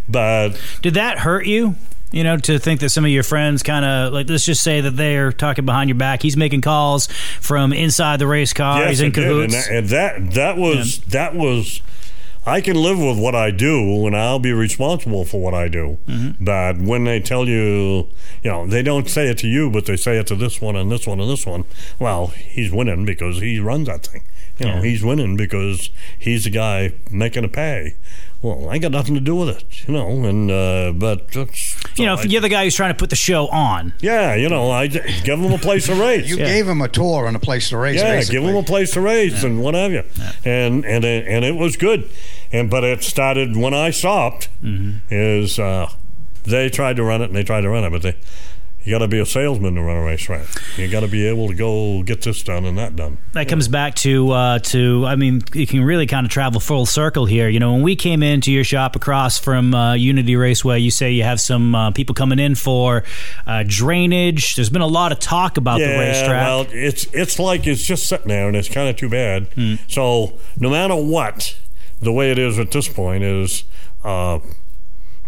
But 0.09 0.59
Did 0.81 0.95
that 0.95 1.19
hurt 1.19 1.45
you? 1.45 1.75
You 2.11 2.23
know, 2.23 2.37
to 2.37 2.59
think 2.59 2.79
that 2.81 2.89
some 2.89 3.05
of 3.05 3.09
your 3.11 3.23
friends 3.23 3.63
kind 3.63 3.83
of 3.85 4.13
like, 4.13 4.29
let's 4.29 4.45
just 4.45 4.61
say 4.61 4.81
that 4.81 4.91
they're 4.91 5.31
talking 5.31 5.65
behind 5.65 5.89
your 5.89 5.97
back. 5.97 6.21
He's 6.21 6.37
making 6.37 6.61
calls 6.61 7.07
from 7.07 7.73
inside 7.73 8.19
the 8.19 8.27
race 8.27 8.53
car. 8.53 8.81
yes, 8.81 8.89
He's 8.89 9.01
in 9.01 9.11
did. 9.13 9.23
And 9.23 9.51
cahoots. 9.51 9.67
that, 9.67 9.75
and 9.75 9.89
that 9.89 10.31
that 10.35 10.57
was 10.57 10.99
that 11.05 11.33
was. 11.35 11.81
I 12.45 12.59
can 12.61 12.75
live 12.75 12.99
with 12.99 13.17
what 13.17 13.35
I 13.35 13.51
do, 13.51 14.05
and 14.05 14.15
I'll 14.17 14.39
be 14.39 14.51
responsible 14.51 15.23
for 15.23 15.39
what 15.39 15.53
I 15.53 15.67
do. 15.69 15.97
Mm-hmm. 16.07 16.43
But 16.43 16.77
when 16.77 17.05
they 17.05 17.19
tell 17.21 17.47
you, 17.47 18.09
you 18.43 18.51
know, 18.51 18.67
they 18.67 18.83
don't 18.83 19.09
say 19.09 19.29
it 19.29 19.37
to 19.39 19.47
you, 19.47 19.69
but 19.69 19.85
they 19.85 19.95
say 19.95 20.17
it 20.17 20.27
to 20.27 20.35
this 20.35 20.59
one 20.61 20.75
and 20.75 20.91
this 20.91 21.07
one 21.07 21.19
and 21.21 21.29
this 21.29 21.45
one. 21.45 21.63
Well, 21.99 22.27
he's 22.27 22.71
winning 22.71 23.05
because 23.05 23.39
he 23.39 23.59
runs 23.59 23.87
that 23.87 24.05
thing. 24.07 24.23
You 24.59 24.65
know, 24.67 24.75
Yeah. 24.75 24.81
he's 24.83 25.03
winning 25.03 25.35
because 25.37 25.89
he's 26.19 26.43
the 26.43 26.49
guy 26.49 26.91
making 27.09 27.43
a 27.45 27.47
pay. 27.47 27.95
Well, 28.43 28.69
I 28.69 28.77
got 28.77 28.91
nothing 28.91 29.15
to 29.15 29.21
do 29.21 29.35
with 29.37 29.49
it, 29.49 29.87
you 29.87 29.93
know. 29.93 30.25
And 30.25 30.51
uh, 30.51 30.91
but 30.93 31.29
that's, 31.31 31.77
you 31.97 32.05
know, 32.05 32.13
if 32.15 32.19
I- 32.19 32.23
you're 32.23 32.41
the 32.41 32.49
guy 32.49 32.65
who's 32.65 32.75
trying 32.75 32.91
to 32.93 32.97
put 32.97 33.09
the 33.09 33.15
show 33.15 33.47
on. 33.47 33.93
yeah, 34.01 34.35
you 34.35 34.49
know, 34.49 34.69
I 34.69 34.87
give 34.87 35.39
them 35.39 35.53
a 35.53 35.57
place 35.57 35.85
to 35.85 35.95
race. 35.95 36.29
You 36.29 36.37
Yeah. 36.37 36.45
gave 36.45 36.67
him 36.67 36.81
a 36.81 36.89
tour 36.89 37.25
and 37.25 37.35
a 37.37 37.39
place 37.39 37.69
to 37.69 37.77
race. 37.77 37.99
Yeah, 38.01 38.15
basically. 38.17 38.39
give 38.41 38.45
them 38.47 38.57
a 38.57 38.63
place 38.63 38.91
to 38.91 39.01
race 39.01 39.43
and 39.43 39.61
what 39.63 39.75
have 39.75 39.93
you, 39.93 40.03
and 40.43 40.85
and 40.85 41.05
it, 41.05 41.25
and 41.25 41.45
it 41.45 41.55
was 41.55 41.77
good, 41.77 42.09
and 42.51 42.69
but 42.69 42.83
it 42.83 43.01
started 43.01 43.55
when 43.55 43.73
I 43.73 43.91
stopped. 43.91 44.49
Is 45.09 45.57
uh, 45.57 45.89
they 46.43 46.69
tried 46.69 46.97
to 46.97 47.03
run 47.03 47.21
it 47.21 47.25
and 47.25 47.35
they 47.37 47.43
tried 47.43 47.61
to 47.61 47.69
run 47.69 47.85
it, 47.85 47.91
but 47.91 48.01
they 48.01 48.15
you 48.83 48.91
got 48.91 48.99
to 48.99 49.07
be 49.07 49.19
a 49.19 49.25
salesman 49.25 49.75
to 49.75 49.81
run 49.81 49.95
a 49.95 50.03
racetrack. 50.03 50.45
You 50.77 50.89
got 50.89 51.01
to 51.01 51.07
be 51.07 51.25
able 51.25 51.47
to 51.47 51.53
go 51.53 52.03
get 52.03 52.21
this 52.21 52.43
done 52.43 52.65
and 52.65 52.77
that 52.77 52.95
done. 52.95 53.17
That 53.31 53.47
comes 53.47 53.69
back 53.69 53.95
to 53.95 54.31
uh, 54.31 54.59
to 54.59 55.05
I 55.05 55.15
mean, 55.15 55.41
you 55.53 55.65
can 55.65 55.83
really 55.83 56.05
kind 56.05 56.25
of 56.25 56.31
travel 56.31 56.59
full 56.59 56.85
circle 56.85 57.25
here. 57.25 57.47
You 57.47 57.59
know, 57.59 57.73
when 57.73 57.81
we 57.81 57.95
came 57.95 58.21
into 58.21 58.51
your 58.51 58.65
shop 58.65 58.95
across 58.95 59.39
from 59.39 59.73
uh, 59.73 59.93
Unity 59.93 60.35
Raceway, 60.35 60.79
you 60.79 60.91
say 60.91 61.11
you 61.11 61.23
have 61.23 61.39
some 61.39 61.73
uh, 61.73 61.91
people 61.91 62.13
coming 62.13 62.39
in 62.39 62.55
for 62.55 63.03
uh, 63.47 63.63
drainage. 63.65 64.55
There's 64.55 64.69
been 64.69 64.81
a 64.81 64.87
lot 64.87 65.13
of 65.13 65.19
talk 65.19 65.55
about 65.57 65.79
the 65.79 65.85
racetrack. 65.85 66.45
well, 66.45 66.65
it's 66.69 67.05
it's 67.13 67.39
like 67.39 67.65
it's 67.65 67.83
just 67.83 68.07
sitting 68.07 68.27
there, 68.27 68.47
and 68.47 68.57
it's 68.57 68.69
kind 68.69 68.89
of 68.89 68.97
too 68.97 69.09
bad. 69.09 69.47
Hmm. 69.53 69.75
So 69.87 70.37
no 70.57 70.69
matter 70.69 70.95
what, 70.95 71.55
the 72.01 72.11
way 72.11 72.31
it 72.31 72.37
is 72.37 72.59
at 72.59 72.71
this 72.71 72.89
point 72.89 73.23
is. 73.23 73.63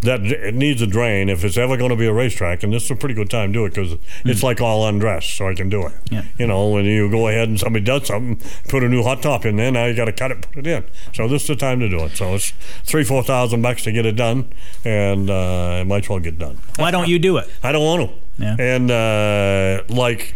That 0.01 0.23
it 0.23 0.53
needs 0.53 0.83
a 0.83 0.87
drain 0.87 1.29
if 1.29 1.43
it's 1.43 1.57
ever 1.57 1.77
going 1.77 1.89
to 1.89 1.95
be 1.95 2.05
a 2.05 2.13
racetrack, 2.13 2.61
and 2.61 2.71
this 2.71 2.83
is 2.83 2.91
a 2.91 2.95
pretty 2.95 3.15
good 3.15 3.29
time 3.29 3.51
to 3.51 3.59
do 3.59 3.65
it 3.65 3.69
because 3.73 3.97
it's 4.23 4.43
like 4.43 4.61
all 4.61 4.87
undressed, 4.87 5.35
so 5.35 5.47
I 5.49 5.55
can 5.55 5.67
do 5.67 5.87
it. 5.87 5.93
Yeah. 6.11 6.23
You 6.37 6.45
know, 6.45 6.69
when 6.69 6.85
you 6.85 7.09
go 7.09 7.27
ahead 7.27 7.47
and 7.49 7.59
somebody 7.59 7.83
does 7.83 8.05
something, 8.07 8.39
put 8.67 8.83
a 8.83 8.89
new 8.89 9.01
hot 9.01 9.23
top 9.23 9.45
in 9.45 9.55
there, 9.55 9.71
now 9.71 9.85
you 9.85 9.95
got 9.95 10.05
to 10.05 10.11
cut 10.13 10.29
it, 10.31 10.41
put 10.41 10.57
it 10.59 10.67
in. 10.67 10.83
So 11.13 11.27
this 11.27 11.43
is 11.43 11.47
the 11.47 11.55
time 11.55 11.79
to 11.79 11.89
do 11.89 12.03
it. 12.03 12.17
So 12.17 12.35
it's 12.35 12.51
three, 12.83 13.03
four 13.03 13.23
thousand 13.23 13.63
bucks 13.63 13.83
to 13.85 13.91
get 13.91 14.05
it 14.05 14.15
done, 14.15 14.49
and 14.83 15.27
uh, 15.29 15.79
it 15.81 15.87
might 15.87 16.03
as 16.03 16.09
well 16.09 16.19
get 16.19 16.37
done. 16.37 16.59
Why 16.75 16.91
don't 16.91 17.07
you 17.07 17.17
do 17.17 17.37
it? 17.37 17.49
I 17.63 17.71
don't 17.71 17.83
want 17.83 18.11
to. 18.11 18.43
Yeah. 18.43 18.55
And 18.59 18.91
uh, 18.91 19.83
like, 19.91 20.35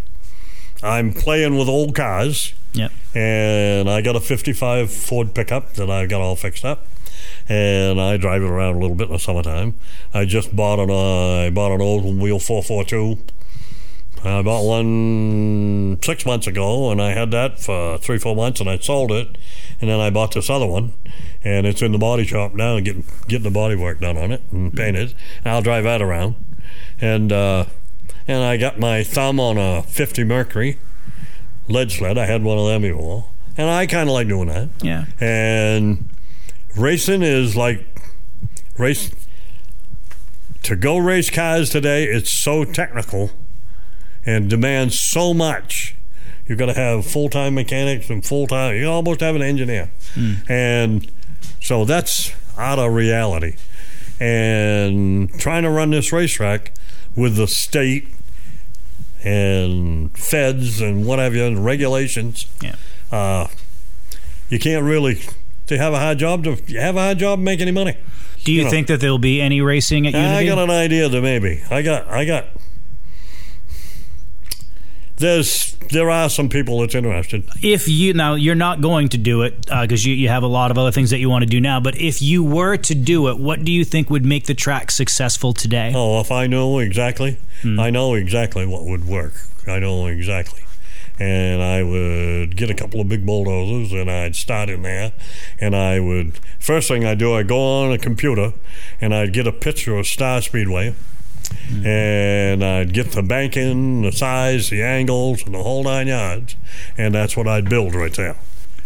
I'm 0.82 1.14
playing 1.14 1.58
with 1.60 1.68
old 1.68 1.94
cars, 1.96 2.54
Yep. 2.74 2.92
and 3.14 3.90
I 3.90 4.02
got 4.02 4.16
a 4.16 4.20
'55 4.20 4.92
Ford 4.92 5.36
pickup 5.36 5.74
that 5.74 5.92
I 5.92 6.06
got 6.08 6.22
all 6.22 6.36
fixed 6.36 6.64
up, 6.66 6.88
and 7.50 8.00
I 8.00 8.18
drive 8.18 8.44
it 8.44 8.50
around 8.50 8.76
a 8.76 8.80
little 8.80 8.96
bit 8.96 9.08
in 9.08 9.14
the 9.14 9.20
summertime. 9.20 9.74
I 10.14 10.26
just 10.26 10.56
bought 10.56 10.80
an 10.80 10.92
uh, 10.92 11.48
I 11.48 11.50
bought 11.50 11.72
an 11.72 11.82
old 11.82 12.06
wheel 12.06 12.40
442. 12.40 13.18
I 14.24 14.42
bought 14.42 14.66
one 14.66 15.98
six 16.04 16.26
months 16.26 16.46
ago, 16.46 16.92
and 16.92 17.02
I 17.02 17.12
had 17.12 17.32
that 17.32 17.60
for 17.60 17.98
three, 17.98 18.20
four 18.20 18.36
months, 18.36 18.60
and 18.60 18.70
I 18.70 18.78
sold 18.78 19.12
it, 19.12 19.38
and 19.80 19.90
then 19.90 20.00
I 20.00 20.10
bought 20.10 20.34
this 20.34 20.50
other 20.50 20.68
one, 20.68 20.94
and 21.44 21.66
it's 21.66 21.82
in 21.82 21.94
the 21.94 21.98
body 21.98 22.26
shop 22.26 22.54
now, 22.54 22.76
and 22.76 22.86
getting 22.86 23.06
getting 23.28 23.44
the 23.44 23.50
body 23.50 23.76
work 23.76 24.02
done 24.02 24.18
on 24.18 24.32
it 24.32 24.42
and 24.52 24.74
painted. 24.74 25.16
And 25.44 25.54
I'll 25.54 25.62
drive 25.62 25.86
that 25.86 26.02
around, 26.02 26.36
and 27.00 27.32
uh, 27.32 27.66
and 28.28 28.44
I 28.44 28.58
got 28.58 28.78
my 28.78 29.04
thumb 29.04 29.40
on 29.40 29.58
a 29.58 29.84
50 29.84 30.24
Mercury 30.26 30.78
lead 31.70 31.92
sled. 31.92 32.18
I 32.18 32.26
had 32.26 32.44
one 32.44 32.58
of 32.58 32.68
them 32.68 32.82
before, 32.82 33.26
and 33.58 33.70
I 33.70 33.88
kind 33.88 34.10
of 34.10 34.14
like 34.14 34.28
doing 34.28 34.50
that. 34.50 34.70
Yeah. 34.82 35.06
And 35.20 36.10
racing 36.76 37.22
is 37.22 37.56
like 37.56 37.86
race 38.78 39.12
to 40.64 40.76
go 40.76 40.98
race 40.98 41.30
cars 41.30 41.70
today. 41.70 42.06
It's 42.06 42.32
so 42.32 42.64
technical 42.66 43.32
and 44.26 44.50
demands 44.50 45.00
so 45.00 45.34
much. 45.34 45.96
You've 46.46 46.58
got 46.60 46.66
to 46.68 46.74
have 46.74 47.06
full 47.06 47.30
time 47.30 47.56
mechanics 47.56 48.10
and 48.10 48.26
full 48.26 48.48
time. 48.48 48.76
You 48.76 48.90
almost 48.90 49.20
have 49.22 49.36
an 49.36 49.42
engineer, 49.44 49.92
and 50.50 51.10
so 51.62 51.86
that's 51.86 52.34
out 52.58 52.80
of 52.80 52.94
reality. 52.94 53.56
And 54.20 55.32
trying 55.40 55.64
to 55.64 55.70
run 55.70 55.92
this 55.92 56.12
racetrack 56.12 56.74
with 57.16 57.36
the 57.36 57.48
state 57.48 58.08
and 59.24 60.16
feds 60.18 60.82
and 60.82 61.00
what 61.06 61.18
whatever 61.20 61.38
and 61.38 61.64
regulations 61.64 62.48
Yeah. 62.62 62.76
uh, 63.12 63.48
you 64.50 64.60
can't 64.60 64.84
really 64.84 65.22
to 65.70 65.78
have 65.78 65.94
a 65.94 66.00
high 66.00 66.14
job 66.16 66.44
to 66.44 66.56
have 66.80 66.96
a 66.96 67.00
high 67.00 67.14
job 67.16 67.40
make 67.40 67.62
any 67.62 67.72
money. 67.72 67.96
Do 68.44 68.52
you 68.52 68.60
You 68.60 68.64
know. 68.66 68.70
think 68.70 68.88
that 68.88 69.00
there 69.02 69.10
will 69.12 69.18
be 69.20 69.42
any 69.42 69.62
racing 69.62 70.06
at 70.08 70.14
I 70.16 70.46
got 70.46 70.58
an 70.60 70.70
idea 70.70 71.10
that 71.10 71.22
maybe 71.22 71.62
I 71.72 71.82
got 71.82 72.08
I 72.08 72.26
got 72.26 72.46
there's 75.18 75.76
there 75.92 76.10
are 76.10 76.30
some 76.30 76.48
people 76.50 76.80
that's 76.80 76.96
interested. 76.96 77.44
if 77.62 77.88
you 77.90 78.14
now 78.14 78.36
you're 78.36 78.56
not 78.56 78.80
going 78.80 79.10
to 79.10 79.18
do 79.18 79.42
it 79.42 79.66
because 79.66 80.06
you, 80.06 80.14
you 80.14 80.30
have 80.30 80.44
a 80.44 80.48
lot 80.48 80.72
of 80.72 80.78
other 80.78 80.92
things 80.92 81.10
that 81.10 81.20
you 81.20 81.30
want 81.30 81.44
to 81.44 81.50
do 81.50 81.60
now 81.60 81.80
but 81.80 81.98
if 82.00 82.22
you 82.22 82.42
were 82.44 82.78
to 82.78 82.96
do 82.96 83.28
it 83.28 83.38
what 83.38 83.66
do 83.66 83.72
you 83.72 83.84
think 83.84 84.10
would 84.10 84.24
make 84.24 84.46
the 84.46 84.54
track 84.54 84.92
successful 84.92 85.52
today 85.54 85.92
Oh, 85.94 86.20
if 86.22 86.32
I 86.32 86.48
know 86.48 86.80
exactly, 86.80 87.38
Hmm. 87.62 87.78
I 87.80 87.90
know 87.90 88.14
exactly 88.14 88.66
what 88.66 88.86
would 88.86 89.04
work. 89.06 89.34
I 89.68 89.80
know 89.80 90.08
exactly. 90.08 90.62
And 91.20 91.62
I 91.62 91.84
would 91.84 92.56
get 92.56 92.70
a 92.70 92.74
couple 92.74 93.02
of 93.02 93.10
big 93.10 93.26
bulldozers 93.26 93.92
and 93.92 94.10
I'd 94.10 94.36
start 94.36 94.70
in 94.70 94.84
there. 94.84 95.12
And 95.60 95.76
I 95.76 96.00
would, 96.00 96.40
first 96.60 96.88
thing 96.88 97.04
I 97.06 97.14
do, 97.16 97.34
I 97.34 97.44
go 97.44 97.60
on 97.60 97.92
a 97.92 97.98
computer 97.98 98.54
and 99.02 99.14
I'd 99.14 99.34
get 99.34 99.46
a 99.46 99.52
picture 99.52 99.98
of 99.98 100.08
Star 100.08 100.42
Speedway. 100.42 100.96
And 101.84 102.64
I'd 102.64 102.94
get 102.94 103.12
the 103.12 103.24
banking, 103.24 104.02
the 104.04 104.12
size, 104.12 104.70
the 104.70 104.82
angles, 104.84 105.44
and 105.46 105.54
the 105.54 105.64
whole 105.64 105.84
nine 105.84 106.08
yards. 106.08 106.56
And 106.98 107.14
that's 107.14 107.36
what 107.36 107.48
I'd 107.48 107.70
build 107.70 107.96
right 107.96 108.14
there. 108.14 108.38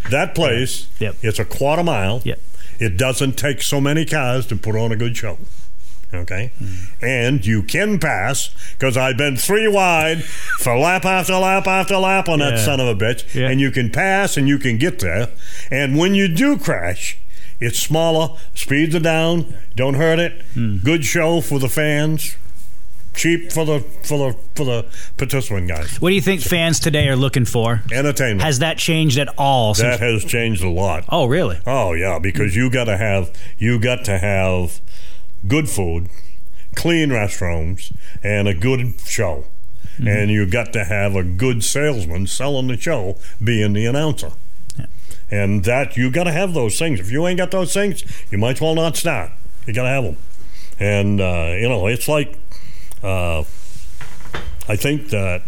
That 0.10 0.34
place, 0.36 0.88
Yep. 1.00 1.16
it's 1.22 1.40
a 1.40 1.46
quarter 1.46 1.84
mile. 1.84 2.22
Yep. 2.24 2.40
It 2.80 2.98
doesn't 2.98 3.34
take 3.38 3.62
so 3.62 3.80
many 3.80 4.06
cars 4.06 4.46
to 4.48 4.56
put 4.56 4.76
on 4.76 4.92
a 4.92 4.96
good 4.96 5.16
show. 5.16 5.38
Okay, 6.14 6.52
and 7.02 7.44
you 7.46 7.64
can 7.64 7.98
pass 8.00 8.54
because 8.78 8.96
I've 8.96 9.18
been 9.18 9.36
three 9.36 9.68
wide 9.68 10.24
for 10.60 10.78
lap 10.78 11.06
after 11.06 11.34
lap 11.34 11.66
after 11.66 11.98
lap 11.98 12.30
on 12.30 12.40
that 12.40 12.60
son 12.60 12.80
of 12.80 12.88
a 12.88 12.96
bitch, 12.96 13.34
Yeah. 13.34 13.50
and 13.50 13.60
you 13.60 13.72
can 13.72 13.90
pass 13.90 14.38
and 14.38 14.48
you 14.48 14.60
can 14.60 14.78
get 14.78 15.00
there. 15.00 15.30
And 15.72 15.98
when 15.98 16.14
you 16.14 16.28
do 16.28 16.58
crash, 16.58 17.18
it's 17.60 17.80
smaller, 17.80 18.38
speeds 18.54 18.94
are 18.96 19.00
down, 19.00 19.56
don't 19.76 19.96
hurt 19.96 20.20
it. 20.20 20.44
Hmm. 20.54 20.78
Good 20.78 21.04
show 21.04 21.42
for 21.42 21.58
the 21.58 21.70
fans, 21.70 22.36
cheap 23.16 23.52
for 23.52 23.66
the 23.66 23.80
for 24.04 24.18
the 24.20 24.38
for 24.56 24.66
the 24.66 24.86
participant 25.18 25.68
guys. 25.68 26.00
What 26.00 26.10
do 26.10 26.16
you 26.16 26.22
think 26.22 26.42
fans 26.42 26.80
today 26.80 27.08
are 27.08 27.16
looking 27.16 27.46
for? 27.46 27.82
Entertainment 27.92 28.42
Has 28.42 28.60
that 28.60 28.78
changed 28.78 29.18
at 29.18 29.30
all? 29.38 29.74
Since, 29.74 29.98
that 29.98 30.00
has 30.06 30.24
changed 30.26 30.64
a 30.64 30.70
lot. 30.70 31.06
oh, 31.10 31.26
really? 31.26 31.60
Oh 31.66 31.94
yeah, 31.94 32.20
because 32.20 32.56
you 32.56 32.70
got 32.70 32.84
to 32.86 32.98
have 32.98 33.32
you 33.58 33.80
got 33.80 34.06
to 34.06 34.20
have 34.20 34.80
good 35.48 35.70
food, 35.70 36.10
clean 36.76 37.10
restrooms, 37.10 37.96
and 38.24 38.48
a 38.48 38.54
good 38.54 39.00
show, 39.02 39.46
and 40.00 40.32
you 40.32 40.46
got 40.50 40.74
to 40.74 40.84
have 40.84 41.16
a 41.16 41.24
good 41.24 41.64
salesman 41.64 42.28
selling 42.28 42.68
the 42.68 42.78
show, 42.78 43.18
being 43.44 43.74
the 43.74 43.86
announcer. 43.86 44.32
And 45.30 45.64
that 45.64 45.98
you 45.98 46.12
got 46.12 46.26
to 46.26 46.32
have 46.32 46.54
those 46.54 46.78
things. 46.78 47.00
If 47.00 47.10
you 47.10 47.26
ain't 47.26 47.38
got 47.38 47.52
those 47.52 47.74
things, 47.74 48.04
you 48.32 48.38
might 48.38 48.58
as 48.58 48.62
well 48.62 48.76
not 48.76 48.96
start. 48.96 49.32
You 49.66 49.74
got 49.74 49.84
to 49.84 49.90
have 49.90 50.04
them. 50.04 50.18
And 50.80 51.22
uh, 51.22 51.56
you 51.60 51.70
know, 51.70 51.88
it's 51.88 52.08
like 52.08 52.38
uh, 53.02 53.44
I 54.68 54.76
think 54.76 55.10
that 55.10 55.44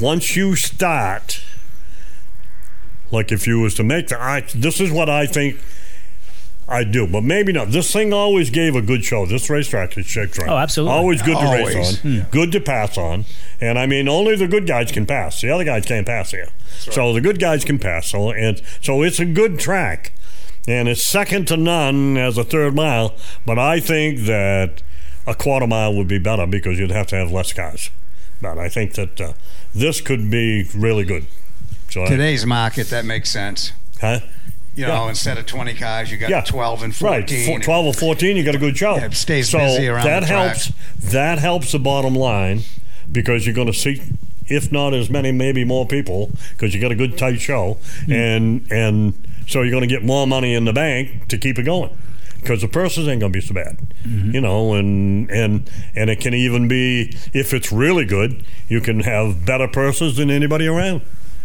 once 0.00 0.34
you 0.34 0.56
start 0.56 1.42
like 3.10 3.30
if 3.30 3.46
you 3.46 3.60
was 3.60 3.74
to 3.74 3.84
make 3.84 4.08
the 4.08 4.20
I 4.20 4.40
this 4.54 4.80
is 4.80 4.90
what 4.90 5.08
I 5.08 5.26
think 5.26 5.60
I 6.68 6.84
do, 6.84 7.06
but 7.06 7.22
maybe 7.22 7.52
not. 7.52 7.70
This 7.70 7.92
thing 7.92 8.12
always 8.12 8.48
gave 8.50 8.74
a 8.76 8.80
good 8.82 9.04
show. 9.04 9.26
This 9.26 9.50
racetrack 9.50 9.98
is 9.98 10.06
shaped 10.06 10.38
right. 10.38 10.48
Oh, 10.48 10.56
absolutely. 10.56 10.96
Always 10.96 11.20
good 11.22 11.36
to 11.36 11.44
Always. 11.46 11.74
race 11.74 12.04
on, 12.04 12.26
good 12.30 12.52
to 12.52 12.60
pass 12.60 12.96
on, 12.96 13.24
and 13.60 13.78
I 13.78 13.86
mean 13.86 14.08
only 14.08 14.36
the 14.36 14.46
good 14.48 14.66
guys 14.66 14.90
can 14.92 15.04
pass. 15.04 15.40
The 15.40 15.50
other 15.50 15.64
guys 15.64 15.84
can't 15.84 16.06
pass 16.06 16.30
here, 16.30 16.48
so 16.78 17.12
the 17.12 17.20
good 17.20 17.38
guys 17.40 17.64
can 17.64 17.78
pass. 17.78 18.08
So 18.10 18.30
and 18.30 18.62
so 18.80 19.02
it's 19.02 19.18
a 19.20 19.26
good 19.26 19.58
track, 19.58 20.12
and 20.68 20.88
it's 20.88 21.02
second 21.02 21.46
to 21.48 21.56
none 21.56 22.16
as 22.16 22.38
a 22.38 22.44
third 22.44 22.74
mile. 22.74 23.14
But 23.44 23.58
I 23.58 23.80
think 23.80 24.20
that 24.20 24.82
a 25.26 25.34
quarter 25.34 25.66
mile 25.66 25.94
would 25.94 26.08
be 26.08 26.18
better 26.18 26.46
because 26.46 26.78
you'd 26.78 26.90
have 26.90 27.08
to 27.08 27.16
have 27.16 27.30
less 27.32 27.52
cars. 27.52 27.90
But 28.40 28.58
I 28.58 28.68
think 28.68 28.94
that 28.94 29.20
uh, 29.20 29.32
this 29.74 30.00
could 30.00 30.30
be 30.30 30.68
really 30.74 31.04
good. 31.04 31.26
So 31.90 32.04
I- 32.04 32.08
Today's 32.08 32.46
market, 32.46 32.88
that 32.90 33.04
makes 33.04 33.30
sense. 33.30 33.72
huh? 34.00 34.20
You 34.74 34.86
know, 34.86 35.04
Yeah. 35.04 35.08
instead 35.10 35.36
of 35.38 35.44
20 35.46 35.74
cars, 35.74 36.10
you 36.10 36.16
got 36.16 36.30
Yeah. 36.30 36.40
12 36.42 36.82
and 36.82 36.92
Right, 37.02 37.28
14. 37.28 37.46
Four- 37.46 37.58
twelve 37.60 37.86
or 37.86 37.92
fourteen, 37.94 38.36
you 38.38 38.42
got 38.42 38.54
a 38.54 38.58
good 38.58 38.76
show. 38.76 38.96
Yeah, 38.96 39.10
stays 39.10 39.48
so 39.50 39.58
busy 39.58 39.86
around 39.88 40.04
that 40.06 40.20
the 40.20 40.26
helps. 40.26 40.72
That 40.98 41.38
helps 41.38 41.72
the 41.72 41.78
bottom 41.78 42.14
line 42.14 42.62
because 43.10 43.44
you're 43.46 43.54
going 43.54 43.66
to 43.70 43.74
see, 43.78 44.00
if 44.48 44.72
not 44.72 44.94
as 44.94 45.10
many, 45.10 45.30
maybe 45.30 45.62
more 45.64 45.86
people 45.86 46.30
because 46.56 46.74
you 46.74 46.80
got 46.80 46.90
a 46.90 46.94
good 46.94 47.18
tight 47.18 47.40
show, 47.40 47.76
Hmm. 48.06 48.12
and 48.12 48.66
and 48.70 49.14
so 49.46 49.60
you're 49.60 49.70
going 49.72 49.86
to 49.86 49.94
get 49.94 50.02
more 50.04 50.26
money 50.26 50.54
in 50.54 50.64
the 50.64 50.72
bank 50.72 51.28
to 51.28 51.36
keep 51.36 51.58
it 51.58 51.64
going. 51.64 51.90
Because 52.40 52.60
the 52.60 52.66
purses 52.68 53.06
ain't 53.06 53.20
gonna 53.20 53.30
be 53.32 53.40
so 53.40 53.54
bad, 53.54 53.76
Mm-hmm. 54.08 54.34
you 54.34 54.40
know, 54.40 54.74
and 54.74 55.30
and 55.30 55.70
and 55.94 56.10
it 56.10 56.18
can 56.18 56.34
even 56.34 56.66
be 56.66 57.14
if 57.32 57.52
it's 57.54 57.70
really 57.70 58.04
good, 58.04 58.42
you 58.68 58.80
can 58.80 59.00
have 59.00 59.44
better 59.46 59.68
purses 59.68 60.16
than 60.16 60.28
anybody 60.28 60.66
around, 60.66 61.02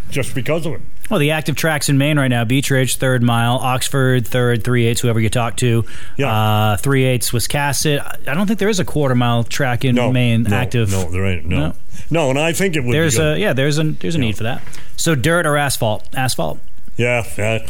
just 0.09 0.33
because 0.33 0.65
of 0.65 0.73
it. 0.73 0.81
Well, 1.09 1.19
the 1.19 1.31
active 1.31 1.55
tracks 1.55 1.87
in 1.89 1.97
Maine 1.97 2.19
right 2.19 2.27
now: 2.27 2.43
Beech 2.43 2.69
Ridge, 2.69 2.97
third 2.97 3.23
mile; 3.23 3.55
Oxford, 3.55 4.27
third; 4.27 4.63
three 4.63 4.85
eighths. 4.85 4.99
Whoever 5.01 5.19
you 5.19 5.29
talk 5.29 5.55
to, 5.57 5.85
Yeah. 6.17 6.31
uh, 6.31 6.77
three 6.77 7.05
eighths. 7.05 7.31
Wiscasset. 7.31 8.27
I 8.27 8.33
don't 8.33 8.45
think 8.47 8.59
there 8.59 8.67
is 8.69 8.79
a 8.79 8.85
quarter 8.85 9.15
mile 9.15 9.43
track 9.45 9.85
in 9.85 9.95
No, 9.95 10.11
Maine 10.11 10.43
no, 10.43 10.55
active. 10.55 10.91
No, 10.91 11.09
there 11.09 11.25
ain't. 11.25 11.45
No, 11.45 11.57
No. 11.59 11.73
no, 12.09 12.29
and 12.29 12.37
I 12.39 12.51
think 12.51 12.75
it 12.75 12.83
would. 12.83 12.93
There's 12.93 13.17
a 13.17 13.37
yeah. 13.39 13.53
There's 13.53 13.79
a 13.79 13.83
there's 13.83 14.15
a 14.15 14.19
need 14.19 14.35
for 14.37 14.43
that. 14.43 14.61
So 14.97 15.15
dirt 15.15 15.45
or 15.45 15.55
asphalt? 15.57 16.07
Asphalt. 16.15 16.59
Yeah, 16.97 17.25
yeah. 17.37 17.65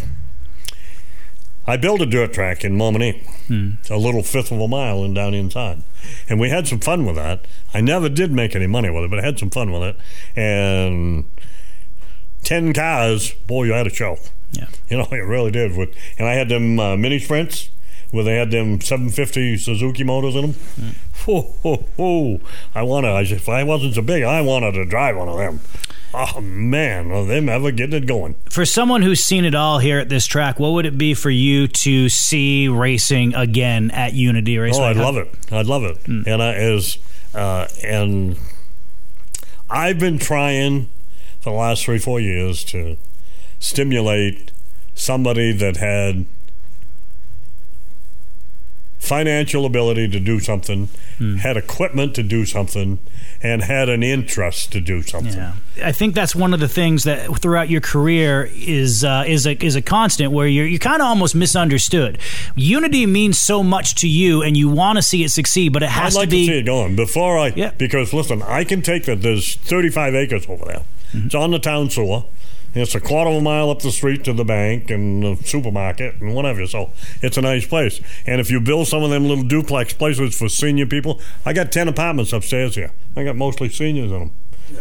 I 1.70 1.76
built 1.76 2.00
a 2.02 2.06
dirt 2.06 2.32
track 2.34 2.64
in 2.64 2.78
Montmagny, 2.78 3.22
a 3.90 3.98
little 3.98 4.24
fifth 4.24 4.52
of 4.54 4.60
a 4.62 4.68
mile 4.70 5.04
and 5.04 5.14
down 5.14 5.34
inside, 5.34 5.84
and 6.30 6.40
we 6.40 6.50
had 6.50 6.66
some 6.66 6.80
fun 6.80 7.06
with 7.06 7.18
that. 7.18 7.46
I 7.74 7.82
never 7.82 8.08
did 8.08 8.32
make 8.32 8.56
any 8.56 8.68
money 8.68 8.90
with 8.90 9.04
it, 9.04 9.10
but 9.10 9.20
I 9.20 9.24
had 9.24 9.38
some 9.38 9.50
fun 9.50 9.72
with 9.74 9.84
it. 9.84 9.98
And 10.38 11.26
ten 12.48 12.72
cars, 12.72 13.34
boy, 13.46 13.66
you 13.66 13.74
had 13.74 13.88
a 13.88 13.94
show. 13.94 14.18
Yeah. 14.54 14.68
You 14.90 14.98
know, 14.98 15.08
you 15.12 15.26
really 15.26 15.52
did. 15.52 15.76
With 15.76 15.94
and 16.18 16.28
I 16.28 16.34
had 16.34 16.50
them 16.50 16.80
uh, 16.80 16.96
mini 16.96 17.20
sprints 17.20 17.70
where 18.12 18.24
they 18.24 18.38
had 18.38 18.52
them 18.52 18.80
750 18.80 19.58
Suzuki 19.58 20.06
motors 20.06 20.34
in 20.34 20.54
them. 20.54 20.96
Ho, 21.26 21.54
ho, 21.62 21.86
ho. 21.98 22.40
I 22.74 22.82
wanted. 22.84 23.10
I, 23.10 23.22
if 23.24 23.50
I 23.50 23.64
wasn't 23.66 23.96
so 23.96 24.02
big, 24.02 24.24
I 24.24 24.40
wanted 24.40 24.72
to 24.74 24.86
drive 24.86 25.18
one 25.18 25.28
of 25.28 25.38
them. 25.38 25.60
Oh 26.14 26.40
man, 26.40 27.10
well, 27.10 27.26
them 27.26 27.50
ever 27.50 27.70
getting 27.70 28.02
it 28.02 28.08
going. 28.08 28.36
For 28.50 28.66
someone 28.66 29.02
who's 29.02 29.22
seen 29.22 29.44
it 29.44 29.54
all 29.54 29.80
here 29.80 30.00
at 30.00 30.08
this 30.08 30.26
track, 30.26 30.58
what 30.58 30.72
would 30.72 30.86
it 30.86 30.98
be 30.98 31.14
for 31.14 31.30
you 31.30 31.68
to 31.68 32.08
see 32.08 32.70
racing 32.70 33.36
again 33.36 33.92
at 33.92 34.14
Unity 34.14 34.58
Raceway? 34.58 34.86
Oh, 34.86 34.90
I'd 34.90 34.96
love 34.96 35.18
it. 35.18 35.36
I'd 35.52 35.66
love 35.66 35.84
it. 35.84 35.98
Hmm. 36.06 36.22
And 36.26 36.42
I 36.42 36.54
is 36.54 36.98
uh, 37.36 37.68
and 37.84 38.40
I've 39.70 40.00
been 40.00 40.18
trying 40.18 40.90
the 41.48 41.58
last 41.58 41.84
three 41.86 41.98
four 42.00 42.20
years 42.20 42.64
to 42.66 42.98
stimulate 43.60 44.52
somebody 44.96 45.52
that 45.54 45.78
had 45.78 46.26
financial 49.00 49.66
ability 49.66 50.08
to 50.10 50.20
do 50.20 50.40
something, 50.40 50.90
Hmm. 51.18 51.38
had 51.38 51.56
equipment 51.56 52.14
to 52.16 52.24
do 52.24 52.46
something, 52.46 53.00
and 53.42 53.64
had 53.64 53.88
an 53.90 54.04
interest 54.04 54.72
to 54.74 54.82
do 54.82 55.02
something. 55.02 55.34
Yeah, 55.34 55.54
I 55.84 55.92
think 55.92 56.14
that's 56.14 56.36
one 56.36 56.54
of 56.54 56.60
the 56.60 56.68
things 56.68 57.04
that 57.06 57.34
throughout 57.40 57.70
your 57.70 57.80
career 57.82 58.50
is 58.54 59.04
uh, 59.04 59.24
is 59.26 59.46
a 59.48 59.64
is 59.64 59.76
a 59.76 59.82
constant 59.82 60.32
where 60.32 60.48
you're 60.48 60.66
you 60.66 60.78
kind 60.80 61.02
of 61.02 61.08
almost 61.08 61.36
misunderstood. 61.36 62.18
Unity 62.56 63.06
means 63.06 63.38
so 63.40 63.64
much 63.64 63.96
to 63.96 64.08
you, 64.10 64.42
and 64.42 64.58
you 64.58 64.68
want 64.68 64.98
to 64.98 65.02
see 65.02 65.24
it 65.24 65.30
succeed, 65.30 65.72
but 65.74 65.84
it 65.84 65.88
I'd 65.88 65.92
has 66.04 66.16
like 66.16 66.30
to 66.30 66.36
to, 66.36 66.42
be. 66.42 66.48
see 66.48 66.58
it 66.60 66.64
going 66.66 66.96
before 66.96 67.38
I. 67.40 67.54
Yeah. 67.56 67.72
Because 67.78 68.14
listen, 68.14 68.42
I 68.42 68.64
can 68.64 68.82
take 68.82 69.06
that. 69.06 69.22
There's 69.22 69.56
35 69.56 70.16
acres 70.16 70.46
over 70.50 70.66
there. 70.66 70.82
Mm-hmm. 71.14 71.26
It's 71.28 71.36
on 71.36 71.52
the 71.52 71.60
town 71.60 71.90
sewer. 71.90 72.24
It's 72.74 72.94
a 72.94 73.00
quarter 73.00 73.32
of 73.32 73.38
a 73.38 73.42
mile 73.42 73.70
up 73.72 73.82
the 73.82 73.92
street 73.92 74.24
to 74.26 74.34
the 74.34 74.44
bank 74.44 74.92
and 74.92 75.24
the 75.24 75.44
supermarket 75.44 76.16
and 76.22 76.36
whatever. 76.36 76.68
So 76.68 76.92
it's 77.22 77.38
a 77.38 77.42
nice 77.42 77.66
place. 77.66 78.00
And 78.26 78.40
if 78.40 78.52
you 78.52 78.60
build 78.60 78.88
some 78.88 79.02
of 79.04 79.10
them 79.10 79.28
little 79.28 79.44
duplex 79.46 79.94
places 79.94 80.38
for 80.38 80.48
senior 80.50 80.86
people, 80.86 81.20
I 81.46 81.54
got 81.54 81.72
10 81.72 81.88
apartments 81.88 82.34
upstairs 82.34 82.76
here. 82.76 82.92
I 83.16 83.24
got 83.24 83.36
mostly 83.36 83.70
seniors 83.70 84.12
in 84.12 84.20
them. 84.20 84.32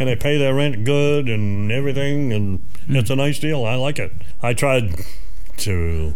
And 0.01 0.09
they 0.09 0.17
pay 0.17 0.37
their 0.37 0.53
rent 0.53 0.85
good 0.85 1.29
and 1.29 1.71
everything. 1.73 2.33
And 2.33 2.61
Mm. 2.89 2.97
it's 2.97 3.11
a 3.11 3.17
nice 3.17 3.39
deal. 3.39 3.65
I 3.65 3.77
like 3.77 3.99
it. 3.99 4.13
I 4.43 4.53
tried 4.53 4.95
to 5.59 6.15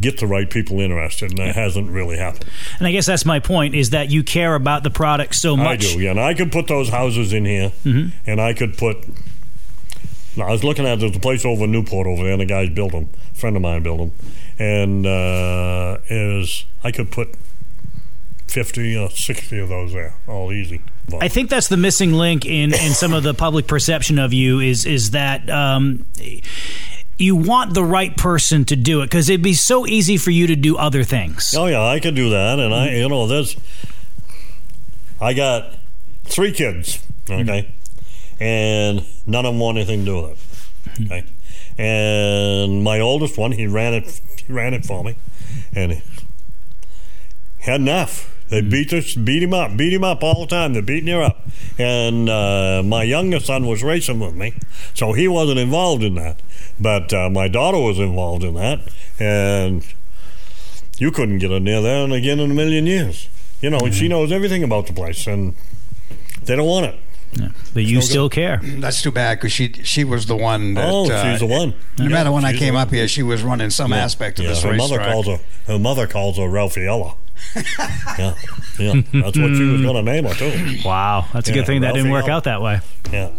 get 0.00 0.18
the 0.18 0.26
right 0.26 0.48
people 0.48 0.80
interested, 0.80 1.30
and 1.30 1.38
that 1.38 1.54
hasn't 1.54 1.90
really 1.90 2.16
happened. 2.16 2.46
And 2.78 2.86
I 2.86 2.92
guess 2.92 3.06
that's 3.06 3.24
my 3.24 3.40
point 3.40 3.74
is 3.74 3.90
that 3.90 4.10
you 4.10 4.22
care 4.22 4.54
about 4.54 4.82
the 4.82 4.90
product 4.90 5.34
so 5.34 5.56
much. 5.56 5.84
I 5.84 5.94
do, 5.94 6.00
yeah. 6.00 6.10
And 6.10 6.20
I 6.20 6.34
could 6.34 6.52
put 6.52 6.66
those 6.66 6.88
houses 6.88 7.32
in 7.32 7.44
here, 7.44 7.72
and 8.26 8.40
I 8.40 8.54
could 8.54 8.76
put. 8.76 8.96
Now, 10.36 10.48
I 10.48 10.52
was 10.52 10.64
looking 10.64 10.86
at 10.86 10.98
there's 10.98 11.14
a 11.14 11.20
place 11.20 11.44
over 11.44 11.64
in 11.64 11.72
Newport 11.72 12.06
over 12.06 12.22
there, 12.22 12.32
and 12.32 12.40
the 12.40 12.46
guys 12.46 12.70
built 12.70 12.92
them. 12.92 13.10
A 13.32 13.34
friend 13.34 13.54
of 13.56 13.62
mine 13.62 13.82
built 13.82 13.98
them, 13.98 14.12
and 14.58 15.06
uh, 15.06 15.98
is 16.08 16.64
I 16.82 16.90
could 16.90 17.10
put 17.10 17.36
fifty 18.46 18.96
or 18.96 19.10
sixty 19.10 19.58
of 19.58 19.68
those 19.68 19.92
there, 19.92 20.14
all 20.26 20.52
easy. 20.52 20.82
But 21.08 21.22
I 21.22 21.28
think 21.28 21.50
that's 21.50 21.68
the 21.68 21.76
missing 21.76 22.12
link 22.12 22.46
in, 22.46 22.72
in 22.72 22.92
some 22.92 23.12
of 23.12 23.22
the 23.22 23.34
public 23.34 23.66
perception 23.66 24.18
of 24.18 24.32
you 24.32 24.60
is 24.60 24.86
is 24.86 25.10
that 25.10 25.48
um, 25.50 26.06
you 27.18 27.36
want 27.36 27.74
the 27.74 27.84
right 27.84 28.16
person 28.16 28.64
to 28.66 28.76
do 28.76 29.00
it 29.00 29.06
because 29.06 29.28
it'd 29.28 29.42
be 29.42 29.54
so 29.54 29.86
easy 29.86 30.16
for 30.16 30.30
you 30.30 30.46
to 30.46 30.56
do 30.56 30.76
other 30.76 31.04
things. 31.04 31.54
oh 31.56 31.66
yeah, 31.66 31.84
I 31.84 32.00
could 32.00 32.14
do 32.14 32.30
that, 32.30 32.58
and 32.58 32.74
I, 32.74 32.90
you 32.90 33.08
know, 33.08 33.26
there's. 33.26 33.56
I 35.20 35.34
got 35.34 35.76
three 36.24 36.52
kids, 36.52 36.98
mm-hmm. 37.26 37.48
okay, 37.48 37.74
and 38.40 39.06
none 39.26 39.46
of 39.46 39.54
them 39.54 39.60
want 39.60 39.78
anything 39.78 40.00
to 40.00 40.04
do 40.04 40.22
with 40.22 40.30
it. 40.30 40.90
Mm-hmm. 40.90 41.12
Okay, 41.12 41.24
and 41.78 42.82
my 42.82 42.98
oldest 43.00 43.38
one, 43.38 43.52
he 43.52 43.66
ran 43.66 43.94
it. 43.94 44.20
He 44.44 44.52
ran 44.52 44.74
it 44.74 44.84
for 44.84 45.04
me, 45.04 45.16
and 45.74 45.92
he 45.92 46.02
had 47.58 47.80
enough. 47.80 48.28
They 48.52 48.60
beat 48.60 48.92
us, 48.92 49.14
beat 49.14 49.42
him 49.42 49.54
up, 49.54 49.78
beat 49.78 49.94
him 49.94 50.04
up 50.04 50.22
all 50.22 50.42
the 50.42 50.46
time. 50.46 50.74
They're 50.74 50.82
beating 50.82 51.08
her 51.08 51.22
up. 51.22 51.40
And 51.78 52.28
uh, 52.28 52.82
my 52.84 53.02
youngest 53.02 53.46
son 53.46 53.66
was 53.66 53.82
racing 53.82 54.20
with 54.20 54.34
me, 54.34 54.52
so 54.92 55.14
he 55.14 55.26
wasn't 55.26 55.58
involved 55.58 56.02
in 56.02 56.16
that. 56.16 56.40
But 56.78 57.14
uh, 57.14 57.30
my 57.30 57.48
daughter 57.48 57.78
was 57.78 57.98
involved 57.98 58.44
in 58.44 58.52
that, 58.56 58.80
and 59.18 59.82
you 60.98 61.10
couldn't 61.10 61.38
get 61.38 61.50
her 61.50 61.60
near 61.60 61.80
there 61.80 62.04
and 62.04 62.12
again 62.12 62.38
in 62.40 62.50
a 62.50 62.54
million 62.54 62.84
years. 62.86 63.28
You 63.62 63.70
know, 63.70 63.78
and 63.78 63.94
she 63.94 64.06
knows 64.06 64.30
everything 64.30 64.62
about 64.62 64.86
the 64.86 64.92
place, 64.92 65.26
and 65.26 65.54
they 66.44 66.54
don't 66.54 66.66
want 66.68 66.86
it. 66.86 66.96
Yeah. 67.34 67.48
But 67.72 67.84
you 67.84 67.94
No 67.96 68.00
still 68.02 68.28
care. 68.28 68.58
That's 68.62 69.00
too 69.00 69.12
bad 69.12 69.38
because 69.38 69.52
she 69.52 69.72
she 69.82 70.04
was 70.04 70.26
the 70.26 70.36
one 70.36 70.74
that. 70.74 70.86
oh, 70.92 71.10
uh, 71.10 71.30
she's 71.32 71.40
the 71.40 71.46
one. 71.46 71.72
No 71.98 72.04
Yeah, 72.04 72.08
matter 72.10 72.30
when 72.32 72.44
I 72.44 72.50
she's 72.50 72.60
the 72.60 72.66
came 72.66 72.74
one. 72.74 72.82
up 72.82 72.90
here, 72.90 73.08
she 73.08 73.22
was 73.22 73.42
running 73.42 73.70
some 73.70 73.92
Yeah. 73.92 74.04
aspect 74.04 74.38
of 74.40 74.44
Yeah, 74.44 74.50
this 74.50 74.62
her 74.62 74.74
mother 74.74 74.98
racetrack. 74.98 75.12
calls 75.14 75.26
her. 75.28 75.40
Her 75.68 75.78
mother 75.78 76.06
calls 76.06 76.36
her 76.36 76.42
Ralphiella. 76.42 77.14
Yeah, 77.56 78.34
yeah. 78.78 79.02
That's 79.12 79.38
what 79.38 79.54
she 79.54 79.64
was 79.64 79.82
going 79.82 79.94
to 79.96 80.02
name 80.02 80.24
her 80.24 80.34
too. 80.34 80.78
Wow, 80.84 81.26
that's 81.32 81.48
a 81.48 81.52
Yeah, 81.52 81.58
good 81.58 81.66
thing 81.66 81.80
that 81.82 81.94
didn't 81.94 82.10
work 82.10 82.28
L. 82.28 82.36
out 82.36 82.44
that 82.44 82.62
way. 82.62 82.80
Yeah. 83.12 83.30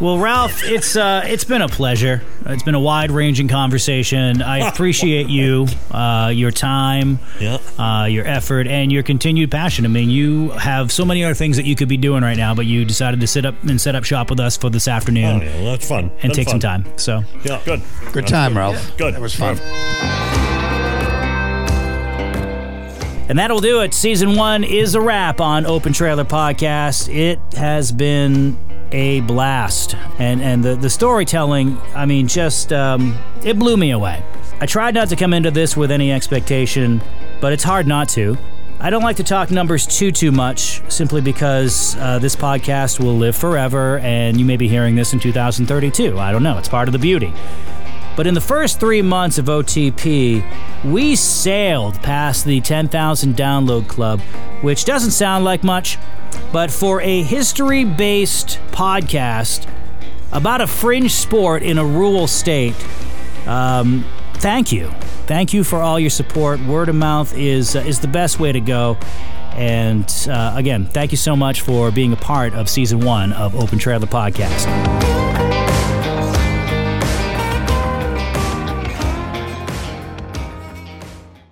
Well, 0.00 0.18
Ralph, 0.18 0.62
it's 0.64 0.96
uh, 0.96 1.22
it's 1.24 1.44
been 1.44 1.62
a 1.62 1.68
pleasure. 1.68 2.22
It's 2.46 2.62
been 2.62 2.74
a 2.74 2.80
wide 2.80 3.10
ranging 3.10 3.48
conversation. 3.48 4.42
I 4.42 4.58
appreciate 4.68 5.28
you, 5.28 5.66
uh, 5.90 6.30
your 6.34 6.50
time, 6.50 7.18
Yeah. 7.40 7.58
uh, 7.78 8.04
your 8.04 8.26
effort, 8.26 8.66
and 8.66 8.92
your 8.92 9.02
continued 9.02 9.50
passion. 9.50 9.84
I 9.86 9.88
mean, 9.88 10.10
you 10.10 10.50
have 10.50 10.92
so 10.92 11.04
many 11.06 11.24
other 11.24 11.34
things 11.34 11.56
that 11.56 11.64
you 11.64 11.74
could 11.74 11.88
be 11.88 11.96
doing 11.96 12.22
right 12.22 12.36
now, 12.36 12.54
but 12.54 12.66
you 12.66 12.84
decided 12.84 13.20
to 13.20 13.26
sit 13.26 13.46
up 13.46 13.54
and 13.64 13.80
set 13.80 13.94
up 13.94 14.04
shop 14.04 14.28
with 14.30 14.40
us 14.40 14.56
for 14.58 14.68
this 14.68 14.86
Oh, 14.88 14.92
afternoon 14.92 15.40
yeah. 15.40 15.54
Well, 15.62 15.64
that's 15.72 15.88
fun. 15.88 16.04
and 16.04 16.20
Been 16.22 16.32
take 16.32 16.48
some 16.50 16.60
time. 16.60 16.84
So, 16.98 17.22
Yeah. 17.44 17.60
Good. 17.64 17.80
Good 18.12 18.24
That's 18.24 18.30
time, 18.30 18.58
Ralph. 18.58 18.96
Good. 18.98 19.14
That 19.14 19.20
was 19.22 19.34
fun. 19.34 19.58
And 23.28 23.38
that'll 23.38 23.60
do 23.60 23.82
it. 23.82 23.92
Season 23.92 24.34
one 24.36 24.64
is 24.64 24.94
a 24.94 25.00
wrap 25.00 25.40
on 25.40 25.66
Open 25.66 25.92
Trailer 25.92 26.24
Podcast. 26.24 27.14
It 27.14 27.38
has 27.54 27.92
been 27.92 28.58
a 28.90 29.20
blast, 29.20 29.94
and 30.18 30.40
and 30.40 30.64
the 30.64 30.76
the 30.76 30.90
storytelling. 30.90 31.78
I 31.94 32.06
mean, 32.06 32.26
just 32.26 32.72
um, 32.72 33.18
it 33.44 33.58
blew 33.58 33.76
me 33.76 33.90
away. 33.90 34.22
I 34.60 34.66
tried 34.66 34.94
not 34.94 35.08
to 35.10 35.16
come 35.16 35.32
into 35.34 35.50
this 35.50 35.76
with 35.76 35.90
any 35.90 36.10
expectation, 36.10 37.02
but 37.40 37.52
it's 37.52 37.64
hard 37.64 37.86
not 37.86 38.08
to. 38.10 38.36
I 38.80 38.90
don't 38.90 39.02
like 39.02 39.16
to 39.16 39.24
talk 39.24 39.50
numbers 39.50 39.86
too 39.86 40.10
too 40.10 40.32
much, 40.32 40.80
simply 40.90 41.20
because 41.20 41.96
uh, 41.96 42.18
this 42.18 42.34
podcast 42.34 42.98
will 42.98 43.16
live 43.16 43.36
forever, 43.36 43.98
and 43.98 44.38
you 44.38 44.46
may 44.46 44.56
be 44.56 44.68
hearing 44.68 44.94
this 44.94 45.12
in 45.12 45.20
2032. 45.20 46.18
I 46.18 46.32
don't 46.32 46.42
know. 46.42 46.56
It's 46.58 46.68
part 46.68 46.88
of 46.88 46.92
the 46.92 46.98
beauty. 46.98 47.32
But 48.18 48.26
in 48.26 48.34
the 48.34 48.40
first 48.40 48.80
three 48.80 49.00
months 49.00 49.38
of 49.38 49.44
OTP, 49.44 50.42
we 50.84 51.14
sailed 51.14 52.02
past 52.02 52.44
the 52.44 52.60
10,000 52.60 53.36
download 53.36 53.86
club, 53.86 54.18
which 54.60 54.84
doesn't 54.84 55.12
sound 55.12 55.44
like 55.44 55.62
much, 55.62 55.98
but 56.52 56.72
for 56.72 57.00
a 57.00 57.22
history 57.22 57.84
based 57.84 58.58
podcast 58.72 59.68
about 60.32 60.60
a 60.60 60.66
fringe 60.66 61.12
sport 61.12 61.62
in 61.62 61.78
a 61.78 61.84
rural 61.84 62.26
state, 62.26 62.74
um, 63.46 64.04
thank 64.38 64.72
you. 64.72 64.90
Thank 65.28 65.54
you 65.54 65.62
for 65.62 65.80
all 65.80 66.00
your 66.00 66.10
support. 66.10 66.58
Word 66.62 66.88
of 66.88 66.96
mouth 66.96 67.32
is, 67.38 67.76
uh, 67.76 67.80
is 67.82 68.00
the 68.00 68.08
best 68.08 68.40
way 68.40 68.50
to 68.50 68.60
go. 68.60 68.98
And 69.52 70.12
uh, 70.28 70.54
again, 70.56 70.86
thank 70.86 71.12
you 71.12 71.18
so 71.18 71.36
much 71.36 71.60
for 71.60 71.92
being 71.92 72.12
a 72.12 72.16
part 72.16 72.52
of 72.54 72.68
season 72.68 72.98
one 72.98 73.32
of 73.32 73.54
Open 73.54 73.78
Trailer 73.78 74.08
Podcast. 74.08 75.17